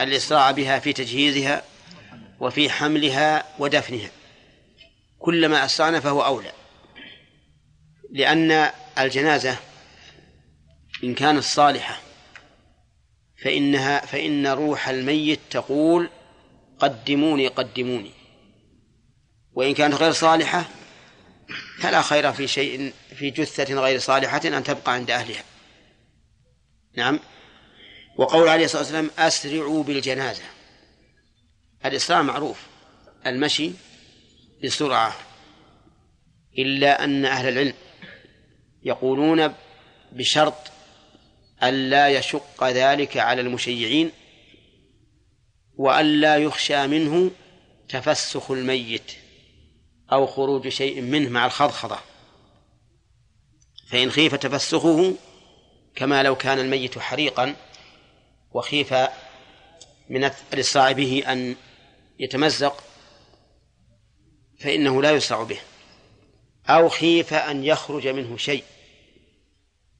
الإسراع 0.00 0.50
بها 0.50 0.78
في 0.78 0.92
تجهيزها 0.92 1.62
وفي 2.40 2.70
حملها 2.70 3.44
ودفنها. 3.58 4.10
كلما 5.18 5.64
أسرعنا 5.64 6.00
فهو 6.00 6.24
أولى. 6.24 6.52
لأن 8.10 8.70
الجنازة 8.98 9.56
إن 11.04 11.14
كانت 11.14 11.42
صالحة 11.42 12.00
فإنها 13.42 14.06
فإن 14.06 14.46
روح 14.46 14.88
الميت 14.88 15.40
تقول 15.50 16.10
قدموني 16.78 17.48
قدموني. 17.48 18.10
وإن 19.52 19.74
كانت 19.74 19.94
غير 19.94 20.12
صالحة 20.12 20.64
فلا 21.78 22.02
خير 22.02 22.32
في 22.32 22.48
شيء 22.48 22.92
في 23.16 23.30
جثة 23.30 23.74
غير 23.74 23.98
صالحة 23.98 24.40
أن 24.44 24.64
تبقى 24.64 24.92
عند 24.92 25.10
أهلها. 25.10 25.44
نعم. 26.96 27.20
وقول 28.18 28.48
عليه 28.48 28.64
الصلاة 28.64 28.82
والسلام 28.82 29.10
أسرعوا 29.18 29.84
بالجنازة. 29.84 30.42
الإسراع 31.84 32.22
معروف 32.22 32.66
المشي 33.26 33.72
بسرعة 34.64 35.16
إلا 36.58 37.04
أن 37.04 37.24
أهل 37.24 37.48
العلم 37.48 37.74
يقولون 38.82 39.54
بشرط 40.12 40.70
ألا 41.62 42.08
يشق 42.08 42.64
ذلك 42.64 43.16
على 43.16 43.40
المشيعين 43.40 44.10
وألا 45.76 46.36
يخشى 46.36 46.86
منه 46.86 47.30
تفسخ 47.88 48.50
الميت 48.50 49.12
أو 50.12 50.26
خروج 50.26 50.68
شيء 50.68 51.00
منه 51.00 51.28
مع 51.28 51.46
الخضخضة. 51.46 51.98
فإن 53.88 54.10
خيف 54.10 54.34
تفسخه 54.34 55.14
كما 55.94 56.22
لو 56.22 56.36
كان 56.36 56.58
الميت 56.58 56.98
حريقا 56.98 57.56
وخيف 58.52 58.94
من 60.08 60.30
الإسراع 60.52 60.92
به 60.92 61.22
أن 61.26 61.56
يتمزق 62.18 62.84
فإنه 64.58 65.02
لا 65.02 65.10
يسرع 65.10 65.42
به. 65.42 65.58
أو 66.68 66.88
خيف 66.88 67.34
أن 67.34 67.64
يخرج 67.64 68.08
منه 68.08 68.36
شيء 68.36 68.64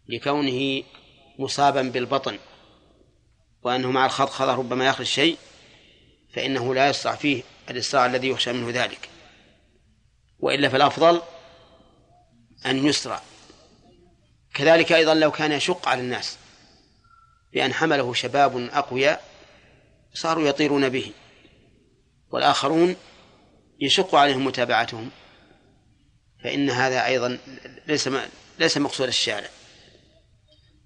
لكونه 0.09 0.83
مصابا 1.39 1.83
بالبطن 1.83 2.39
وأنه 3.63 3.91
مع 3.91 4.07
الخضخضة 4.07 4.55
ربما 4.55 4.87
يخرج 4.87 5.07
شيء 5.07 5.37
فإنه 6.33 6.75
لا 6.75 6.89
يسرع 6.89 7.15
فيه 7.15 7.43
الإسراع 7.71 8.07
الذي 8.07 8.29
يخشى 8.29 8.53
منه 8.53 8.85
ذلك. 8.85 9.09
وإلا 10.39 10.69
فالأفضل 10.69 11.23
أن 12.67 12.87
يسرع 12.87 13.23
كذلك 14.55 14.93
أيضا 14.93 15.15
لو 15.15 15.31
كان 15.31 15.53
يشق 15.53 15.89
على 15.89 16.01
الناس 16.01 16.39
بأن 17.53 17.75
حمله 17.75 18.15
شباب 18.15 18.57
أقوياء 18.73 19.25
صاروا 20.15 20.49
يطيرون 20.49 20.89
به 20.89 21.13
والآخرون 22.31 22.97
يشق 23.81 24.15
عليهم 24.15 24.45
متابعتهم. 24.45 25.11
فإن 26.45 26.71
هذا 26.71 27.07
أيضا 27.07 27.39
ليس 27.87 28.09
ليس 28.59 28.79
مقصود 28.79 29.09
الشارع. 29.09 29.49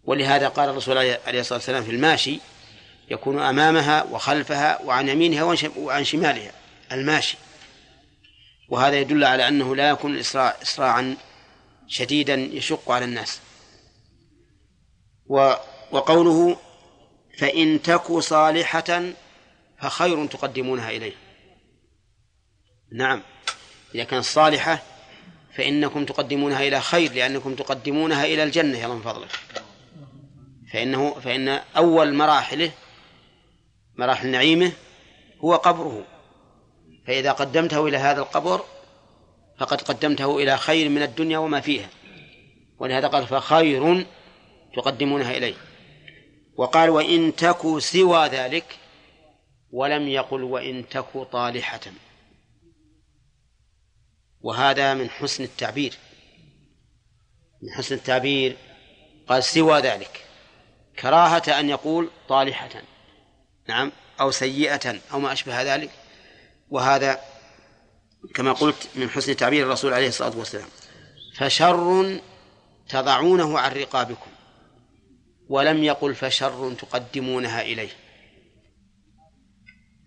ولهذا 0.04 0.48
قال 0.48 0.68
الرسول 0.68 0.98
عليه 0.98 1.40
الصلاة 1.40 1.58
والسلام 1.58 1.84
في 1.84 1.90
الماشي 1.90 2.40
يكون 3.10 3.38
أمامها 3.42 4.02
وخلفها 4.02 4.82
وعن 4.82 5.08
يمينها 5.08 5.42
وعن 5.42 5.56
شم- 5.56 5.78
وعن 5.78 6.04
شمالها 6.04 6.52
الماشي. 6.92 7.36
وهذا 8.68 9.00
يدل 9.00 9.24
على 9.24 9.48
أنه 9.48 9.76
لا 9.76 9.88
يكون 9.88 10.14
الإسراع 10.14 10.56
إسراعا 10.62 11.16
شديدا 11.88 12.34
يشق 12.34 12.90
على 12.90 13.04
الناس. 13.04 13.40
وقوله 15.90 16.56
فإن 17.38 17.82
تك 17.82 18.12
صالحة 18.18 19.02
فخير 19.80 20.26
تقدمونها 20.26 20.90
إليه. 20.90 21.12
نعم. 22.92 23.22
إذا 23.94 24.04
كانت 24.04 24.24
صالحة 24.24 24.82
فإنكم 25.56 26.04
تقدمونها 26.04 26.68
إلى 26.68 26.80
خير 26.80 27.12
لأنكم 27.12 27.54
تقدمونها 27.54 28.24
إلى 28.24 28.42
الجنة 28.42 28.78
يا 28.78 28.86
من 28.86 29.00
فضلك. 29.00 29.30
فإنه 30.72 31.14
فإن 31.14 31.60
أول 31.76 32.14
مراحله 32.14 32.70
مراحل 33.96 34.28
نعيمه 34.28 34.72
هو 35.44 35.54
قبره. 35.54 36.04
فإذا 37.06 37.32
قدمته 37.32 37.88
إلى 37.88 37.96
هذا 37.96 38.20
القبر 38.20 38.64
فقد 39.58 39.80
قدمته 39.80 40.38
إلى 40.38 40.56
خير 40.56 40.88
من 40.88 41.02
الدنيا 41.02 41.38
وما 41.38 41.60
فيها. 41.60 41.88
ولهذا 42.78 43.08
قال 43.08 43.26
فخير 43.26 44.06
تقدمونها 44.76 45.36
إليه. 45.36 45.54
وقال 46.56 46.90
وإن 46.90 47.36
تكوا 47.36 47.80
سوى 47.80 48.26
ذلك 48.26 48.64
ولم 49.72 50.08
يقل 50.08 50.42
وإن 50.42 50.88
تكوا 50.88 51.24
طالحة. 51.24 51.80
وهذا 54.44 54.94
من 54.94 55.10
حسن 55.10 55.44
التعبير. 55.44 55.94
من 57.62 57.70
حسن 57.70 57.94
التعبير. 57.94 58.56
قال 59.28 59.44
سوى 59.44 59.80
ذلك. 59.80 60.24
كراهة 60.98 61.60
أن 61.60 61.70
يقول 61.70 62.10
طالحة. 62.28 62.82
نعم. 63.68 63.92
أو 64.20 64.30
سيئة 64.30 65.00
أو 65.12 65.20
ما 65.20 65.32
أشبه 65.32 65.74
ذلك. 65.74 65.90
وهذا 66.70 67.20
كما 68.34 68.52
قلت 68.52 68.88
من 68.94 69.10
حسن 69.10 69.36
تعبير 69.36 69.66
الرسول 69.66 69.92
عليه 69.92 70.08
الصلاة 70.08 70.38
والسلام. 70.38 70.68
فشر 71.36 72.20
تضعونه 72.88 73.58
عن 73.58 73.72
رقابكم. 73.72 74.30
ولم 75.48 75.84
يقل 75.84 76.14
فشر 76.14 76.74
تقدمونها 76.74 77.62
إليه. 77.62 77.90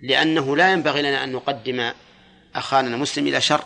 لأنه 0.01 0.57
لا 0.57 0.73
ينبغي 0.73 1.01
لنا 1.01 1.23
أن 1.23 1.31
نقدم 1.31 1.91
أخانا 2.55 2.87
المسلم 2.87 3.27
إلى 3.27 3.41
شر. 3.41 3.63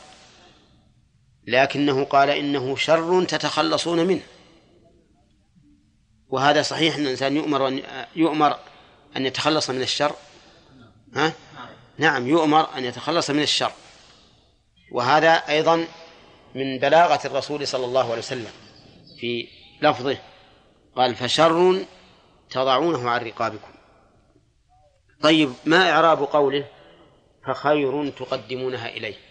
لكنه 1.48 2.06
قال 2.06 2.30
إنه 2.30 2.76
شر 2.76 3.24
تتخلصون 3.24 4.06
منه. 4.08 4.22
وهذا 6.30 6.62
صحيح 6.62 6.96
أن 6.96 7.02
الإنسان 7.02 7.36
يؤمر 7.36 7.68
أن 7.68 7.84
يؤمر 8.16 8.56
أن 9.18 9.26
يتخلص 9.26 9.70
من 9.70 9.82
الشر. 9.82 10.16
ها؟ 11.16 11.34
نعم 11.98 12.28
يؤمر 12.28 12.78
أن 12.78 12.86
يتخلص 12.86 13.30
من 13.30 13.42
الشر. 13.42 13.72
وهذا 14.92 15.34
أيضا 15.34 15.88
من 16.56 16.80
بلاغة 16.80 17.28
الرسول 17.28 17.68
صلى 17.68 17.86
الله 17.86 18.04
عليه 18.04 18.18
وسلم 18.18 18.52
في 19.20 19.48
لفظه. 19.82 20.18
قال 20.96 21.16
فشر 21.16 21.86
تضعونه 22.50 23.10
عن 23.10 23.22
رقابكم. 23.22 23.72
طيب 25.22 25.54
ما 25.66 25.92
إعراب 25.92 26.24
قوله 26.24 26.68
فخير 27.48 28.10
تقدمونها 28.10 28.89
إليه 28.89 29.31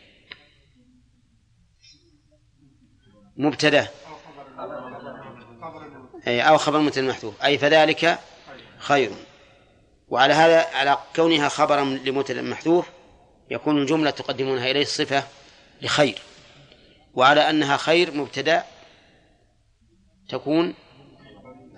مبتدأ 3.41 3.89
أي 6.27 6.41
أو 6.43 6.59
خبر 6.59 6.81
مثل 6.81 7.09
محذوف. 7.09 7.43
أي 7.45 7.59
فذلك 7.59 8.19
خير. 8.79 9.11
وعلى 10.09 10.35
هذا 10.35 10.67
على 10.77 10.99
كونها 11.17 11.49
خبرا 11.49 11.85
لمبتدأ 11.85 12.43
محذوف 12.43 12.87
يكون 13.51 13.79
الجملة 13.79 14.11
تقدمونها 14.11 14.71
إليه 14.71 14.85
صفة 14.85 15.25
لخير. 15.83 16.19
وعلى 17.15 17.51
أنها 17.51 17.77
خير 17.77 18.15
مبتدأ 18.15 18.65
تكون 20.29 20.75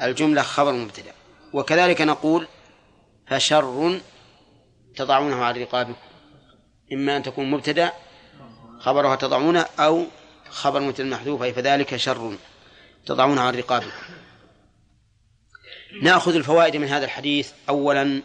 الجملة 0.03 0.43
خبر 0.43 0.73
مبتدأ. 0.73 1.13
وكذلك 1.53 2.01
نقول 2.01 2.47
فشر 3.27 4.01
تضعونه 4.97 5.45
على 5.45 5.65
رقابكم. 5.65 5.95
إما 6.93 7.17
أن 7.17 7.23
تكون 7.23 7.51
مبتدأ 7.51 7.93
خبرها 8.81 9.17
تضعونه 9.17 9.67
أو 9.79 10.07
خبر 10.53 10.81
مثل 10.81 11.07
محذوف 11.07 11.43
أي 11.43 11.53
فذلك 11.53 11.97
شر. 11.97 12.37
تضعونه 13.07 13.41
على 13.41 13.59
رقابكم 13.61 13.91
نأخذ 16.03 16.35
الفوائد 16.35 16.77
من 16.77 16.89
هذا 16.89 17.05
الحديث. 17.05 17.53
أولا 17.69 18.23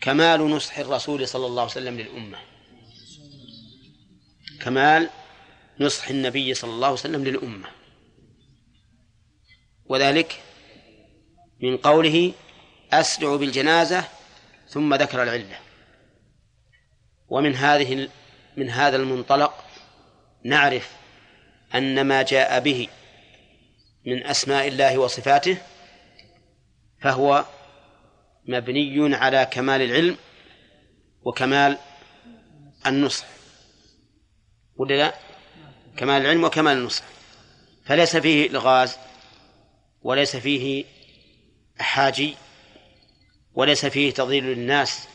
كمال 0.00 0.40
نصح 0.40 0.78
الرسول 0.78 1.28
صلى 1.28 1.46
الله 1.46 1.62
عليه 1.62 1.72
وسلم 1.72 1.98
للأمة. 1.98 2.38
كمال 4.60 5.10
نصح 5.80 6.08
النبي 6.08 6.54
صلى 6.54 6.70
الله 6.70 6.86
عليه 6.86 6.98
وسلم 6.98 7.24
للأمة. 7.24 7.68
وذلك 9.84 10.42
من 11.62 11.76
قوله 11.76 12.32
أسرع 12.92 13.36
بالجنازة 13.36 14.04
ثم 14.68 14.94
ذكر 14.94 15.22
العلة. 15.22 15.58
ومن 17.28 17.54
هذه 17.54 18.08
من 18.56 18.70
هذا 18.70 18.96
المنطلق 18.96 19.64
نعرف 20.44 20.90
أن 21.74 22.00
ما 22.00 22.22
جاء 22.22 22.60
به 22.60 22.88
من 24.06 24.26
أسماء 24.26 24.68
الله 24.68 24.98
وصفاته 24.98 25.56
فهو 27.00 27.44
مبني 28.48 29.16
على 29.16 29.48
كمال 29.50 29.82
العلم 29.82 30.16
وكمال 31.22 31.78
النصح. 32.86 33.26
ولا 34.76 34.94
لا؟ 34.94 35.14
كمال 35.96 36.22
العلم 36.22 36.44
وكمال 36.44 36.76
النصح. 36.76 37.04
فليس 37.84 38.16
فيه 38.16 38.46
إلغاز 38.46 38.96
وليس 40.02 40.36
فيه 40.36 40.84
حاجي 41.78 42.34
وليس 43.52 43.86
فيه 43.86 44.10
تضليل 44.10 44.44
للناس. 44.44 45.08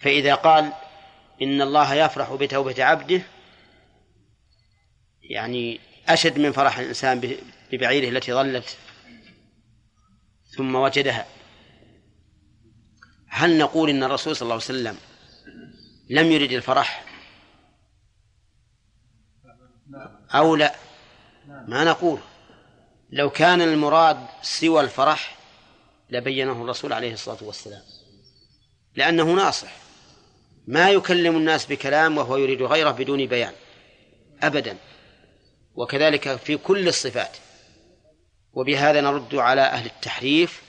فإذا 0.00 0.34
قال 0.34 0.72
إن 1.42 1.62
الله 1.62 1.94
يفرح 1.94 2.32
بتوبة 2.32 2.84
عبده 2.84 3.22
يعني 5.22 5.80
أشد 6.08 6.38
من 6.38 6.52
فرح 6.52 6.78
الإنسان 6.78 7.38
ببعيره 7.72 8.08
التي 8.08 8.32
ضلت 8.32 8.76
ثم 10.56 10.74
وجدها. 10.74 11.26
هل 13.28 13.58
نقول 13.58 13.90
إن 13.90 14.02
الرسول 14.02 14.36
صلى 14.36 14.42
الله 14.42 14.54
عليه 14.54 14.64
وسلم 14.64 14.96
لم 16.10 16.26
يرد 16.32 16.52
الفرح؟ 16.52 17.04
أو 20.30 20.56
لا؟ 20.56 20.74
ما 21.46 21.84
نقول. 21.84 22.20
لو 23.10 23.30
كان 23.30 23.62
المراد 23.62 24.26
سوى 24.42 24.80
الفرح 24.80 25.38
لبينه 26.10 26.52
الرسول 26.52 26.92
عليه 26.92 27.12
الصلاة 27.12 27.44
والسلام 27.44 27.82
لأنه 28.94 29.24
ناصح. 29.24 29.89
ما 30.70 30.90
يكلم 30.90 31.36
الناس 31.36 31.66
بكلام 31.66 32.18
وهو 32.18 32.36
يريد 32.36 32.62
غيره 32.62 32.90
بدون 32.90 33.26
بيان 33.26 33.52
أبدا. 34.42 34.76
وكذلك 35.74 36.36
في 36.36 36.56
كل 36.56 36.88
الصفات. 36.88 37.36
وبهذا 38.52 39.00
نرد 39.00 39.34
على 39.34 39.60
أهل 39.60 39.86
التحريف 39.86 40.62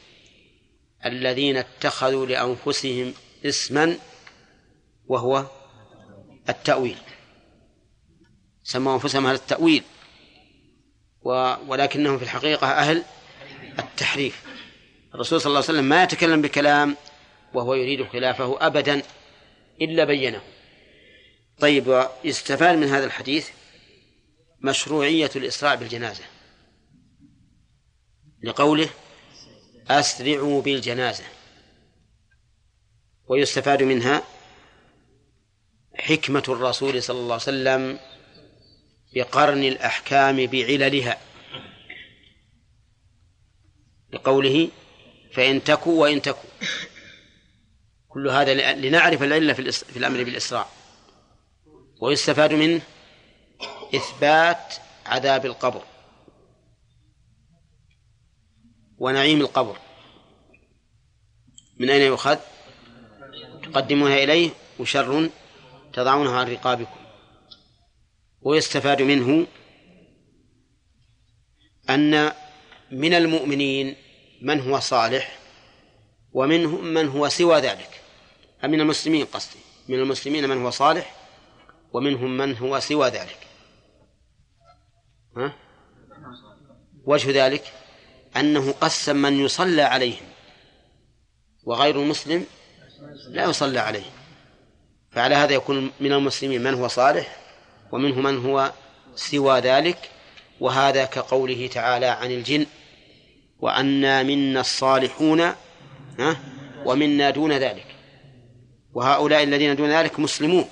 الذين 1.05 1.57
اتخذوا 1.57 2.25
لأنفسهم 2.25 3.13
اسما 3.45 3.97
وهو 5.07 5.45
التأويل. 6.49 6.97
سموا 8.63 8.93
أنفسهم 8.93 9.25
أهل 9.25 9.35
التأويل 9.35 9.83
ولكنهم 11.67 12.17
في 12.17 12.23
الحقيقة 12.23 12.67
أهل 12.67 13.03
التحريف. 13.79 14.43
الرسول 15.15 15.41
صلى 15.41 15.49
الله 15.49 15.63
عليه 15.63 15.73
وسلم 15.73 15.89
ما 15.89 16.03
يتكلم 16.03 16.41
بكلام 16.41 16.97
وهو 17.53 17.73
يريد 17.73 18.07
خلافه 18.07 18.57
أبدا. 18.67 19.01
إلا 19.81 20.03
بينه. 20.03 20.41
طيب 21.59 22.07
يستفاد 22.23 22.77
من 22.77 22.87
هذا 22.87 23.05
الحديث 23.05 23.49
مشروعية 24.61 25.29
الإسراع 25.35 25.75
بالجنازة. 25.75 26.23
لقوله 28.43 28.89
أسرعوا 29.89 30.61
بالجنازة. 30.61 31.23
ويستفاد 33.27 33.83
منها 33.83 34.23
حكمة 35.95 36.43
الرسول 36.47 37.03
صلى 37.03 37.19
الله 37.19 37.33
عليه 37.33 37.43
وسلم 37.43 37.99
بقرن 39.15 39.63
الأحكام 39.63 40.45
بعللها. 40.45 41.17
لقوله 44.13 44.69
فإن 45.33 45.63
تكوا 45.63 46.01
وإن 46.01 46.21
تكوا. 46.21 46.49
كل 48.13 48.29
هذا 48.29 48.73
لنعرف 48.73 49.23
العلة 49.23 49.53
في 49.53 49.97
الأمر 49.97 50.23
بالإسراع 50.23 50.67
ويستفاد 52.01 52.53
منه 52.53 52.81
إثبات 53.95 54.73
عذاب 55.05 55.45
القبر. 55.45 55.83
ونعيم 58.97 59.41
القبر. 59.41 59.77
من 61.77 61.89
أين 61.89 62.01
يؤخذ؟ 62.01 62.37
تقدمونها 63.63 64.23
إليه 64.23 64.49
وشر 64.79 65.29
تضعونه 65.93 66.31
عن 66.31 66.51
رقابكم. 66.51 66.99
ويستفاد 68.41 69.01
منه 69.01 69.47
أن 71.89 72.31
من 72.91 73.13
المؤمنين 73.13 73.95
من 74.41 74.59
هو 74.59 74.79
صالح 74.79 75.39
ومنهم 76.33 76.85
من 76.85 77.07
هو 77.07 77.29
سوى 77.29 77.59
ذلك. 77.59 78.00
من 78.63 78.81
المسلمين 78.81 79.25
قصدي. 79.25 79.59
من 79.87 79.99
المسلمين 79.99 80.49
من 80.49 80.63
هو 80.63 80.69
صالح 80.69 81.15
ومنهم 81.93 82.37
من 82.37 82.57
هو 82.57 82.79
سوى 82.79 83.09
ذلك. 83.09 83.37
ها؟ 85.37 85.53
وجه 87.05 87.45
ذلك 87.45 87.73
أنه 88.37 88.71
قسم 88.71 89.15
من 89.15 89.39
يصلى 89.39 89.81
عليهم 89.81 90.25
وغير 91.63 92.01
المسلم 92.01 92.45
لا 93.27 93.43
يصلى 93.43 93.79
عليه 93.79 94.05
فعلى 95.11 95.35
هذا 95.35 95.53
يكون 95.53 95.91
من 95.99 96.13
المسلمين 96.13 96.63
من 96.63 96.73
هو 96.73 96.87
صالح 96.87 97.37
ومنه 97.91 98.21
من 98.21 98.45
هو 98.45 98.71
سوى 99.15 99.59
ذلك. 99.59 100.09
وهذا 100.59 101.05
كقوله 101.05 101.67
تعالى 101.67 102.05
عن 102.05 102.31
الجن 102.31 102.65
وأنا 103.59 104.23
منا 104.23 104.59
الصالحون 104.59 105.51
ومنا 106.85 107.29
دون 107.29 107.51
ذلك. 107.51 107.90
وهؤلاء 108.93 109.43
الذين 109.43 109.75
دون 109.75 109.89
ذلك 109.89 110.19
مسلمون. 110.19 110.69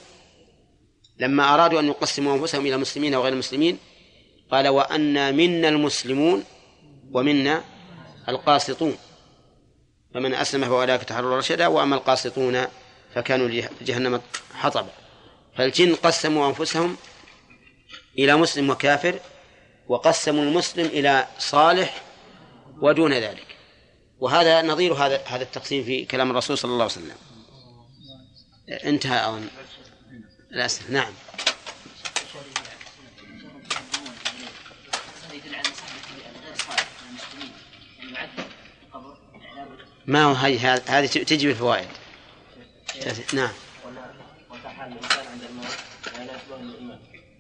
لما 1.20 1.54
أرادوا 1.54 1.80
أن 1.80 1.88
يقسموا 1.88 2.36
أنفسهم 2.36 2.66
إلى 2.66 2.78
مسلمين 2.78 3.16
وغير 3.16 3.36
مسلمين 3.36 3.78
قال 4.52 4.68
وأنا 4.68 5.32
منا 5.32 5.70
المسلمون 5.70 6.44
ومنا 7.12 7.64
القاسطون. 8.30 8.98
فمن 10.14 10.34
أسلم 10.34 10.66
فأولئك 10.66 11.04
تحرر 11.04 11.38
رشدا 11.38 11.68
وأما 11.68 11.96
القاسطون 11.96 12.66
فكانوا 13.16 13.48
لجهنم 13.82 14.22
حطبا. 14.54 14.90
فالجن 15.58 15.96
قسموا 15.96 16.50
أنفسهم 16.50 16.98
إلى 18.18 18.36
مسلم 18.36 18.70
وكافر 18.70 19.20
وقسموا 19.88 20.44
المسلم 20.44 20.86
إلى 20.86 21.28
صالح 21.40 22.02
ودون 22.82 23.14
ذلك. 23.14 23.48
وهذا 24.20 24.62
نظير 24.62 24.94
هذا 24.94 25.22
هذا 25.26 25.44
التقسيم 25.44 25.84
في 25.84 26.06
كلام 26.06 26.32
الرسول 26.32 26.58
صلى 26.58 26.72
الله 26.72 26.84
عليه 26.84 26.94
وسلم. 26.94 27.29
انتهى 28.70 29.26
أظن. 29.26 29.48
الأسئلة 30.52 30.92
نعم. 30.92 31.14
ما 40.08 40.24
هو 40.24 40.34
هذه؟ 40.34 40.82
هذه 40.88 41.06
تجي 41.06 41.48
بالفوائد. 41.48 41.88
نعم. 43.34 43.50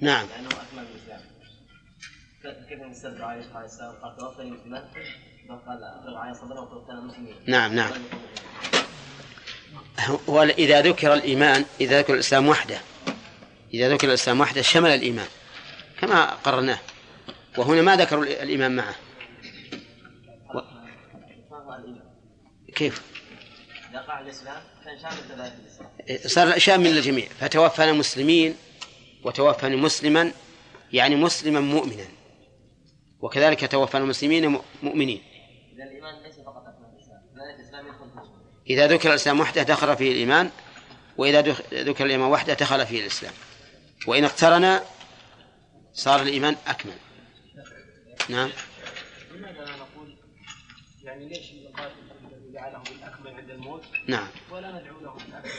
نعم. 0.01 0.27
كيف 2.69 2.79
نعم 7.47 7.73
نعم. 7.73 7.91
هو 10.29 10.43
إذا 10.43 10.81
ذكر 10.81 11.13
الإيمان 11.13 11.65
إذا 11.81 11.99
ذكر 11.99 12.13
الإسلام 12.13 12.47
وحده 12.47 12.81
إذا 13.73 13.93
ذكر 13.93 14.07
الإسلام 14.07 14.39
وحده 14.39 14.61
شمل 14.61 14.89
الإيمان 14.89 15.27
كما 16.01 16.25
قررناه. 16.25 16.79
وهنا 17.57 17.81
ما 17.81 17.95
ذكروا 17.95 18.23
الإيمان 18.23 18.75
معه. 18.75 18.95
و... 20.55 20.59
كيف؟ 22.75 23.01
صار 26.25 26.59
شامل 26.59 26.95
للجميع 26.95 27.27
فتوفنا 27.39 27.93
مسلمين 27.93 28.55
وتوفني 29.23 29.75
مسلما 29.75 30.31
يعني 30.93 31.15
مسلما 31.15 31.59
مؤمنا. 31.59 32.05
وكذلك 33.19 33.71
توفنا 33.71 34.03
المسلمين 34.03 34.59
مؤمنين. 34.83 35.21
إذا 35.75 35.83
الإيمان 35.83 36.23
ليس 36.23 36.35
فقط 36.35 36.63
اكمل 36.67 36.85
الاسلام 36.95 37.21
كذلك 37.35 37.59
الاسلام 37.59 37.87
يدخل 37.87 38.09
في 38.09 38.17
الجنة. 38.17 38.39
إذا 38.69 38.87
ذكر 38.87 39.09
الإسلام 39.09 39.39
وحده 39.39 39.63
دخل 39.63 39.97
فيه 39.97 40.11
الإيمان 40.11 40.49
وإذا 41.17 41.41
ذكر 41.73 42.05
الإيمان 42.05 42.29
وحده 42.29 42.53
دخل 42.53 42.85
فيه 42.85 43.01
الإسلام. 43.01 43.33
وإن 44.07 44.23
اقترن 44.23 44.79
صار 45.93 46.21
الإيمان 46.21 46.55
أكمل. 46.67 46.93
نعم. 48.29 48.49
لماذا 49.35 49.65
لا 49.65 49.75
نقول 49.75 50.17
يعني 51.03 51.29
ليش 51.29 51.51
نقاتل 51.53 51.93
الذي 52.31 52.53
جعله 52.53 52.79
بالاكمل 52.79 53.33
عند 53.33 53.49
الموت؟ 53.49 53.83
نعم. 54.07 54.27
ولا 54.51 54.71
ندعو 54.71 54.99
له 55.01 55.13
بالاكمل 55.13 55.51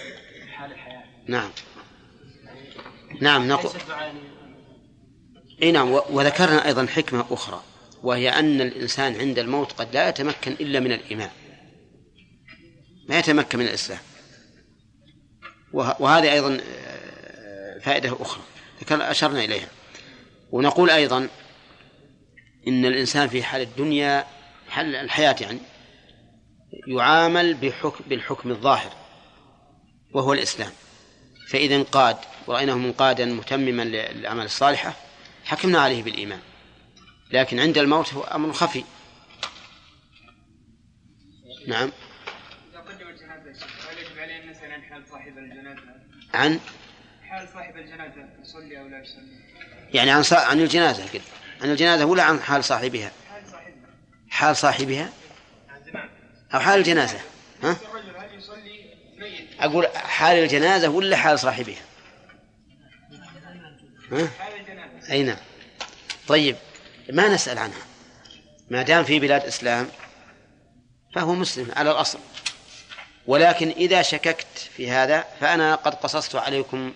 في 0.44 0.52
حال 0.52 0.72
الحياة؟ 0.72 1.04
نعم. 1.26 1.50
نعم 3.20 3.48
نقول 3.48 3.72
يعني 3.88 4.20
إي 5.62 5.72
نعم 5.72 5.90
وذكرنا 5.90 6.66
أيضا 6.66 6.86
حكمة 6.86 7.26
أخرى 7.30 7.62
وهي 8.02 8.28
أن 8.28 8.60
الإنسان 8.60 9.20
عند 9.20 9.38
الموت 9.38 9.72
قد 9.72 9.94
لا 9.94 10.08
يتمكن 10.08 10.52
إلا 10.52 10.80
من 10.80 10.92
الإيمان. 10.92 11.30
ما 13.10 13.18
يتمكن 13.18 13.58
من 13.58 13.66
الاسلام 13.66 13.98
وه- 15.72 16.02
وهذه 16.02 16.32
أيضا 16.32 16.60
آه، 16.62 17.78
فائدة 17.78 18.16
أخرى. 18.20 18.42
ذكر 18.80 19.10
أشرنا 19.10 19.44
إليها. 19.44 19.68
ونقول 20.50 20.90
أيضا 20.90 21.28
إن 22.68 22.84
الإنسان 22.84 23.28
في 23.28 23.42
حال 23.42 23.60
الدنيا 23.60 24.26
حال 24.68 24.96
الحياة 24.96 25.36
يعني 25.40 25.58
يعامل 26.86 27.54
بحكم 27.54 28.04
بالحكم 28.08 28.50
الظاهر 28.50 28.92
وهو 30.14 30.32
الإسلام. 30.32 30.72
فإذا 31.48 31.76
انقاد 31.76 32.16
ورأيناه 32.46 32.74
منقادا 32.74 33.24
متمما 33.24 33.82
للأعمال 33.82 34.44
الصالحة 34.44 34.94
حكمنا 35.44 35.78
عليه 35.80 36.02
بالإيمان. 36.02 36.40
لكن 37.32 37.60
عند 37.60 37.78
الموت 37.78 38.14
هو 38.14 38.22
أمر 38.22 38.52
خفي. 38.52 38.84
نعم 41.66 41.92
إذا 42.72 42.80
قدم 42.80 43.08
الجنازة 43.08 43.66
هل 43.90 43.98
يجب 43.98 44.18
عليه 44.18 44.42
أن 44.42 44.50
نسأل 44.50 44.72
عن 44.72 44.79
حال 44.90 45.02
صاحب 45.10 45.38
الجنازة؟ 45.38 45.82
عن؟ 46.34 46.60
حال 47.28 47.48
صاحب 47.54 47.76
الجنازة 47.76 48.28
يصلي 48.42 48.80
أو 48.80 48.88
لا 48.88 48.98
يصلي؟ 48.98 49.40
يعني 49.94 50.10
عن 50.10 50.22
صا... 50.22 50.36
عن 50.36 50.60
الجنازة 50.60 51.04
قد 51.04 51.22
عن 51.62 51.70
الجنازة 51.70 52.04
ولا 52.04 52.22
عن 52.22 52.40
حال 52.40 52.64
صاحبها؟ 52.64 53.12
حال 53.30 53.46
صاحبها. 53.50 53.72
حال 54.30 54.56
صاحبها؟ 54.56 55.12
أو 56.54 56.60
حال 56.60 56.78
الجنازة 56.78 57.18
ها؟ 57.62 57.76
أقول 59.60 59.86
حال 59.96 60.36
الجنازة 60.36 60.88
ولا 60.88 61.16
حال 61.16 61.38
صاحبها؟ 61.38 61.82
ها؟ 64.12 64.28
أي 65.10 65.22
نعم. 65.22 65.38
طيب 66.28 66.56
ما 67.12 67.28
نسأل 67.28 67.58
عنها؟ 67.58 67.82
ما 68.70 68.82
دام 68.82 69.04
في 69.04 69.20
بلاد 69.20 69.42
إسلام 69.42 69.88
فهو 71.14 71.34
مسلم 71.34 71.72
على 71.76 71.90
الأصل. 71.90 72.18
ولكن 73.30 73.68
إذا 73.68 74.02
شككت 74.02 74.46
في 74.76 74.90
هذا 74.90 75.24
فأنا 75.40 75.74
قد 75.74 75.94
قصصت 75.94 76.34
عليكم 76.34 76.92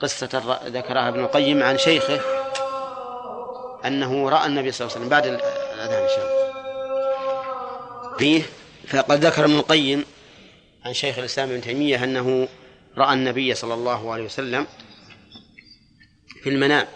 قصة 0.00 0.58
ذكرها 0.66 1.08
ابن 1.08 1.20
القيم 1.20 1.62
عن 1.62 1.78
شيخه 1.78 2.20
أنه 3.84 4.28
رأى 4.28 4.46
النبي 4.46 4.72
صلى 4.72 4.86
الله 4.86 4.96
عليه 4.96 5.06
وسلم 5.06 5.08
بعد 5.08 5.26
ال- 5.26 5.42
الأذان 5.74 6.02
إن 6.02 6.08
شاء 6.08 6.26
الله. 6.26 6.48
فيه 8.18 8.42
فقد 8.88 9.24
ذكر 9.24 9.44
ابن 9.44 9.54
القيم 9.58 10.04
عن 10.84 10.94
شيخ 10.94 11.18
الإسلام 11.18 11.50
ابن 11.50 11.60
تيمية 11.60 12.04
أنه 12.04 12.48
رأى 12.96 13.14
النبي 13.14 13.54
صلى 13.54 13.74
الله 13.74 14.12
عليه 14.12 14.24
وسلم 14.24 14.66
في 16.42 16.48
المنام 16.50 16.86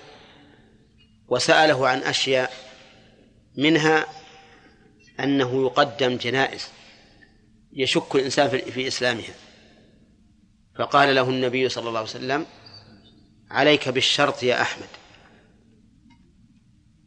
وسأله 1.28 1.88
عن 1.88 1.98
أشياء 1.98 2.52
منها 3.56 4.06
أنه 5.20 5.62
يقدم 5.66 6.16
جنائز. 6.16 6.68
يشك 7.72 8.14
الإنسان 8.14 8.48
في- 8.48 8.86
إسلامها. 8.88 9.34
فقال 10.78 11.14
له 11.14 11.30
النبي 11.30 11.68
صلى 11.68 11.88
الله 11.88 11.98
عليه 11.98 12.08
وسلم 12.10 12.46
عليك 13.50 13.88
بالشرط 13.88 14.42
يا 14.42 14.62
أحمد. 14.62 14.88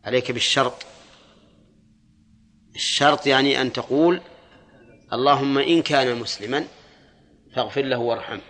عليك 0.03 0.32
بالشرط. 0.32 0.86
الشرط 2.76 3.28
يعني 3.28 3.61
أن 3.61 3.74
تقول 3.74 4.22
اللهم 5.13 5.57
إن 5.57 5.82
كان 5.82 6.20
مسلما 6.20 6.68
فاغفر 7.55 7.82
له 7.82 7.97
وارحمه. 7.97 8.41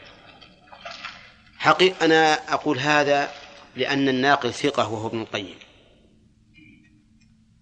حقيقة 1.57 2.05
أنا 2.05 2.33
أقول 2.53 2.79
هذا 2.79 3.31
لأن 3.75 4.09
الناقل 4.09 4.53
ثقة 4.53 4.93
وهو 4.93 5.07
ابن 5.07 5.21
القيم. 5.21 5.55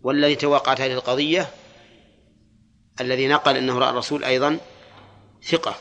والذي 0.01 0.35
توقعت 0.35 0.81
هذه 0.81 0.93
القضية 0.93 1.47
الذي 3.01 3.27
نقل 3.27 3.57
أنه 3.57 3.79
رأى 3.79 3.89
الرسول 3.89 4.23
أيضا 4.23 4.59
ثقة 5.43 5.75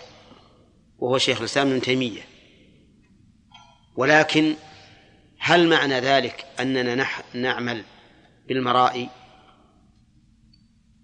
وهو 0.98 1.18
شيخ 1.18 1.38
الإسلام 1.38 1.70
ابن 1.70 1.80
تيمية. 1.80 2.22
ولكن 3.96 4.54
هل 5.38 5.68
معنى 5.68 6.00
ذلك 6.00 6.46
أننا 6.60 6.94
نح 6.94 7.22
نعمل 7.34 7.84
بالمرائي 8.48 9.08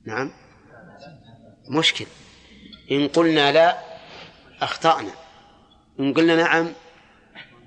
نعم. 0.04 0.32
مشكل. 1.70 2.06
إن 2.90 3.08
قلنا 3.08 3.52
لا 3.52 3.78
أخطأنا. 4.60 5.12
إن 6.00 6.14
قلنا 6.14 6.36
نعم 6.36 6.72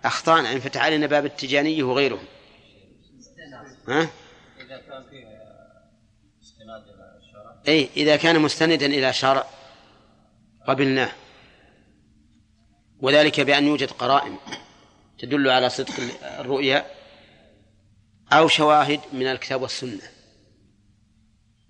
أخطأنا. 0.06 0.52
انفتح 0.52 0.84
علينا 0.84 1.08
باب 1.08 1.26
التجاني 1.26 1.84
وغيرهم. 1.84 2.26
ها؟ 3.88 4.10
إذا 4.60 4.78
كان 4.78 5.04
فيه 5.10 5.26
استناد 6.42 6.84
إلى 6.88 7.20
الشرع 7.20 7.51
أي 7.68 7.90
إذا 7.98 8.16
كان 8.16 8.40
مستندا 8.40 8.86
إلى 8.86 9.14
شرع 9.14 9.48
قبلناه. 10.68 11.12
وذلك 13.00 13.40
بأن 13.40 13.68
يوجد 13.68 13.92
قرائن 13.92 14.38
تدل 15.20 15.50
على 15.50 15.70
صدق 15.70 15.94
الرؤيا 16.40 16.86
أو 18.34 18.48
شواهد 18.48 19.00
من 19.14 19.28
الكتاب 19.28 19.62
والسنة. 19.62 20.02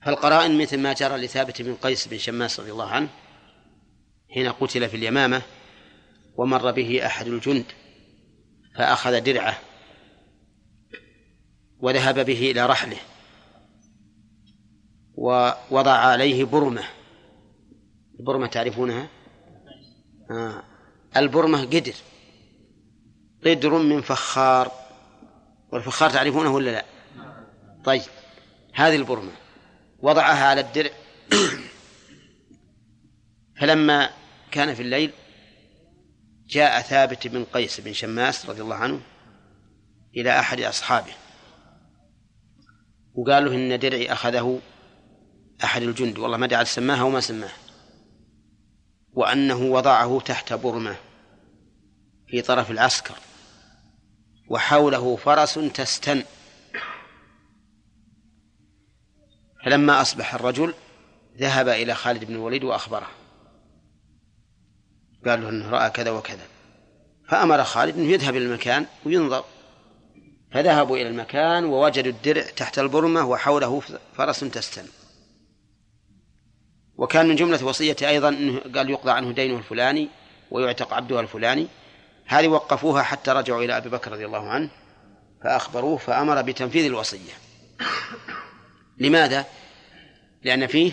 فالقرائن 0.05 0.61
مثل 0.61 0.79
ما 0.79 0.93
جرى 0.93 1.17
لثابت 1.17 1.61
بن 1.61 1.75
قيس 1.75 2.07
بن 2.07 2.17
شماس 2.17 2.59
رضي 2.59 2.71
الله 2.71 2.89
عنه 2.89 3.09
حين 4.33 4.51
قتل 4.51 4.89
في 4.89 4.97
اليمامة 4.97 5.41
ومر 6.35 6.71
به 6.71 7.05
أحد 7.05 7.27
الجند 7.27 7.65
فأخذ 8.75 9.21
درعة 9.21 9.59
وذهب 11.79 12.25
به 12.25 12.51
إلى 12.51 12.65
رحله. 12.65 12.97
ووضع 15.21 15.91
عليه 15.91 16.43
برمة. 16.43 16.83
البرمة 18.19 18.47
تعرفونها؟ 18.47 19.07
آه. 20.31 20.63
البرمة 21.17 21.61
قدر. 21.61 21.93
قدر 23.45 23.77
من 23.77 24.01
فخار. 24.01 24.71
والفخار 25.71 26.09
تعرفونه 26.09 26.53
ولا 26.53 26.71
لا؟ 26.71 26.85
طيب. 27.83 28.01
هذه 28.73 28.95
البرمة. 28.95 29.31
وضعها 29.99 30.45
على 30.45 30.61
الدرع. 30.61 30.89
فلما 33.59 34.09
كان 34.51 34.73
في 34.73 34.81
الليل 34.81 35.11
جاء 36.47 36.81
ثابت 36.81 37.27
بن 37.27 37.43
قيس 37.43 37.79
بن 37.79 37.93
شماس 37.93 38.49
رضي 38.49 38.61
الله 38.61 38.75
عنه 38.75 39.01
إلى 40.17 40.39
أحد 40.39 40.61
أصحابه. 40.61 41.13
وقال 43.13 43.45
له 43.45 43.55
إن 43.55 43.79
درعي 43.79 44.13
أخذه 44.13 44.61
أحد 45.63 45.81
الجند 45.81 46.19
والله 46.19 46.37
ما 46.37 46.47
دعا 46.47 46.63
سماها 46.63 47.03
وما 47.03 47.19
سماه 47.19 47.51
وأنه 49.13 49.61
وضعه 49.61 50.19
تحت 50.25 50.53
برمة 50.53 50.95
في 52.27 52.41
طرف 52.41 52.71
العسكر 52.71 53.15
وحوله 54.47 55.15
فرس 55.15 55.53
تستن. 55.53 56.23
فلما 59.65 60.01
أصبح 60.01 60.33
الرجل 60.33 60.73
ذهب 61.37 61.67
إلى 61.67 61.95
خالد 61.95 62.25
بن 62.25 62.33
الوليد 62.35 62.63
وأخبره. 62.63 63.07
قال 65.25 65.41
له 65.41 65.49
أنه 65.49 65.69
رأى 65.69 65.89
كذا 65.89 66.11
وكذا. 66.11 66.47
فأمر 67.29 67.63
خالد 67.63 67.97
أنه 67.97 68.11
يذهب 68.11 68.35
إلى 68.35 68.45
المكان 68.45 68.85
وينظر. 69.05 69.45
فذهبوا 70.51 70.97
إلى 70.97 71.07
المكان 71.07 71.65
ووجدوا 71.65 72.11
الدرع 72.11 72.41
تحت 72.41 72.79
البرمة 72.79 73.25
وحوله 73.25 73.81
فرس 74.17 74.39
تستن. 74.39 74.85
وكان 76.97 77.27
من 77.27 77.35
جملة 77.35 77.65
وصيته 77.65 78.09
أيضا 78.09 78.29
أنه 78.29 78.61
قال 78.75 78.89
يقضى 78.89 79.11
عنه 79.11 79.31
دينه 79.31 79.57
الفلاني 79.57 80.07
ويعتق 80.51 80.93
عبده 80.93 81.19
الفلاني. 81.19 81.67
هذه 82.25 82.47
وقفوها 82.47 83.03
حتى 83.03 83.31
رجعوا 83.31 83.63
إلى 83.63 83.77
أبي 83.77 83.89
بكر 83.89 84.11
رضي 84.11 84.25
الله 84.25 84.49
عنه 84.49 84.69
فأخبروه 85.43 85.97
فأمر 85.97 86.41
بتنفيذ 86.41 86.85
الوصية. 86.85 87.33
لماذا؟ 88.97 89.45
لأن 90.43 90.67
فيه 90.67 90.91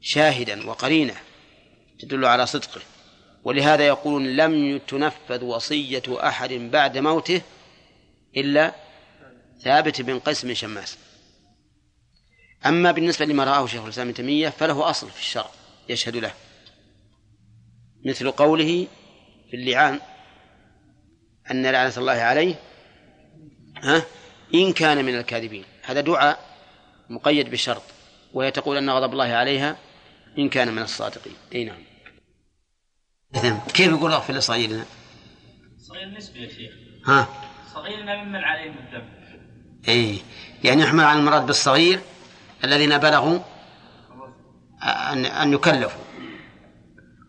شاهدا 0.00 0.68
وقرينة 0.68 1.14
تدل 2.00 2.24
على 2.24 2.46
صدقه. 2.46 2.80
ولهذا 3.44 3.86
يقولون 3.86 4.36
لم 4.36 4.78
تنفذ 4.78 5.44
وصية 5.44 6.02
أحد 6.08 6.52
بعد 6.52 6.98
موته 6.98 7.42
إلا 8.36 8.74
ثابت 9.64 10.00
بن 10.00 10.18
قيس 10.18 10.44
بن 10.44 10.54
شماس. 10.54 10.98
أما 12.66 12.92
بالنسبة 12.92 13.24
لما 13.24 13.44
رآه 13.44 13.66
شيخ 13.66 13.82
الإسلام 13.82 14.06
ابن 14.06 14.16
تيمية 14.16 14.48
فله 14.48 14.90
أصل 14.90 15.10
في 15.10 15.20
الشرع 15.20 15.50
يشهد 15.88 16.16
له. 16.16 16.32
مثل 18.04 18.30
قوله 18.30 18.86
في 19.50 19.56
اللعان 19.56 20.00
أن 21.50 21.66
لعنة 21.66 21.92
الله 21.96 22.12
عليه 22.12 22.54
ها 23.82 24.02
إن 24.54 24.72
كان 24.72 25.04
من 25.04 25.14
الكاذبين. 25.14 25.64
هذا 25.82 26.00
دعاء 26.00 26.38
مقيد 27.10 27.50
بشرط 27.50 27.82
وهي 28.32 28.50
تقول 28.50 28.76
أن 28.76 28.90
غضب 28.90 29.12
الله 29.12 29.24
عليها 29.24 29.76
إن 30.38 30.48
كان 30.48 30.72
من 30.74 30.82
الصادقين. 30.82 31.34
أي 31.54 31.64
نعم. 31.64 31.82
كيف 33.74 33.88
يقول 33.88 34.12
اغفر 34.12 34.32
لصغيرنا؟ 34.32 34.84
صغير 35.78 36.08
نسبي 36.08 36.42
يا 36.42 36.48
شيخ. 36.48 36.72
ها؟ 37.06 37.28
صغيرنا 37.74 38.24
ممن 38.24 38.44
عليهم 38.44 38.74
الدم. 38.78 39.08
اي 39.88 40.18
يعني 40.64 40.82
يحمل 40.82 41.04
على 41.04 41.18
المراد 41.18 41.46
بالصغير 41.46 42.00
الذين 42.64 42.98
بلغوا 42.98 43.38
أن 44.82 45.24
أن 45.24 45.52
يكلفوا 45.52 46.04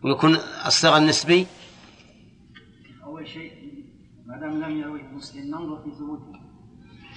ويكون 0.04 0.38
الصغر 0.66 0.96
النسبي 0.96 1.46
أول 3.04 3.28
شيء 3.28 3.52
ما 4.26 4.36
دام 4.36 4.62
لم 4.62 4.80
يروي 4.80 5.02
مسلم 5.02 5.44
ننظر 5.44 5.82
في 5.82 5.90
ثبوته. 5.90 6.40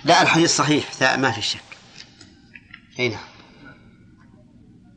لا 0.05 0.21
الحديث 0.21 0.55
صحيح 0.55 1.01
لا 1.01 1.17
ما 1.17 1.31
في 1.31 1.41
شك. 1.41 1.59
أي 2.99 3.09
نعم. 3.09 3.23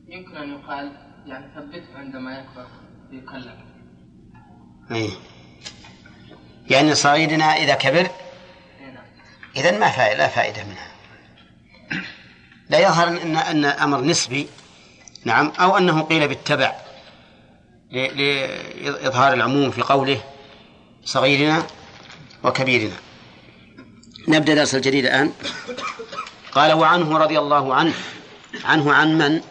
يمكن 0.07 0.35
أن 0.35 0.49
يقال 0.49 0.91
يعني 1.25 1.55
ثبته 1.55 1.97
عندما 1.97 2.39
يكبر 2.39 2.67
يكلف 3.11 3.55
أي. 4.91 5.09
يعني 6.69 6.95
صغيرنا 6.95 7.45
إذا 7.45 7.75
كبر 7.75 8.09
نعم. 8.81 9.05
إذا 9.55 9.79
ما 9.79 9.89
فائدة 9.89 10.17
لا 10.17 10.27
فائدة 10.27 10.63
منها. 10.63 10.96
لا 12.69 12.79
يظهر 12.79 13.07
أن 13.07 13.35
أن 13.35 13.65
أمر 13.65 14.01
نسبي 14.01 14.47
نعم 15.25 15.51
أو 15.59 15.77
أنه 15.77 16.01
قيل 16.01 16.27
بالتبع 16.27 16.75
لإظهار 17.91 19.33
العموم 19.33 19.71
في 19.71 19.81
قوله 19.81 20.21
صغيرنا 21.05 21.63
وكبيرنا. 22.43 22.95
نبدأ 24.27 24.55
درس 24.55 24.75
الجديد 24.75 25.05
الآن. 25.05 25.31
قال 26.51 26.73
وعنه 26.73 27.17
رضي 27.17 27.39
الله 27.39 27.75
عنه 27.75 27.93
عنه 28.65 28.93
عن 28.93 29.17
من؟ 29.17 29.41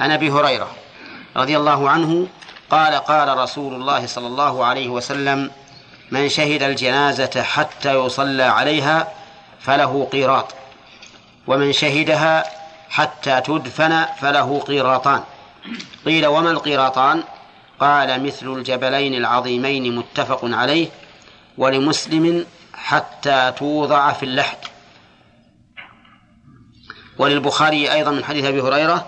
عن 0.00 0.10
أبي 0.10 0.30
هريرة 0.30 0.70
رضي 1.36 1.56
الله 1.56 1.90
عنه 1.90 2.26
قال 2.70 2.94
قال 2.94 3.38
رسول 3.38 3.74
الله 3.74 4.06
صلى 4.06 4.26
الله 4.26 4.64
عليه 4.64 4.88
وسلم 4.88 5.50
من 6.10 6.28
شهد 6.28 6.62
الجنازة 6.62 7.42
حتى 7.42 7.94
يصلى 7.94 8.42
عليها 8.42 9.12
فله 9.60 10.08
قيراط. 10.12 10.54
ومن 11.46 11.72
شهدها 11.72 12.44
حتى 12.90 13.40
تدفن 13.40 14.04
فله 14.20 14.60
قيراطان. 14.60 15.22
قيل 16.06 16.26
وما 16.26 16.50
القيراطان؟ 16.50 17.22
قال 17.80 18.22
مثل 18.22 18.46
الجبلين 18.46 19.14
العظيمين 19.14 19.96
متفق 19.96 20.40
عليه 20.42 20.88
ولمسلم 21.58 22.46
حتى 22.74 23.52
توضع 23.58 24.12
في 24.12 24.22
اللحد. 24.22 24.58
وللبخاري 27.18 27.92
أيضا 27.92 28.10
من 28.10 28.24
حديث 28.24 28.44
أبي 28.44 28.60
هريرة 28.60 29.06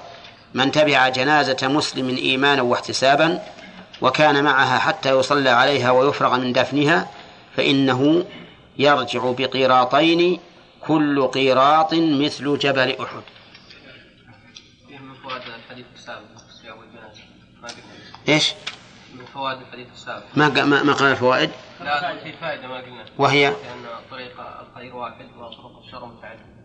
من 0.55 0.73
تبع 0.73 1.09
جنازة 1.09 1.57
مسلم 1.63 2.17
إيمانا 2.17 2.63
واحتسابا 2.63 3.43
وكان 4.01 4.45
معها 4.45 4.79
حتى 4.79 5.11
يصلى 5.11 5.51
عليها 5.51 5.91
ويفرغ 5.91 6.37
من 6.37 6.53
دفنها 6.53 7.09
فإنه 7.57 8.25
يرجع 8.79 9.21
بقيراطين 9.39 10.41
كل 10.89 11.27
قيراط 11.27 11.95
مثل 11.95 12.59
جبل 12.59 12.97
أحد. 13.01 13.23
فيه 14.89 14.99
من 19.15 19.25
فوائد 19.35 19.59
الحديث 19.61 19.87
السابق 19.95 20.25
ما 20.37 20.49
ما 20.65 20.83
ما 20.83 20.93
قال 20.93 21.13
الفوائد؟ 21.13 21.51
لا 21.81 22.25
في 22.25 22.33
فائدة 22.33 22.67
ما 22.67 22.81
قلنا 22.81 23.05
وهي؟ 23.19 23.51
لأن 23.51 23.87
طريق 24.11 24.41
الخير 24.41 24.97
واحد 24.97 25.27
وطرق 25.37 25.83
الشر 25.85 26.07
متعددة 26.07 26.59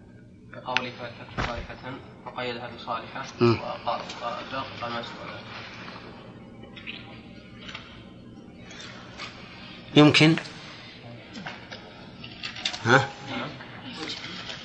كقوله 0.53 0.91
فاتت 0.99 1.47
صالحة 1.47 1.93
وقيدها 2.25 2.69
بصالحة. 2.77 3.25
وقال 3.41 4.01
قال 4.81 4.91
ما. 4.91 5.03
يمكن؟ 9.95 10.35
ها؟ 12.85 13.09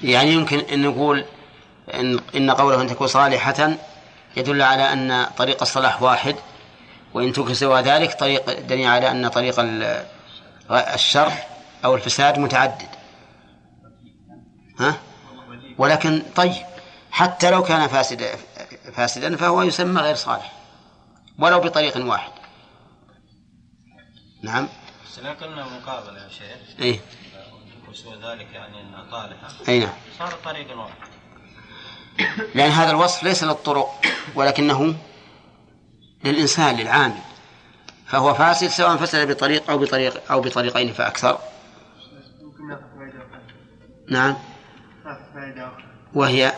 يعني 0.02 0.30
يمكن 0.32 0.58
أن 0.58 0.82
نقول 0.82 1.24
إن, 1.94 2.20
إن 2.36 2.50
قوله 2.50 2.82
أن 2.82 2.86
تكون 2.86 3.06
صالحة 3.06 3.70
يدل 4.36 4.62
على 4.62 4.92
أن 4.92 5.26
طريق 5.36 5.62
الصلاح 5.62 6.02
واحد 6.02 6.36
وإن 7.14 7.32
تكن 7.32 7.54
سوى 7.54 7.80
ذلك 7.80 8.14
طريق 8.14 8.60
دليل 8.60 8.86
على 8.86 9.10
أن 9.10 9.28
طريق 9.28 9.60
ال- 9.60 10.04
الشر 10.70 11.32
أو 11.84 11.94
الفساد 11.94 12.38
متعدد. 12.38 12.88
ها؟ 14.80 14.96
ولكن 15.78 16.22
طيب 16.36 16.52
حتى 17.10 17.50
لو 17.50 17.62
كان 17.62 17.88
فاسد 17.88 18.26
فاسدا 18.94 19.36
فهو 19.36 19.62
يسمى 19.62 20.00
غير 20.00 20.14
صالح 20.14 20.52
ولو 21.38 21.60
بطريق 21.60 22.06
واحد. 22.06 22.30
نعم؟ 24.42 24.68
قلنا 25.42 25.64
مقابلة 25.64 26.22
يا 26.24 26.28
شيخ. 26.28 26.80
إيه. 26.80 27.00
وسوء 27.90 28.14
ذلك 28.14 28.52
يعني 28.52 28.80
انها 28.80 29.10
طالحة 29.10 29.48
أي 29.68 29.78
نعم. 29.78 29.92
صار 30.18 30.32
طريق 30.44 30.78
واحد 30.78 30.94
لأن 32.54 32.70
هذا 32.70 32.90
الوصف 32.90 33.22
ليس 33.22 33.44
للطرق 33.44 34.00
ولكنه 34.34 34.94
للإنسان 36.24 36.76
للعامل. 36.76 37.18
فهو 38.06 38.34
فاسد 38.34 38.66
سواء 38.66 38.96
فسد 38.96 39.30
بطريق 39.30 39.70
أو 39.70 39.78
بطريق 39.78 40.32
أو 40.32 40.40
بطريقين 40.40 40.92
فأكثر. 40.92 41.38
نعم. 44.10 44.36
وهي 46.14 46.52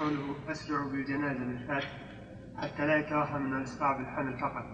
قوله 0.00 0.36
أسرعوا 0.48 0.90
بالجنازة 0.90 1.38
بالفاتح 1.38 1.88
حتى 2.62 2.86
لا 2.86 2.98
يتوهم 2.98 3.42
من 3.42 3.58
الإسراع 3.58 3.96
بالحمل 3.96 4.38
فقط. 4.38 4.64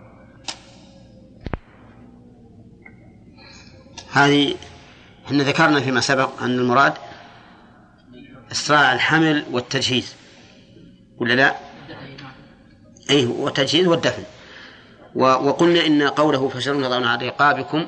هذه 4.12 4.56
إحنا 5.30 5.42
ذكرنا 5.44 5.80
فيما 5.80 6.00
سبق 6.00 6.42
أن 6.42 6.50
المراد 6.58 6.92
إسراع 8.52 8.92
الحمل 8.92 9.44
والتجهيز 9.50 10.14
ولا 11.18 11.32
لا؟ 11.34 11.56
أي 13.10 13.26
والتجهيز 13.26 13.86
والدفن 13.86 14.22
وقلنا 15.14 15.86
إن 15.86 16.02
قوله 16.02 16.48
فشرون 16.48 16.82
تضعون 16.82 17.04
على 17.04 17.28
رقابكم 17.28 17.86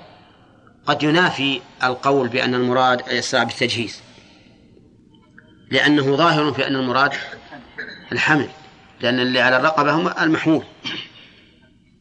قد 0.86 1.02
ينافي 1.02 1.60
القول 1.84 2.28
بأن 2.28 2.54
المراد 2.54 3.00
الإسراع 3.00 3.42
بالتجهيز 3.42 4.00
لأنه 5.70 6.16
ظاهر 6.16 6.52
في 6.52 6.66
أن 6.66 6.76
المراد 6.76 7.12
الحمل 8.12 8.48
لأن 9.00 9.20
اللي 9.20 9.40
على 9.40 9.56
الرقبة 9.56 9.92
هم 9.92 10.08
المحمول 10.20 10.64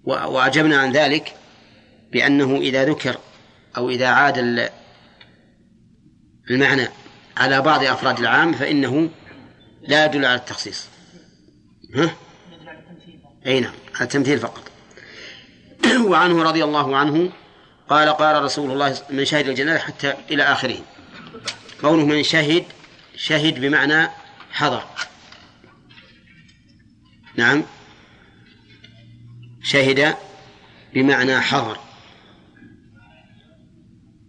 و- 0.03 0.11
وأجبنا 0.27 0.77
عن 0.77 0.91
ذلك 0.91 1.33
بأنه 2.11 2.55
إذا 2.57 2.85
ذكر 2.85 3.17
أو 3.77 3.89
إذا 3.89 4.07
عاد 4.07 4.37
المعنى 6.51 6.87
على 7.37 7.61
بعض 7.61 7.83
أفراد 7.83 8.19
العام 8.19 8.53
فإنه 8.53 9.09
لا 9.81 10.05
يدل 10.05 10.25
على 10.25 10.35
التخصيص. 10.35 10.87
ها؟ 11.95 12.15
أي 13.45 13.59
نعم 13.59 13.73
على 13.95 14.03
التمثيل 14.03 14.39
فقط. 14.39 14.71
وعنه 16.09 16.43
رضي 16.43 16.63
الله 16.63 16.97
عنه 16.97 17.31
قال 17.89 18.09
قال 18.09 18.43
رسول 18.43 18.71
الله 18.71 18.97
من 19.09 19.25
شهد 19.25 19.47
الجنازة 19.47 19.79
حتى 19.79 20.13
إلى 20.31 20.43
آخره. 20.43 20.77
قوله 21.83 22.05
من 22.05 22.23
شهد 22.23 22.63
شهد 23.15 23.61
بمعنى 23.61 24.09
حضر. 24.51 24.83
نعم. 27.35 27.63
شهد 29.63 30.15
بمعنى 30.93 31.41
حضر. 31.41 31.77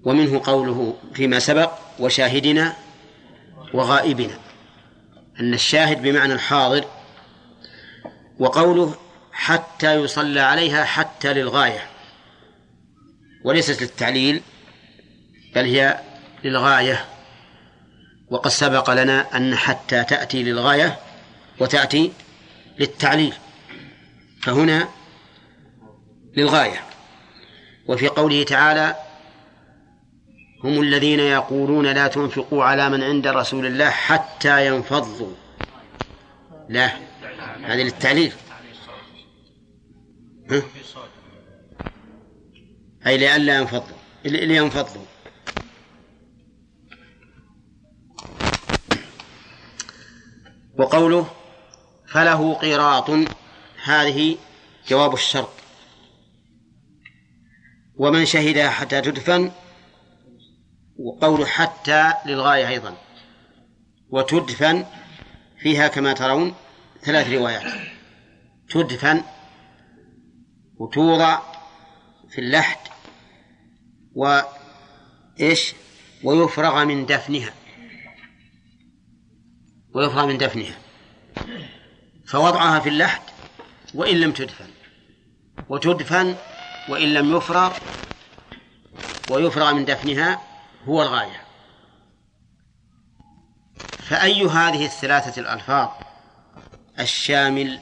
ومنه 0.05 0.41
قوله 0.45 0.99
فيما 1.15 1.39
سبق 1.39 1.82
وشاهدنا 2.03 2.77
وغائبنا. 3.75 4.39
أن 5.41 5.55
الشاهد 5.55 6.03
بمعنى 6.03 6.33
الحاضر 6.33 6.85
وقوله 8.39 8.97
حتى 9.33 9.95
يصلى 9.95 10.41
عليها 10.41 10.85
حتى 10.85 11.35
للغاية 11.35 11.87
وليست 13.45 13.83
للتعليل 13.83 14.43
بل 15.55 15.65
هي 15.65 16.01
للغاية. 16.45 17.05
وقد 18.31 18.51
سبق 18.51 18.91
لنا 18.91 19.37
أن 19.37 19.57
حتى 19.57 20.05
تأتي 20.05 20.43
للغاية 20.43 20.99
وتأتي 21.61 22.13
للتعليل 22.79 23.35
فهنا 24.43 24.89
للغاية. 26.37 26.81
وفي 27.89 28.09
قوله 28.09 28.43
تعالى 28.43 28.97
هم 30.65 30.81
الذين 30.81 31.21
يقولون 31.21 31.87
لا 31.87 32.07
تنفقوا 32.07 32.65
على 32.65 32.89
من 32.89 33.03
عند 33.03 33.27
رسول 33.27 33.67
الله 33.67 33.91
حتى 33.91 34.67
ينفضوا. 34.67 35.35
لا 36.69 36.87
هذه 37.65 37.83
للتعليل. 37.83 38.33
ها؟ 40.51 40.63
أي 43.07 43.19
لئلا 43.19 43.59
ينفضوا 43.59 43.97
لينفضوا. 44.25 45.05
وقوله 50.79 51.31
فله 52.07 52.55
قيراط 52.55 53.11
هذه 53.85 54.37
جواب 54.89 55.15
الشرط. 55.15 55.53
ومن 57.97 58.27
شهدها 58.27 58.71
حتى 58.71 59.01
تدفن 59.01 59.53
وقول 60.99 61.47
حتى 61.49 62.13
للغاية 62.27 62.69
أيضا. 62.69 62.97
وتدفن 64.11 64.87
فيها 65.59 65.89
كما 65.89 66.13
ترون 66.13 66.55
ثلاث 67.03 67.29
روايات. 67.29 67.73
تدفن 68.71 69.23
وتوضع 70.77 71.41
في 72.31 72.41
اللحد 72.41 72.79
وإيش؟ 74.15 75.75
ويفرغ 76.25 76.85
من 76.85 77.07
دفنها. 77.07 77.55
ويفرغ 79.95 80.27
من 80.27 80.39
دفنها. 80.39 80.75
فوضعها 82.27 82.81
في 82.81 82.89
اللحد 82.89 83.23
وإن 83.95 84.17
لم 84.17 84.33
تدفن. 84.33 84.71
وتدفن 85.69 86.37
وإن 86.89 87.15
لم 87.15 87.37
يفرغ 87.37 87.77
ويفرغ 89.31 89.75
من 89.75 89.85
دفنها. 89.85 90.52
هو 90.89 91.03
الغاية. 91.03 91.43
فأي 93.99 94.43
هذه 94.47 94.85
الثلاثة 94.85 95.41
الألفاظ 95.41 95.89
الشامل 97.01 97.79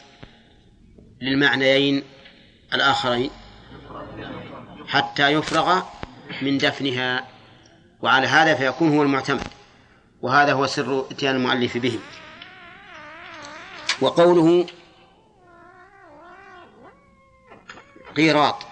للمعنيين 1.21 2.03
الآخرين 2.75 3.31
حتى 4.89 5.29
يفرغ 5.29 5.83
من 6.43 6.59
دفنها؟ 6.59 7.27
وعلى 8.01 8.27
هذا 8.27 8.55
فيكون 8.55 8.97
هو 8.97 9.03
المعتمد 9.03 9.43
وهذا 10.23 10.53
هو 10.53 10.67
سر 10.67 11.07
إتيان 11.11 11.37
المؤلف 11.37 11.77
به. 11.77 11.99
وقوله 14.01 14.67
قيراط 18.17 18.67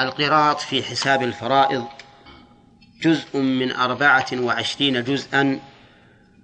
القيراط 0.00 0.60
في 0.60 0.82
حساب 0.82 1.22
الفرائض 1.22 1.88
جزء 3.00 3.38
من 3.38 3.72
أربعة 3.72 4.26
وعشرين 4.32 5.04
جزءا 5.04 5.60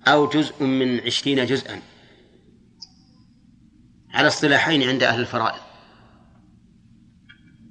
أو 0.06 0.28
جزء 0.28 0.64
من 0.64 1.00
عشرين 1.00 1.46
جزءا 1.46 1.82
على 4.10 4.28
اصطلاحين 4.28 4.88
عند 4.88 5.02
أهل 5.02 5.20
الفرائض. 5.20 5.60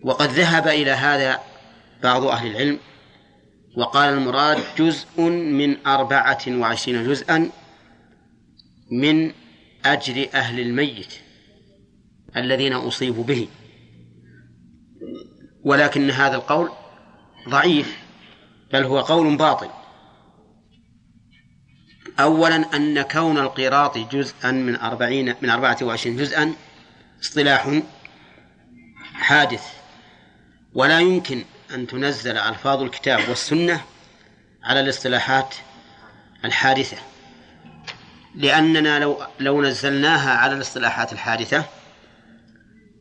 وقد 0.04 0.30
ذهب 0.30 0.68
إلى 0.68 0.92
هذا 0.92 1.40
بعض 2.04 2.24
أهل 2.24 2.48
العلم 2.48 2.80
وقال 3.78 4.14
المراد 4.14 4.64
جزء 4.78 5.22
من 5.30 5.88
أربعة 5.88 6.42
وعشرين 6.48 7.08
جزءا 7.08 7.50
من 8.92 9.32
أجر 9.86 10.30
أهل 10.34 10.60
الميت 10.60 11.14
الذين 12.38 12.74
أصيبوا 12.74 13.24
به. 13.24 13.48
ولكن 15.64 16.12
هذا 16.12 16.36
القول 16.36 16.72
ضعيف. 17.50 18.09
بل 18.74 18.84
هو 18.84 19.00
قول 19.00 19.38
باطل. 19.38 19.70
أولا 22.20 22.76
أن 22.76 23.02
كون 23.02 23.38
القراط 23.38 23.98
جزءا 23.98 24.52
من 24.52 24.76
أربعين 24.76 25.36
من 25.42 25.50
أربعة 25.50 25.78
وعشرين 25.82 26.18
جزءا 26.18 26.54
اصطلاح 27.22 27.82
حادث. 29.14 29.64
ولا 30.74 31.00
يمكن 31.00 31.44
أن 31.74 31.88
تنزل 31.88 32.38
ألفاظ 32.38 32.82
الكتاب 32.82 33.30
والسنة 33.30 33.82
على 34.64 34.80
الاصطلاحات 34.80 35.56
الحادثة 36.46 36.98
لأننا 38.36 39.00
لو 39.00 39.24
لو 39.40 39.62
نزلناها 39.62 40.32
على 40.32 40.54
الاصطلاحات 40.54 41.14
الحادثة 41.14 41.66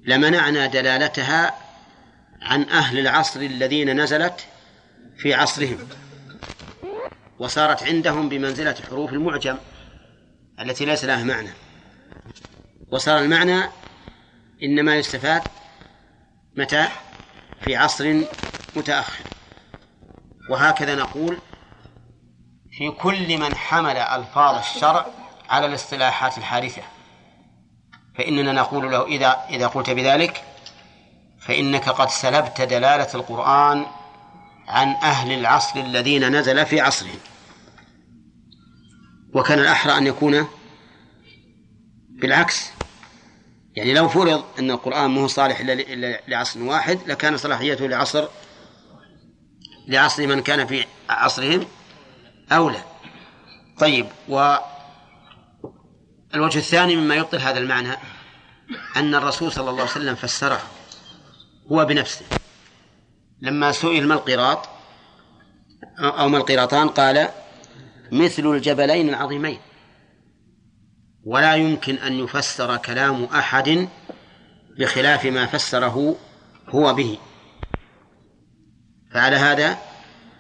لمنعنا 0.05 0.67
دلالتها 0.67 1.55
عن 2.43 2.63
أهل 2.63 2.99
العصر 2.99 3.41
الذين 3.41 4.01
نزلت 4.01 4.47
في 5.19 5.35
عصرهم. 5.35 5.89
وصارت 7.39 7.83
عندهم 7.83 8.29
بمنزلة 8.29 8.77
حروف 8.89 9.13
المعجم 9.13 9.57
التي 10.61 10.85
ليس 10.85 11.05
لها 11.05 11.25
معنى. 11.25 11.51
وصار 12.93 13.19
المعنى 13.19 13.71
إنما 14.63 14.97
يستفاد 14.97 15.43
متى؟ 16.57 16.89
في 17.65 17.77
عصر 17.77 18.21
متأخر. 18.77 19.25
وهكذا 20.51 20.95
نقول 20.95 21.39
في 22.71 22.91
كل 22.91 23.39
من 23.39 23.55
حمل 23.55 23.97
ألفاظ 23.97 24.59
الشرع 24.59 25.07
على 25.49 25.67
الاصطلاحات 25.67 26.39
الحادثة. 26.39 26.83
فإننا 28.19 28.53
نقول 28.53 28.91
له 28.91 29.07
إذا 29.07 29.47
إذا 29.51 29.67
قلت 29.67 29.91
بذلك 29.91 30.45
فإنك 31.41 31.89
قد 31.89 32.09
سلبت 32.09 32.61
دلالة 32.61 33.15
القرآن 33.15 33.87
عن 34.69 34.89
أهل 34.89 35.33
العصر 35.33 35.81
الذين 35.81 36.37
نزل 36.37 36.67
في 36.67 36.81
عصرهم. 36.81 37.19
وكان 39.35 39.59
الأحرى 39.59 39.99
أن 39.99 40.07
يكون 40.07 40.49
بالعكس. 42.09 42.71
يعني 43.77 43.95
لو 43.95 44.09
فرض 44.09 44.45
أن 44.59 44.71
القرآن 44.71 45.11
مو 45.11 45.27
صالح 45.27 45.61
إلا 45.61 46.21
لعصر 46.29 46.63
واحد 46.63 46.99
لكان 47.07 47.37
صلاحيته 47.37 47.87
لعصر 47.87 48.29
لعصر 49.89 50.27
من 50.27 50.43
كان 50.43 50.67
في 50.67 50.85
عصرهم 51.09 51.67
أولى. 52.53 52.83
طيب 53.79 54.07
والوجه 54.29 54.59
الثاني 56.59 56.97
مما 56.97 57.15
يبطل 57.15 57.39
هذا 57.39 57.59
المعنى 57.59 57.97
أن 58.97 59.15
الرسول 59.15 59.53
صلى 59.53 59.71
الله 59.71 59.83
عليه 59.83 59.91
وسلم 59.91 60.15
فسره 60.15 60.63
هو 61.73 61.85
بنفسه. 61.85 62.25
لما 63.43 63.73
سئل 63.73 64.07
ما 64.07 64.15
القراط؟ 64.15 64.69
أو 65.99 66.29
ما 66.29 66.39
القراطان؟ 66.39 66.89
قال 66.89 67.29
مثل 68.13 68.47
الجبلين 68.47 69.09
العظيمين. 69.09 69.59
ولا 71.25 71.55
يمكن 71.55 71.95
أن 71.95 72.13
يفسر 72.13 72.77
كلام 72.77 73.25
أحد 73.25 73.89
بخلاف 74.79 75.25
ما 75.27 75.47
فسره 75.47 76.17
هو 76.69 76.95
به. 76.95 77.19
فعلى 79.13 79.37
هذا 79.37 79.79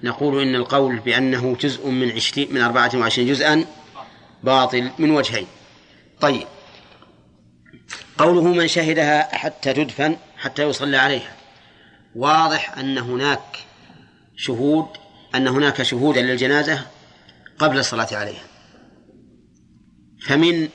نقول 0.02 0.42
إن 0.42 0.54
القول 0.54 0.98
بأنه 0.98 1.56
جزء 1.60 1.88
من 1.88 2.10
عشرين 2.10 2.54
من 2.54 2.60
أربعة 2.60 2.90
وعشرين 2.94 3.28
جزءا 3.28 3.64
باطل 4.42 4.90
من 4.98 5.10
وجهين. 5.10 5.46
طيب. 6.20 6.46
قوله 8.18 8.44
من 8.44 8.68
شهدها 8.68 9.36
حتى 9.36 9.72
تدفن 9.72 10.16
حتى 10.36 10.62
يصلى 10.62 10.96
عليها. 10.96 11.37
واضح 12.14 12.78
أن 12.78 12.98
هناك 12.98 13.58
شهود 14.36 14.86
أن 15.34 15.48
هناك 15.48 15.82
شهودا 15.82 16.22
للجنازة 16.22 16.86
قبل 17.58 17.78
الصلاة 17.78 18.08
عليها. 18.12 18.44
فمن 20.26 20.68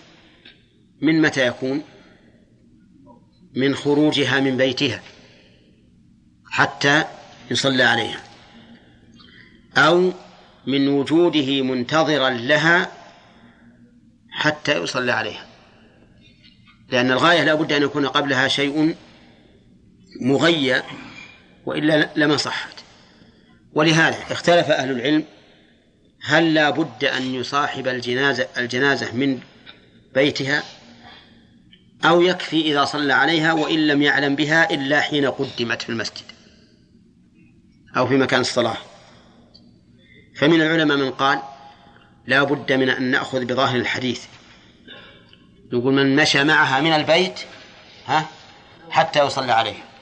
من 1.02 1.22
متى 1.22 1.48
يكون؟ 1.48 1.84
من 3.56 3.76
خروجها 3.76 4.40
من 4.40 4.58
بيتها 4.58 5.02
حتى 6.46 7.06
يصلى 7.52 7.84
عليها 7.84 8.24
أو 9.78 10.14
من 10.68 10.88
وجوده 10.88 11.62
منتظرا 11.62 12.30
لها 12.30 12.92
حتى 14.32 14.78
يصلى 14.84 15.12
عليها. 15.12 15.46
لأن 16.90 17.12
الغاية 17.12 17.44
لا 17.44 17.54
بد 17.54 17.72
أن 17.72 17.84
يكون 17.84 18.08
قبلها 18.08 18.48
شيء 18.48 18.96
مغيى 20.22 20.84
وإلا 21.66 22.10
لما 22.16 22.38
صحت. 22.38 22.74
ولهذا 23.74 24.18
اختلف 24.32 24.70
أهل 24.70 24.92
العلم 24.92 25.26
هل 26.24 26.54
لا 26.54 26.70
بد 26.70 27.06
أن 27.06 27.36
يصاحب 27.36 27.88
الجنازة 27.88 28.48
الجنازة 28.58 29.12
من 29.12 29.40
بيتها 30.14 30.64
أو 32.06 32.22
يكفي 32.22 32.62
إذا 32.62 32.86
صلى 32.86 33.14
عليها 33.14 33.54
وإن 33.54 33.88
لم 33.88 34.02
يعلم 34.02 34.36
بها 34.36 34.74
إلا 34.74 35.02
حين 35.02 35.26
قدمت 35.26 35.82
في 35.82 35.90
المسجد 35.90 36.26
أو 37.98 38.08
في 38.08 38.18
مكان 38.18 38.42
الصلاة. 38.42 38.78
فمن 40.36 40.62
العلماء 40.62 40.98
من 40.98 41.12
قال 41.12 41.40
لا 42.28 42.44
بد 42.44 42.72
من 42.72 42.90
أن 42.90 43.04
نأخذ 43.04 43.46
بظاهر 43.46 43.76
الحديث. 43.76 44.26
نقول 45.74 45.94
من 45.94 46.16
مشى 46.16 46.44
معها 46.44 46.82
من 46.82 46.94
البيت 46.94 47.40
ها 48.06 48.26
حتى 48.90 49.26
يصلى 49.26 49.52
عليها. 49.52 49.93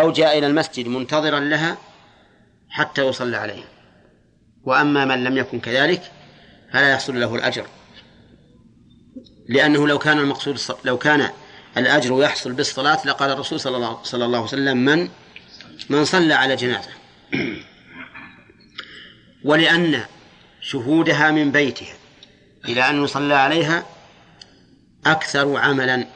أو 0.00 0.12
جاء 0.12 0.38
إلى 0.38 0.46
المسجد 0.46 0.88
منتظرا 0.88 1.40
لها 1.40 1.76
حتى 2.70 3.06
يصلى 3.06 3.36
عليها. 3.36 3.68
وأما 4.64 5.04
من 5.04 5.24
لم 5.24 5.36
يكن 5.36 5.60
كذلك 5.60 6.02
فلا 6.72 6.90
يحصل 6.90 7.20
له 7.20 7.34
الأجر. 7.34 7.66
لأنه 9.48 9.88
لو 9.88 9.98
كان 9.98 10.18
المقصود 10.18 10.60
لو 10.84 10.98
كان 10.98 11.30
الأجر 11.76 12.22
يحصل 12.22 12.52
بالصلاة 12.52 13.06
لقال 13.06 13.30
الرسول 13.30 13.60
صلى 13.60 13.76
الله, 13.76 14.02
صلى 14.02 14.24
الله 14.24 14.38
عليه 14.38 14.48
وسلم 14.48 14.76
من 14.76 15.08
من 15.90 16.04
صلى 16.04 16.34
على 16.34 16.56
جنازة. 16.56 16.90
ولأن 19.44 20.04
شهودها 20.60 21.30
من 21.30 21.52
بيتها 21.52 21.94
إلى 22.64 22.90
أن 22.90 23.04
يصلى 23.04 23.34
عليها 23.34 23.86
أكثر 25.06 25.56
عملا. 25.56 26.06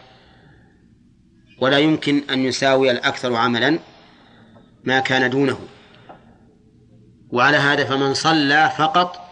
ولا 1.60 1.78
يمكن 1.78 2.22
أن 2.30 2.44
يساوي 2.44 2.90
الأكثر 2.90 3.34
عملا 3.34 3.78
ما 4.84 5.00
كان 5.00 5.30
دونه. 5.30 5.58
وعلى 7.30 7.56
هذا 7.56 7.84
فمن 7.84 8.14
صلى 8.14 8.72
فقط 8.78 9.28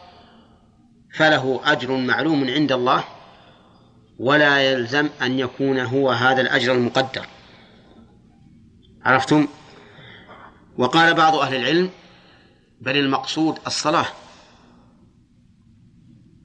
فله 1.15 1.61
أجر 1.65 1.97
معلوم 1.97 2.51
عند 2.51 2.73
الله 2.73 3.05
ولا 4.19 4.73
يلزم 4.73 5.09
أن 5.23 5.39
يكون 5.39 5.79
هو 5.79 6.11
هذا 6.11 6.41
الأجر 6.41 6.73
المقدر. 6.73 7.27
عرفتم؟ 9.05 9.49
وقال 10.79 11.15
بعض 11.15 11.35
أهل 11.35 11.55
العلم 11.57 11.91
بل 12.81 12.97
المقصود 12.97 13.59
الصلاة. 13.67 14.07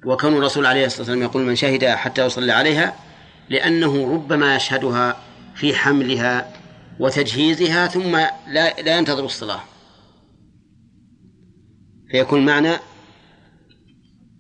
وكون 0.06 0.38
الرسول 0.38 0.66
عليه 0.66 0.86
الصلاة 0.86 0.99
والسلام 0.99 1.22
يقول 1.22 1.44
من 1.44 1.56
شهد 1.56 1.86
حتى 1.86 2.26
يصلي 2.26 2.52
عليها 2.52 2.95
لأنه 3.49 4.14
ربما 4.14 4.56
يشهدها 4.56 5.31
في 5.56 5.76
حملها 5.76 6.53
وتجهيزها 6.99 7.88
ثم 7.88 8.15
لا, 8.48 8.82
لا 8.82 8.98
ينتظر 8.98 9.26
الصلاة. 9.26 9.64
فيكون 12.11 12.45
معنى 12.45 12.78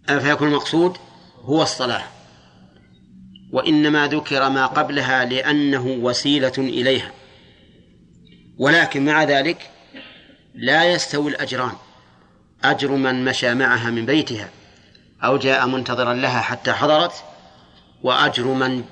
فيكون 0.07 0.47
المقصود 0.47 0.97
هو 1.41 1.61
الصلاة. 1.61 2.03
وإنما 3.53 4.07
ذكر 4.07 4.49
ما 4.49 4.65
قبلها 4.65 5.25
لأنه 5.25 5.87
وسيلة 5.87 6.53
إليها. 6.57 7.11
ولكن 8.57 9.05
مع 9.05 9.23
ذلك 9.23 9.69
لا 10.55 10.91
يستوي 10.91 11.31
الأجران. 11.31 11.71
أجر 12.63 12.91
من 12.91 13.25
مشى 13.25 13.53
معها 13.53 13.89
من 13.89 14.05
بيتها 14.05 14.49
أو 15.23 15.37
جاء 15.37 15.67
منتظرا 15.67 16.13
لها 16.13 16.41
حتى 16.41 16.73
حضرت 16.73 17.23
وأجر 18.03 18.45
من 18.47 18.83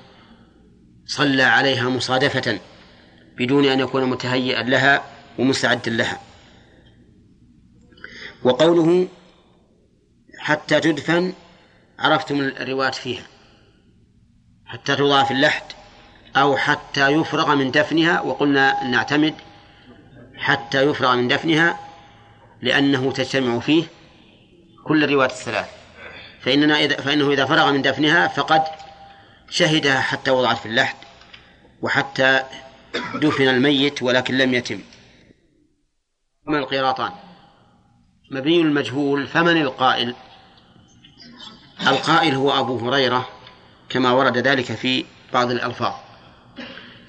صلى 1.09 1.43
عليها 1.43 1.89
مصادفة 1.89 2.59
بدون 3.37 3.65
أن 3.65 3.79
يكون 3.79 4.05
متهيئا 4.05 4.63
لها 4.63 5.03
ومستعدا 5.39 5.91
لها. 5.91 6.19
وقوله 8.43 9.07
حتى 10.39 10.79
تدفن 10.79 11.33
عرفتم 11.99 12.39
الروايات 12.39 12.95
فيها. 12.95 13.23
حتى 14.65 14.95
توضع 14.95 15.23
في 15.23 15.31
اللحد 15.31 15.63
أو 16.35 16.57
حتى 16.57 17.07
يفرغ 17.09 17.55
من 17.55 17.71
دفنها 17.71 18.21
وقلنا 18.21 18.83
نعتمد 18.83 19.33
حتى 20.37 20.81
يفرغ 20.81 21.15
من 21.15 21.27
دفنها 21.27 21.79
لأنه 22.61 23.11
تجتمع 23.11 23.59
فيه 23.59 23.83
كل 24.85 25.03
الروايات 25.03 25.31
الثلاث. 25.31 25.69
فإننا 26.41 26.79
إذا 26.79 27.01
فإنه 27.01 27.31
إذا 27.31 27.45
فرغ 27.45 27.71
من 27.71 27.81
دفنها 27.81 28.27
فقد 28.27 28.78
شهدها 29.49 30.01
حتى 30.01 30.31
وضعت 30.31 30.57
في 30.57 30.65
اللحد 30.65 30.95
وحتى 31.81 32.43
دفن 33.15 33.47
الميت 33.47 34.03
ولكن 34.03 34.37
لم 34.37 34.53
يتم. 34.53 34.79
من 36.47 36.55
القيراطان 36.55 37.11
مبني 38.31 38.61
المجهول 38.61 39.27
فمن 39.27 39.61
القائل؟ 39.61 40.15
القائل 41.87 42.35
هو 42.35 42.59
أبو 42.59 42.89
هريرة 42.89 43.29
كما 43.89 44.11
ورد 44.11 44.37
ذلك 44.37 44.65
في 44.65 45.05
بعض 45.33 45.51
الألفاظ. 45.51 45.93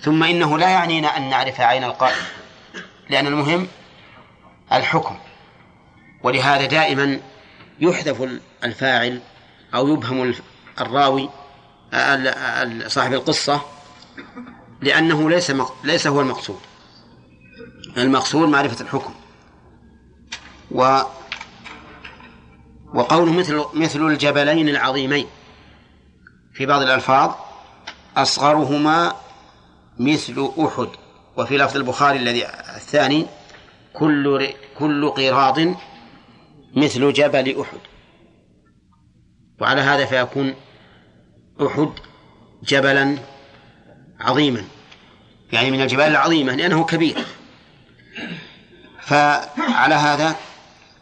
ثم 0.01 0.23
إنه 0.25 0.59
لا 0.59 0.69
يعنينا 0.71 1.17
أن 1.17 1.31
نعرف 1.31 1.61
عين 1.61 1.85
القائل 1.85 2.23
لأن 3.11 3.27
المهم 3.27 3.69
الحكم. 4.73 5.19
ولهذا 6.23 6.67
دائما 6.67 7.21
يحذف 7.81 8.41
الفاعل 8.65 9.21
أو 9.75 9.89
يبهم 9.89 10.35
الراوي 10.81 11.31
صاحب 12.87 13.13
القصة 13.13 13.61
لأنه 14.81 15.31
ليس 15.31 15.53
ليس 15.85 16.07
هو 16.07 16.21
المقصود. 16.21 16.59
المقصود 17.97 18.49
معرفة 18.49 18.85
الحكم. 18.85 19.15
و 20.71 21.01
وقوله 22.95 23.33
مثل 23.33 23.65
مثل 23.75 24.01
الجبلين 24.01 24.69
العظيمين. 24.69 25.27
في 26.55 26.67
بعض 26.67 26.83
الألفاظ 26.83 27.31
أصغرهما 28.17 29.15
مثل 29.99 30.51
أحد. 30.59 30.89
وفي 31.37 31.57
لفظ 31.59 31.77
البخاري 31.77 32.19
الذي 32.19 32.47
الثاني 32.77 33.27
كل 33.93 34.49
كل 34.79 35.11
قراض 35.11 35.75
مثل 36.77 37.13
جبل 37.13 37.61
أحد. 37.61 37.81
وعلى 39.61 39.81
هذا 39.81 40.05
فيكون 40.05 40.55
أحد 41.67 41.91
جبلا 42.63 43.19
عظيما 44.21 44.65
يعني 45.53 45.71
من 45.71 45.81
الجبال 45.81 46.05
العظيمة 46.07 46.55
لأنه 46.55 46.85
كبير. 46.85 47.25
فعلى 49.01 49.95
هذا 49.95 50.37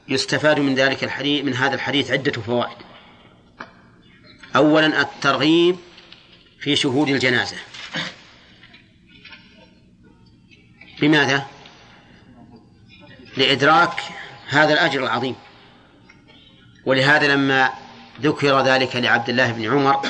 يستفاد 0.08 0.60
من 0.60 0.74
ذلك 0.74 1.04
الحديث 1.04 1.44
من 1.44 1.54
هذا 1.54 1.74
الحديث 1.74 2.10
عدة 2.10 2.32
فوائد. 2.32 2.76
أولا 4.56 5.00
الترغيب 5.00 5.76
في 6.60 6.76
شهود 6.76 7.08
الجنازة. 7.08 7.56
لماذا؟ 11.02 11.46
لإدراك 13.36 14.00
هذا 14.48 14.72
الأجر 14.72 15.02
العظيم. 15.02 15.34
ولهذا 16.86 17.34
لما 17.34 17.72
ذكر 18.22 18.60
ذلك 18.60 18.96
لعبد 18.96 19.28
الله 19.28 19.52
بن 19.52 19.72
عمر. 19.72 20.06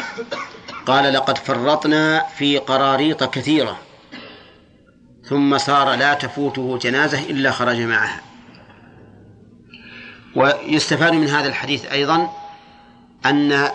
قال 0.87 1.13
لقد 1.13 1.39
فرطنا 1.39 2.27
في 2.39 2.59
قراريط 2.59 3.25
كثيرة 3.25 3.79
ثم 5.25 5.59
صار 5.59 5.95
لا 5.95 6.15
تفوته 6.15 6.79
جنازة 6.79 7.19
إلا 7.19 7.51
خرج 7.51 7.81
معها. 7.81 8.21
ويستفاد 10.37 11.13
من 11.13 11.29
هذا 11.29 11.49
الحديث 11.49 11.87
أيضا 11.93 12.33
أن 13.27 13.69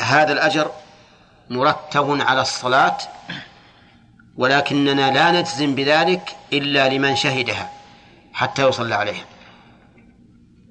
هذا 0.00 0.32
الأجر 0.32 0.70
مرتب 1.50 2.20
على 2.20 2.40
الصلاة 2.40 2.98
ولكننا 4.36 5.10
لا 5.10 5.40
نجزم 5.40 5.74
بذلك 5.74 6.36
إلا 6.52 6.88
لمن 6.88 7.16
شهدها 7.16 7.70
حتى 8.32 8.68
يصلى 8.68 8.94
عليها. 8.94 9.24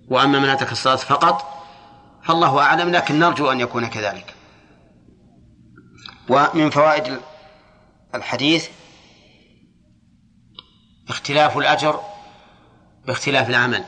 وأما 0.09 0.39
من 0.39 0.49
أترك 0.49 0.71
الصلاة 0.71 0.95
فقط 0.95 1.56
فالله 2.27 2.59
أعلم 2.59 2.89
لكن 2.89 3.19
نرجو 3.19 3.51
أن 3.51 3.59
يكون 3.59 3.87
كذلك. 3.87 4.33
ومن 6.29 6.69
فوائد 6.69 7.19
الحديث 8.15 8.67
اختلاف 11.09 11.57
الأجر 11.57 11.99
باختلاف 13.05 13.49
العمل. 13.49 13.83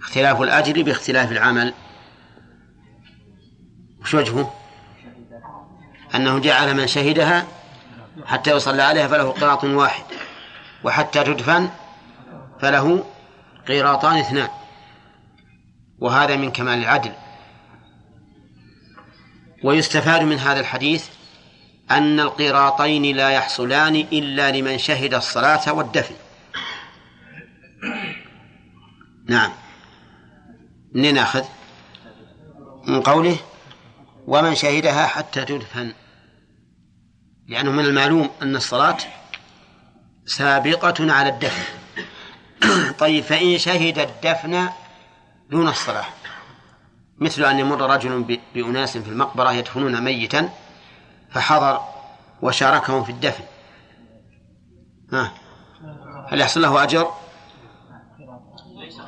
اختلاف 0.00 0.42
الأجر 0.42 0.82
باختلاف 0.82 1.32
العمل. 1.32 1.74
وش 4.02 4.14
وجهه؟ 4.14 4.54
أنه 6.14 6.38
جعل 6.38 6.76
من 6.76 6.86
شهدها 6.86 7.46
حتى 8.26 8.50
يصلى 8.50 8.82
عليها 8.82 9.08
فله 9.08 9.30
قراط 9.30 9.64
واحد 9.64 10.04
وحتى 10.84 11.24
تدفن 11.24 11.70
فله 12.60 13.04
قيراطان 13.68 14.16
اثنان. 14.16 14.59
وهذا 16.00 16.36
من 16.36 16.50
كمال 16.50 16.78
العدل. 16.78 17.12
ويستفاد 19.64 20.22
من 20.22 20.38
هذا 20.38 20.60
الحديث 20.60 21.08
أن 21.90 22.20
القيراطين 22.20 23.16
لا 23.16 23.30
يحصلان 23.30 23.96
إلا 23.96 24.50
لمن 24.50 24.78
شهد 24.78 25.14
الصلاة 25.14 25.72
والدفن. 25.72 26.14
نعم. 29.28 29.52
ناخذ 30.94 31.44
من 32.86 33.00
قوله 33.00 33.36
ومن 34.26 34.54
شهدها 34.54 35.06
حتى 35.06 35.44
تدفن. 35.44 35.92
لأنه 37.48 37.70
من 37.70 37.84
المعلوم 37.84 38.30
أن 38.42 38.56
الصلاة 38.56 38.98
سابقة 40.26 41.12
على 41.12 41.28
الدفن. 41.28 41.64
طيب 42.98 43.24
فإن 43.24 43.58
شهد 43.58 43.98
الدفن 43.98 44.68
دون 45.50 45.68
الصلاة. 45.68 46.04
مثل 47.18 47.44
أن 47.44 47.58
يمر 47.58 47.90
رجل 47.90 48.38
بأناس 48.54 48.98
في 48.98 49.08
المقبرة 49.08 49.52
يدفنون 49.52 50.00
ميتا 50.00 50.50
فحضر 51.30 51.80
وشاركهم 52.42 53.04
في 53.04 53.12
الدفن. 53.12 53.44
ها. 55.12 55.32
هل 56.28 56.40
يحصل 56.40 56.62
له 56.62 56.82
أجر؟ 56.82 57.10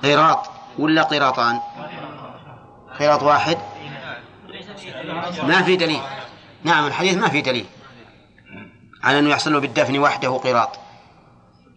قيراط 0.02 0.51
ولا 0.78 1.02
قيراطان 1.02 1.60
قيراط 2.98 3.23
واحد؟ 3.23 3.59
ما 5.43 5.62
في 5.62 5.77
دليل. 5.77 6.02
نعم 6.64 6.86
الحديث 6.86 7.16
ما 7.16 7.28
في 7.28 7.40
دليل. 7.40 7.66
على 9.02 9.19
أنه 9.19 9.31
يحصل 9.31 9.52
له 9.52 9.60
بالدفن 9.60 9.98
وحده 9.98 10.39
قيراط 10.39 10.78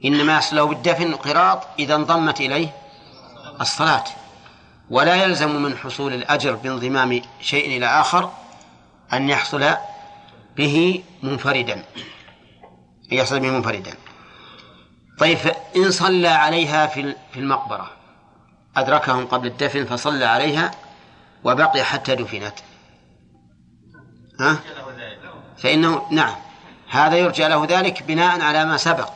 إنما 0.06 0.34
يحصل 0.34 0.56
له 0.56 0.64
بالدفن 0.66 1.16
قيراط 1.16 1.68
إذا 1.80 1.96
انضمت 1.96 2.42
إليه 2.42 2.70
الصلاة. 3.62 4.04
ولا 4.90 5.16
يلزم 5.16 5.62
من 5.62 5.78
حصول 5.78 6.14
الأجر 6.14 6.56
بانضمام 6.56 7.22
شيء 7.42 7.78
إلى 7.78 7.86
آخر 7.86 8.32
أن 9.14 9.30
يحصل 9.30 9.74
به 10.58 11.04
منفردا. 11.24 11.84
يحصل 13.12 13.40
به 13.40 13.50
منفردا. 13.50 13.94
طيب 15.20 15.38
إن 15.76 15.92
صلى 15.92 16.28
عليها 16.28 16.88
في 16.88 17.16
المقبرة 17.36 17.92
أدركهم 18.78 19.26
قبل 19.26 19.48
الدفن 19.48 19.86
فصلى 19.86 20.26
عليها 20.26 20.72
وبقي 21.44 21.84
حتى 21.84 22.16
دفنت. 22.16 22.54
ها؟ 24.40 24.60
فإنه 25.58 26.08
نعم. 26.12 26.36
هذا 26.90 27.18
يرجى 27.18 27.48
له 27.48 27.66
ذلك 27.70 28.04
بناء 28.04 28.42
على 28.42 28.66
ما 28.66 28.78
سبق 28.78 29.10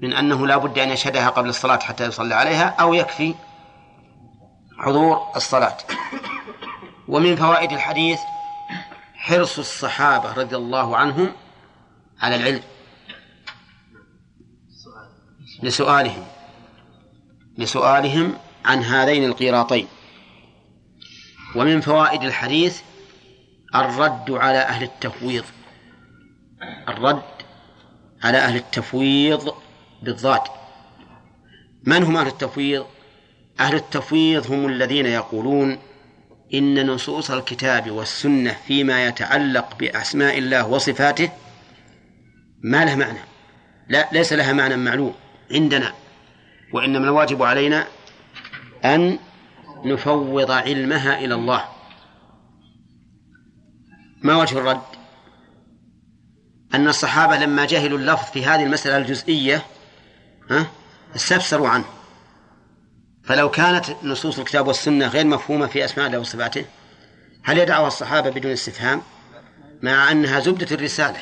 من 0.00 0.12
أنه 0.12 0.46
لا 0.46 0.56
بد 0.56 0.78
أن 0.78 0.90
يشهدها 0.90 1.28
قبل 1.28 1.48
الصلاة 1.48 1.78
حتى 1.78 2.04
يصلي 2.04 2.34
عليها 2.34 2.74
أو 2.80 2.94
يكفي 2.94 3.34
حضور 4.78 5.30
الصلاة. 5.36 5.76
ومن 7.08 7.36
فوائد 7.36 7.72
الحديث 7.72 8.20
حرص 9.14 9.58
الصحابة 9.58 10.32
رضي 10.32 10.56
الله 10.56 10.96
عنهم 10.96 11.32
على 12.20 12.36
العلم 12.36 12.62
لسؤالهم 15.62 16.26
لسؤالهم 17.58 18.38
عن 18.64 18.82
هذين 18.82 19.24
القيراطين. 19.24 19.88
ومن 21.56 21.80
فوائد 21.80 22.22
الحديث 22.22 22.80
الرد 23.74 24.30
على 24.30 24.58
أهل 24.58 24.82
التفويض 24.82 25.44
الرد 26.88 27.22
على 28.24 28.38
أهل 28.38 28.56
التفويض 28.56 29.54
بالضاد 30.02 30.40
من 31.84 32.02
هم 32.02 32.16
أهل 32.16 32.26
التفويض؟ 32.26 32.86
أهل 33.60 33.74
التفويض 33.74 34.52
هم 34.52 34.66
الذين 34.66 35.06
يقولون 35.06 35.78
إن 36.54 36.86
نصوص 36.86 37.30
الكتاب 37.30 37.90
والسنة 37.90 38.56
فيما 38.66 39.06
يتعلق 39.06 39.76
بأسماء 39.78 40.38
الله 40.38 40.66
وصفاته 40.66 41.30
ما 42.62 42.84
له 42.84 42.94
معنى. 42.94 43.18
لا 43.88 44.08
ليس 44.12 44.32
لها 44.32 44.52
معنى 44.52 44.76
معلوم 44.76 45.14
عندنا 45.50 45.92
وإنما 46.72 47.04
الواجب 47.04 47.42
علينا 47.42 47.86
أن 48.84 49.18
نفوض 49.84 50.50
علمها 50.50 51.18
إلى 51.18 51.34
الله. 51.34 51.64
ما 54.22 54.36
وجه 54.36 54.58
الرد؟ 54.58 54.80
أن 56.74 56.88
الصحابة 56.88 57.38
لما 57.38 57.64
جهلوا 57.64 57.98
اللفظ 57.98 58.32
في 58.32 58.46
هذه 58.46 58.62
المسألة 58.64 58.96
الجزئية 58.96 59.62
ها 60.50 60.66
استفسروا 61.16 61.68
عنه. 61.68 61.84
فلو 63.26 63.50
كانت 63.50 63.84
نصوص 64.02 64.38
الكتاب 64.38 64.66
والسنة 64.66 65.06
غير 65.06 65.26
مفهومة 65.26 65.66
في 65.66 65.84
أسماء 65.84 66.06
الله 66.06 66.18
وصفاته 66.18 66.64
هل 67.42 67.58
يدعوها 67.58 67.88
الصحابة 67.88 68.30
بدون 68.30 68.52
استفهام؟ 68.52 69.02
مع 69.82 70.12
أنها 70.12 70.40
زبدة 70.40 70.76
الرسالة. 70.76 71.20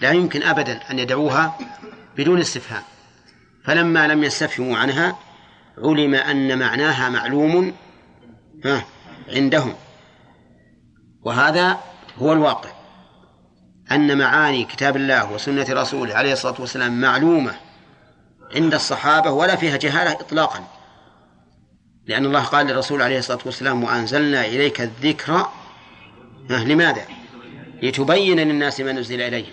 لا 0.00 0.10
يمكن 0.10 0.42
أبدا 0.42 0.80
أن 0.90 0.98
يدعوها 0.98 1.58
بدون 2.16 2.40
استفهام. 2.40 2.82
فلما 3.64 4.08
لم 4.08 4.24
يستفهموا 4.24 4.78
عنها 4.78 5.18
علم 5.78 6.14
أن 6.14 6.58
معناها 6.58 7.08
معلوم 7.08 7.74
عندهم. 9.28 9.74
وهذا 11.22 11.78
هو 12.18 12.32
الواقع. 12.32 12.70
أن 13.92 14.18
معاني 14.18 14.64
كتاب 14.64 14.96
الله 14.96 15.32
وسنة 15.32 15.66
رسوله 15.70 16.14
عليه 16.14 16.32
الصلاة 16.32 16.60
والسلام 16.60 17.00
معلومة 17.00 17.54
عند 18.54 18.74
الصحابة 18.74 19.30
ولا 19.30 19.56
فيها 19.56 19.76
جهالة 19.76 20.12
إطلاقا. 20.12 20.77
لأن 22.08 22.26
الله 22.26 22.44
قال 22.44 22.66
للرسول 22.66 23.02
عليه 23.02 23.18
الصلاة 23.18 23.38
والسلام 23.44 23.84
وأنزلنا 23.84 24.46
إليك 24.46 24.80
الذكر. 24.80 25.48
لماذا؟ 26.50 27.04
لتبين 27.82 28.40
للناس 28.40 28.80
ما 28.80 28.92
نزل 28.92 29.20
إليهم 29.20 29.52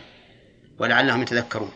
ولعلهم 0.79 1.21
يتذكرون. 1.21 1.71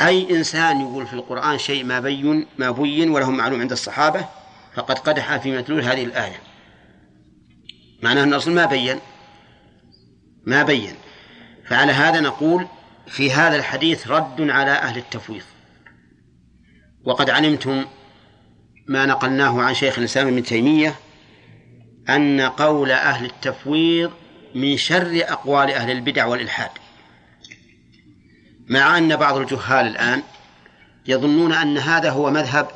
أي 0.00 0.36
إنسان 0.36 0.80
يقول 0.80 1.06
في 1.06 1.14
القرآن 1.14 1.58
شيء 1.58 1.84
ما 1.84 2.00
بين 2.00 2.46
ما 2.58 2.70
بين 2.70 3.10
وله 3.10 3.30
معلوم 3.30 3.60
عند 3.60 3.72
الصحابة 3.72 4.26
فقد 4.74 4.98
قدح 4.98 5.36
في 5.36 5.56
مدلول 5.56 5.82
هذه 5.82 6.04
الآية. 6.04 6.40
معناه 8.02 8.22
أن 8.22 8.32
الرسول 8.32 8.54
ما 8.54 8.66
بين 8.66 8.98
ما 10.44 10.62
بين. 10.62 10.94
فعلى 11.68 11.92
هذا 11.92 12.20
نقول 12.20 12.66
في 13.06 13.32
هذا 13.32 13.56
الحديث 13.56 14.08
رد 14.08 14.50
على 14.50 14.70
أهل 14.70 14.98
التفويض. 14.98 15.42
وقد 17.04 17.30
علمتم 17.30 17.84
ما 18.86 19.06
نقلناه 19.06 19.62
عن 19.62 19.74
شيخ 19.74 19.98
الإسلام 19.98 20.28
ابن 20.28 20.42
تيمية 20.42 20.94
أن 22.08 22.40
قول 22.40 22.90
أهل 22.90 23.24
التفويض 23.24 24.10
من 24.54 24.76
شر 24.76 25.20
أقوال 25.28 25.70
أهل 25.70 25.90
البدع 25.90 26.26
والإلحاد 26.26 26.70
مع 28.66 28.98
أن 28.98 29.16
بعض 29.16 29.36
الجهال 29.36 29.86
الآن 29.86 30.22
يظنون 31.06 31.52
أن 31.52 31.78
هذا 31.78 32.10
هو 32.10 32.30
مذهب 32.30 32.68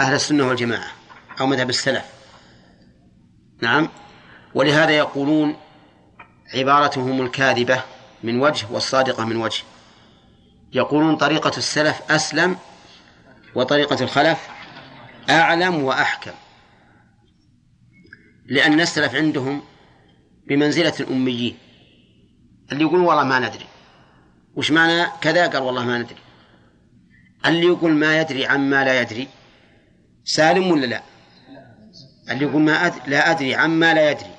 أهل 0.00 0.14
السنة 0.14 0.48
والجماعة 0.48 0.92
أو 1.40 1.46
مذهب 1.46 1.70
السلف. 1.70 2.04
نعم 3.60 3.88
ولهذا 4.54 4.90
يقولون 4.90 5.56
عبارتهم 6.54 7.22
الكاذبة 7.22 7.82
من 8.22 8.40
وجه 8.40 8.66
والصادقة 8.70 9.24
من 9.24 9.36
وجه. 9.36 9.62
يقولون 10.72 11.16
طريقة 11.16 11.52
السلف 11.56 12.00
أسلم 12.10 12.56
وطريقة 13.54 14.04
الخلف 14.04 14.38
أعلم 15.30 15.82
وأحكم. 15.82 16.32
لأن 18.46 18.80
السلف 18.80 19.14
عندهم 19.14 19.62
بمنزلة 20.48 20.94
الأميين. 21.00 21.58
اللي 22.72 22.84
يقول 22.84 23.00
والله 23.00 23.24
ما 23.24 23.38
ندري. 23.38 23.66
وش 24.54 24.70
معنى 24.70 25.06
كذا؟ 25.20 25.46
قال 25.46 25.62
والله 25.62 25.84
ما 25.84 25.98
ندري. 25.98 26.16
اللي 27.46 27.66
يقول 27.66 27.92
ما 27.92 28.20
يدري 28.20 28.46
عما 28.46 28.84
لا 28.84 29.00
يدري 29.00 29.28
سالم 30.24 30.70
ولا 30.70 30.86
لا؟ 30.86 31.02
اللي 32.30 32.44
يقول 32.44 32.62
ما 32.62 32.86
أدري 32.86 33.00
لا 33.06 33.30
أدري 33.30 33.54
عما 33.54 33.94
لا 33.94 34.10
يدري. 34.10 34.34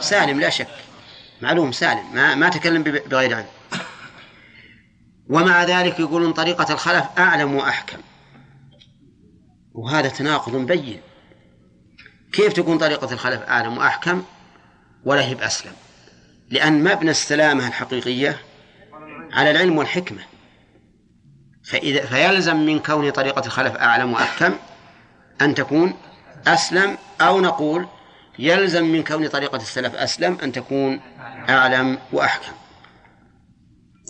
سالم 0.00 0.40
لا 0.40 0.50
شك. 0.50 0.68
معلوم 1.40 1.72
سالم. 1.72 2.14
ما, 2.14 2.34
ما 2.34 2.48
تكلم 2.48 2.82
بغير 2.82 3.34
علم 3.34 3.46
ومع 5.28 5.64
ذلك 5.64 6.00
يقولون 6.00 6.32
طريقة 6.32 6.72
الخلف 6.72 7.04
أعلم 7.18 7.54
وأحكم. 7.54 7.98
وهذا 9.78 10.08
تناقض 10.08 10.56
بين. 10.56 11.00
كيف 12.32 12.52
تكون 12.52 12.78
طريقة 12.78 13.12
الخلف 13.12 13.42
أعلم 13.42 13.78
وأحكم؟ 13.78 14.22
ولا 15.04 15.24
هي 15.24 15.34
بأسلم. 15.34 15.72
لأن 16.50 16.84
مبنى 16.84 17.10
السلامة 17.10 17.68
الحقيقية 17.68 18.38
على 19.32 19.50
العلم 19.50 19.78
والحكمة. 19.78 20.20
فإذا 21.64 22.06
فيلزم 22.06 22.56
من 22.56 22.78
كون 22.78 23.10
طريقة 23.10 23.46
الخلف 23.46 23.76
أعلم 23.76 24.12
وأحكم 24.12 24.54
أن 25.42 25.54
تكون 25.54 25.94
أسلم 26.46 26.98
أو 27.20 27.40
نقول 27.40 27.86
يلزم 28.38 28.84
من 28.84 29.04
كون 29.04 29.28
طريقة 29.28 29.56
السلف 29.56 29.94
أسلم 29.94 30.38
أن 30.42 30.52
تكون 30.52 31.00
أعلم 31.48 31.98
وأحكم. 32.12 32.52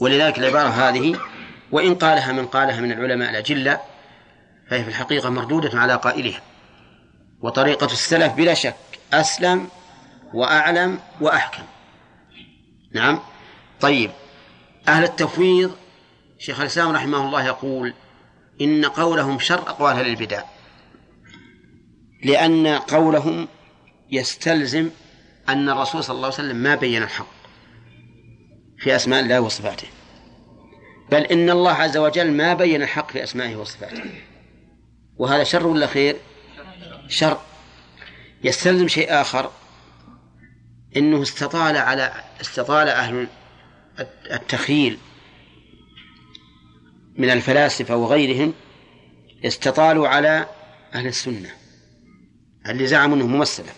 ولذلك 0.00 0.38
العبارة 0.38 0.68
هذه 0.68 1.20
وإن 1.72 1.94
قالها 1.94 2.32
من 2.32 2.46
قالها 2.46 2.80
من 2.80 2.92
العلماء 2.92 3.30
الأجلة 3.30 3.80
فهي 4.70 4.82
في 4.82 4.88
الحقيقة 4.88 5.30
مردودة 5.30 5.80
على 5.80 5.94
قائلها. 5.94 6.42
وطريقة 7.40 7.86
السلف 7.86 8.32
بلا 8.32 8.54
شك 8.54 8.76
أسلم 9.12 9.68
وأعلم 10.34 10.98
وأحكم. 11.20 11.62
نعم. 12.92 13.20
طيب. 13.80 14.10
أهل 14.88 15.04
التفويض 15.04 15.76
شيخ 16.38 16.60
الإسلام 16.60 16.90
رحمه 16.90 17.26
الله 17.26 17.46
يقول 17.46 17.94
إن 18.60 18.84
قولهم 18.84 19.38
شر 19.38 19.58
أقوال 19.58 19.96
أهل 19.96 20.06
البدع. 20.06 20.42
لأن 22.24 22.66
قولهم 22.66 23.48
يستلزم 24.10 24.90
أن 25.48 25.68
الرسول 25.68 26.04
صلى 26.04 26.16
الله 26.16 26.26
عليه 26.26 26.34
وسلم 26.34 26.56
ما 26.56 26.74
بين 26.74 27.02
الحق 27.02 27.26
في 28.78 28.96
أسماء 28.96 29.20
الله 29.20 29.40
وصفاته. 29.40 29.88
بل 31.10 31.22
إن 31.22 31.50
الله 31.50 31.72
عز 31.72 31.96
وجل 31.96 32.32
ما 32.32 32.54
بين 32.54 32.82
الحق 32.82 33.10
في 33.10 33.22
أسمائه 33.22 33.56
وصفاته. 33.56 34.02
وهذا 35.18 35.44
شر 35.44 35.66
ولا 35.66 35.86
خير؟ 35.86 36.16
شر. 37.08 37.40
يستلزم 38.44 38.88
شيء 38.88 39.20
آخر 39.20 39.50
إنه 40.96 41.22
استطال 41.22 41.76
على 41.76 42.12
استطال 42.40 42.88
أهل 42.88 43.28
التخيل 44.32 44.98
من 47.16 47.30
الفلاسفة 47.30 47.96
وغيرهم 47.96 48.54
استطالوا 49.44 50.08
على 50.08 50.46
أهل 50.94 51.06
السنة. 51.06 51.50
اللي 52.68 52.86
زعموا 52.86 53.16
أنه 53.16 53.26
ممثلة. 53.26 53.72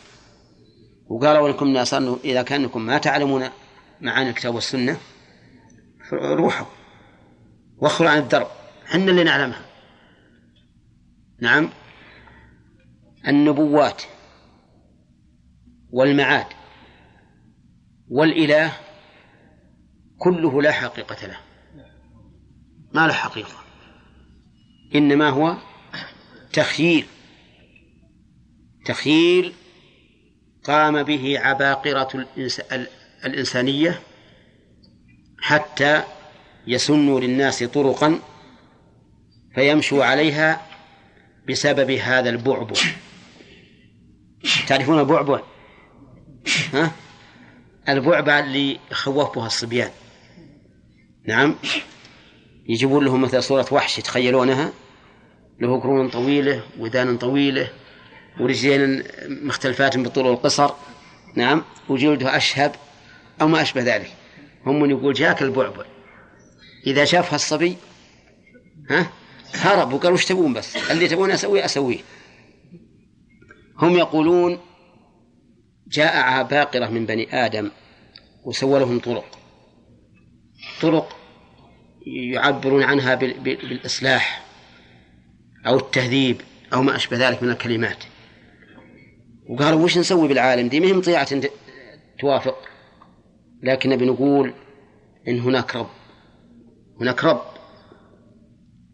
وقالوا 1.09 1.49
لكم 1.49 1.77
إذا 2.25 2.43
كانكم 2.43 2.87
ما 2.87 2.99
تعلمون 2.99 3.49
معاني 4.01 4.31
الكتاب 4.31 4.55
والسنة 4.55 4.97
روحوا 6.13 6.67
وخروا 7.79 8.11
عن 8.11 8.19
الدرب. 8.19 8.49
حنا 8.87 9.11
اللي 9.11 9.25
نعلمها. 9.25 9.70
نعم. 11.41 11.71
النبوات 13.29 14.03
والمعاد 15.91 16.47
والإله 18.09 18.73
كله 20.19 20.63
لا 20.63 20.73
حقيقة 20.73 21.27
له. 21.27 21.39
ما 22.93 23.07
له 23.07 23.13
حقيقة. 23.13 23.65
إنما 24.95 25.29
هو 25.29 25.57
تخييل. 26.53 27.07
تخييل 28.85 29.53
قام 30.65 31.03
به 31.03 31.39
عباقرة 31.39 32.27
الإنسانية 33.25 34.01
حتى 35.39 36.03
يسنوا 36.67 37.21
للناس 37.21 37.63
طرقا 37.63 38.19
فيمشوا 39.55 40.05
عليها 40.05 40.70
بسبب 41.51 41.91
هذا 41.91 42.31
البعبع. 42.31 42.77
تعرفون 44.67 44.99
البعبع؟ 44.99 45.41
ها؟ 46.75 46.93
البعبع 47.89 48.39
اللي 48.39 48.79
خوفها 48.93 49.47
الصبيان. 49.47 49.91
نعم؟ 51.25 51.55
يجيبون 52.69 53.05
لهم 53.05 53.23
مثل 53.23 53.43
صورة 53.43 53.67
وحش 53.73 53.99
يتخيلونها. 53.99 54.73
له 55.61 55.81
قرون 55.81 56.09
طويلة 56.09 56.63
ودان 56.79 57.19
طويلة 57.19 57.69
ورجلين 58.41 59.05
مختلفات 59.29 59.97
بالطول 59.97 60.27
والقصر 60.27 60.71
نعم؟ 61.35 61.65
وجلده 61.89 62.37
أشهب 62.37 62.75
أو 63.41 63.49
ما 63.49 63.63
أشبه 63.63 63.83
ذلك. 63.83 64.11
هم 64.67 64.81
من 64.81 64.91
يقول 64.91 65.15
جاك 65.15 65.43
البعبع. 65.43 65.85
إذا 66.87 67.05
شافها 67.05 67.35
الصبي 67.35 67.77
ها؟ 68.91 69.11
هرب 69.55 69.93
وقال 69.93 70.13
وش 70.13 70.25
تبون 70.25 70.53
بس؟ 70.53 70.77
اللي 70.91 71.09
تبون 71.09 71.31
أسويه 71.31 71.65
أسويه. 71.65 71.99
هم 73.79 73.97
يقولون 73.97 74.59
جاء 75.89 76.17
عباقرة 76.17 76.87
من 76.87 77.07
بني 77.07 77.45
آدم 77.47 77.71
وسوى 78.45 78.81
لهم 78.81 78.99
طرق. 78.99 79.39
طرق 80.81 81.17
يعبرون 82.07 82.83
عنها 82.83 83.15
بالإصلاح 83.15 84.45
أو 85.67 85.77
التهذيب 85.77 86.41
أو 86.73 86.83
ما 86.83 86.97
أشبه 86.97 87.29
ذلك 87.29 87.43
من 87.43 87.51
الكلمات. 87.51 88.05
وقالوا 89.49 89.85
وش 89.85 89.99
نسوي 89.99 90.29
بالعالم 90.29 90.69
دي؟ 90.69 90.81
مهم 90.81 91.01
طيعة 91.01 91.29
توافق. 92.21 92.59
لكن 93.63 93.97
بنقول 93.97 94.55
إن 95.29 95.41
هناك 95.41 95.77
رب. 95.77 95.91
هناك 97.01 97.25
رب. 97.25 97.43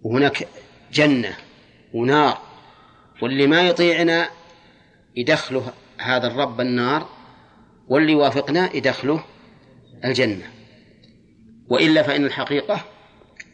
وهناك 0.06 0.48
جنة 0.92 1.36
ونار 1.94 2.38
واللي 3.22 3.46
ما 3.46 3.62
يطيعنا 3.62 4.30
يدخله 5.16 5.72
هذا 5.98 6.26
الرب 6.26 6.60
النار 6.60 7.08
واللي 7.88 8.12
يوافقنا 8.12 8.76
يدخله 8.76 9.24
الجنة. 10.04 10.50
وإلا 11.68 12.02
فإن 12.02 12.24
الحقيقة 12.24 12.84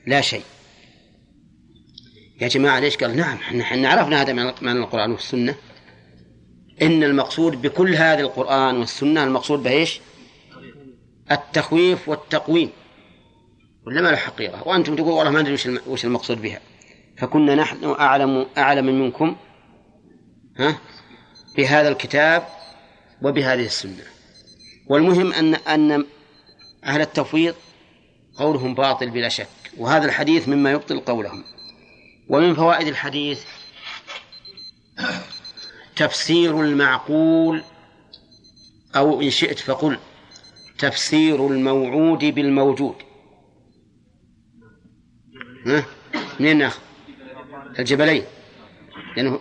لا 0.06 0.20
شيء. 0.20 0.42
يا 2.40 2.48
جماعة 2.48 2.80
ليش 2.80 2.96
قال؟ 2.96 3.16
نعم 3.16 3.38
إحنا 3.60 3.88
عرفنا 3.88 4.22
هذا 4.22 4.32
من 4.62 4.76
القرآن 4.76 5.12
والسنة. 5.12 5.54
إن 6.82 7.04
المقصود 7.04 7.62
بكل 7.62 7.94
هذا 7.94 8.20
القرآن 8.20 8.76
والسنة 8.76 9.24
المقصود 9.24 9.62
بإيش؟ 9.62 10.00
التخويف 11.30 12.08
والتقويم. 12.08 12.70
ولا 13.86 14.00
ما 14.02 14.08
له 14.08 14.16
حقيقة؟ 14.16 14.68
وأنتم 14.68 14.96
تقولوا 14.96 15.18
والله 15.18 15.30
ما 15.30 15.40
ندري 15.42 15.80
وش 15.86 16.04
المقصود 16.04 16.42
بها. 16.42 16.60
فكنا 17.18 17.54
نحن 17.54 17.84
أعلم 17.84 18.46
أعلم 18.58 18.86
منكم 18.86 19.36
ها 20.58 20.78
بهذا 21.56 21.88
الكتاب 21.88 22.46
وبهذه 23.22 23.64
السنة. 23.64 24.04
والمهم 24.86 25.32
أن 25.32 25.54
أن 25.54 26.04
أهل 26.84 27.00
التفويض 27.00 27.54
قولهم 28.36 28.74
باطل 28.74 29.10
بلا 29.10 29.28
شك 29.28 29.48
وهذا 29.78 30.04
الحديث 30.04 30.48
مما 30.48 30.72
يبطل 30.72 31.00
قولهم. 31.00 31.44
ومن 32.28 32.54
فوائد 32.54 32.86
الحديث 32.86 33.44
تفسير 35.96 36.60
المعقول 36.60 37.62
أو 38.96 39.20
إن 39.20 39.30
شئت 39.30 39.58
فقل 39.58 39.98
تفسير 40.78 41.46
الموعود 41.46 42.24
بالموجود. 42.24 42.94
ها؟ 45.66 45.84
منين 46.40 46.58
ناخذ؟ 46.58 46.80
الجبلين. 47.78 48.24
لأنه 49.16 49.40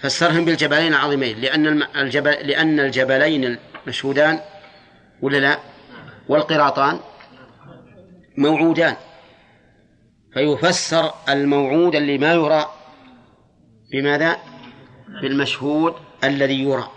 فسرهم 0.00 0.44
بالجبلين 0.44 0.94
العظيمين. 0.94 1.40
لأن 1.40 1.82
الجبل 1.82 2.30
لأن 2.30 2.80
الجبلين 2.80 3.58
المشهودان 3.84 4.40
ولا 5.22 5.36
لا؟ 5.36 5.58
والقراطان 6.28 7.00
موعودان. 8.38 8.96
فيفسر 10.34 11.10
الموعود 11.28 11.94
اللي 11.94 12.18
ما 12.18 12.32
يرى 12.32 12.66
بماذا؟ 13.92 14.36
بالمشهود 15.22 15.94
الذي 16.24 16.62
يرى. 16.62 16.90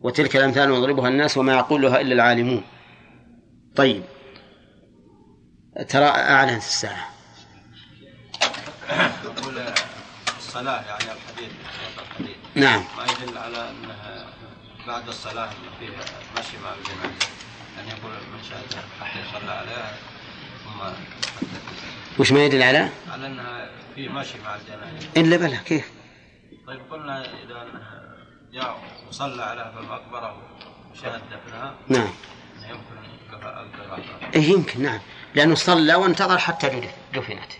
وتلك 0.00 0.36
الأمثال 0.36 0.70
نضربها 0.70 1.08
الناس 1.08 1.38
وما 1.38 1.54
يقولها 1.54 2.00
إلا 2.00 2.14
العالمون. 2.14 2.62
طيب. 3.76 4.02
ترى 5.88 6.04
أعلنت 6.04 6.62
الساعة. 6.62 7.17
الصلاة 10.48 10.80
يعني 10.86 11.04
الحديث 11.12 11.52
الحديث. 11.98 12.36
نعم. 12.54 12.84
ما 12.96 13.04
يدل 13.04 13.38
على 13.38 13.70
أنها 13.70 14.26
بعد 14.86 15.08
الصلاة 15.08 15.44
إنه 15.44 15.70
فيه 15.80 15.88
مشي 16.40 16.56
مع 16.64 16.70
الجنازة 16.74 17.26
يعني 17.76 17.88
يقول 17.88 18.12
من 18.12 18.42
شاهد 18.50 18.82
حتى 19.00 19.18
يصلى 19.20 19.50
عليها 19.52 19.96
ثم 20.64 20.80
وش 22.20 22.32
ما 22.32 22.44
يدل 22.44 22.62
على؟ 22.62 22.88
على 23.12 23.26
أنها 23.26 23.70
في 23.94 24.08
مشي 24.08 24.38
مع 24.44 24.54
الجنازة 24.56 25.08
إلا 25.16 25.36
بلى 25.36 25.56
كيف؟ 25.56 25.90
طيب 26.66 26.80
قلنا 26.90 27.24
إذا 27.24 27.66
جاء 28.52 28.80
وصلى 29.08 29.42
عليها 29.42 29.72
في 29.72 29.78
المقبرة 29.78 30.42
وشهد 30.92 31.22
دفنها 31.30 31.74
نعم. 31.88 32.08
يمكن 32.62 33.08
القراءة. 33.32 33.66
إيه 34.34 34.50
يمكن 34.50 34.82
نعم. 34.82 35.00
لأنه 35.34 35.54
صلى 35.54 35.94
وانتظر 35.94 36.38
حتى 36.38 36.68
دف- 36.68 36.94
دفنت 37.14 37.52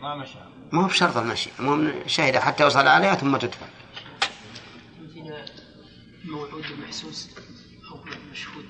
ما 0.00 0.14
مشى. 0.14 0.38
ما 0.72 0.82
هو 0.82 0.86
بشرط 0.86 1.16
المشي 1.16 1.50
المهم 1.58 1.92
شهد 2.06 2.36
حتى 2.36 2.66
يصلى 2.66 2.90
عليها 2.90 3.14
ثم 3.14 3.36
تدفن. 3.36 3.66
مثل 5.02 5.34
موعود 6.24 6.64
المحسوس 6.64 7.30
أو 7.90 7.98
المشهود 8.12 8.64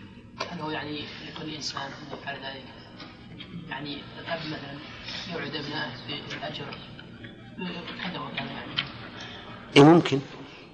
هل 0.50 0.60
هو 0.60 0.70
يعني 0.70 1.04
لكل 1.28 1.54
إنسان 1.54 1.82
أن 1.82 2.18
يفعل 2.18 2.34
ذلك؟ 2.34 2.64
يعني 3.68 4.02
الأب 4.20 4.40
مثلا 4.46 4.78
يوعد 5.32 5.54
أبنائه 5.54 5.90
بالأجر 6.30 6.64
كذا 8.02 8.20
وكذا 8.20 8.44
يعني. 8.44 8.72
إيه 9.76 9.84
ممكن. 9.84 10.20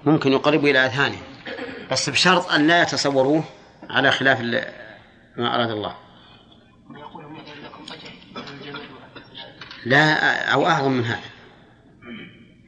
ممكن 0.07 0.33
يقرب 0.33 0.65
إلى 0.65 0.79
أذهانهم 0.79 1.23
بس 1.91 2.11
بشرط 2.11 2.51
أن 2.51 2.67
لا 2.67 2.83
يتصوروه 2.83 3.45
على 3.91 4.11
خلاف 4.11 4.41
ما 5.37 5.55
أراد 5.55 5.71
الله 5.71 5.97
ويقول 6.91 7.25
مثلا 7.25 7.67
لكم 7.67 7.85
أجر 7.93 8.11
من 8.35 8.61
الجمل 8.61 8.81
لا 9.87 10.39
أو 10.53 10.67
أعظم 10.67 10.93
من 10.93 11.05
هذا. 11.05 11.31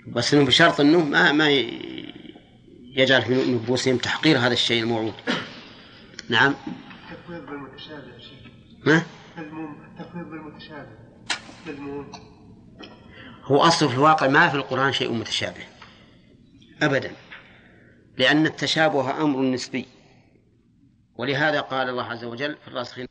بس 0.06 0.34
إنه 0.34 0.44
بشرط 0.44 0.80
إنه 0.80 1.04
ما 1.04 1.32
ما 1.32 1.48
يجعل 2.96 3.22
في 3.22 3.52
نفوسهم 3.52 3.96
تحقير 3.96 4.38
هذا 4.38 4.52
الشيء 4.52 4.82
الموعود. 4.82 5.14
نعم. 6.28 6.54
التفويض 7.10 7.46
بالمتشابه 7.46 9.02
مذموم 9.36 9.76
التفويض 9.84 10.26
بالمتشابه. 10.26 10.90
مذموم 11.66 12.12
هو 13.44 13.62
أصله 13.62 13.88
في 13.88 13.94
الواقع 13.94 14.26
ما 14.26 14.48
في 14.48 14.54
القرآن 14.54 14.92
شيء 14.92 15.12
متشابه. 15.12 15.64
أبدا. 16.82 17.12
لأن 18.18 18.46
التشابه 18.46 19.22
أمر 19.22 19.42
نسبي. 19.42 19.86
ولهذا 21.16 21.60
قال 21.60 21.88
الله 21.88 22.04
عز 22.04 22.24
وجل 22.24 22.56
في 22.56 22.68
الراسخين 22.68 23.08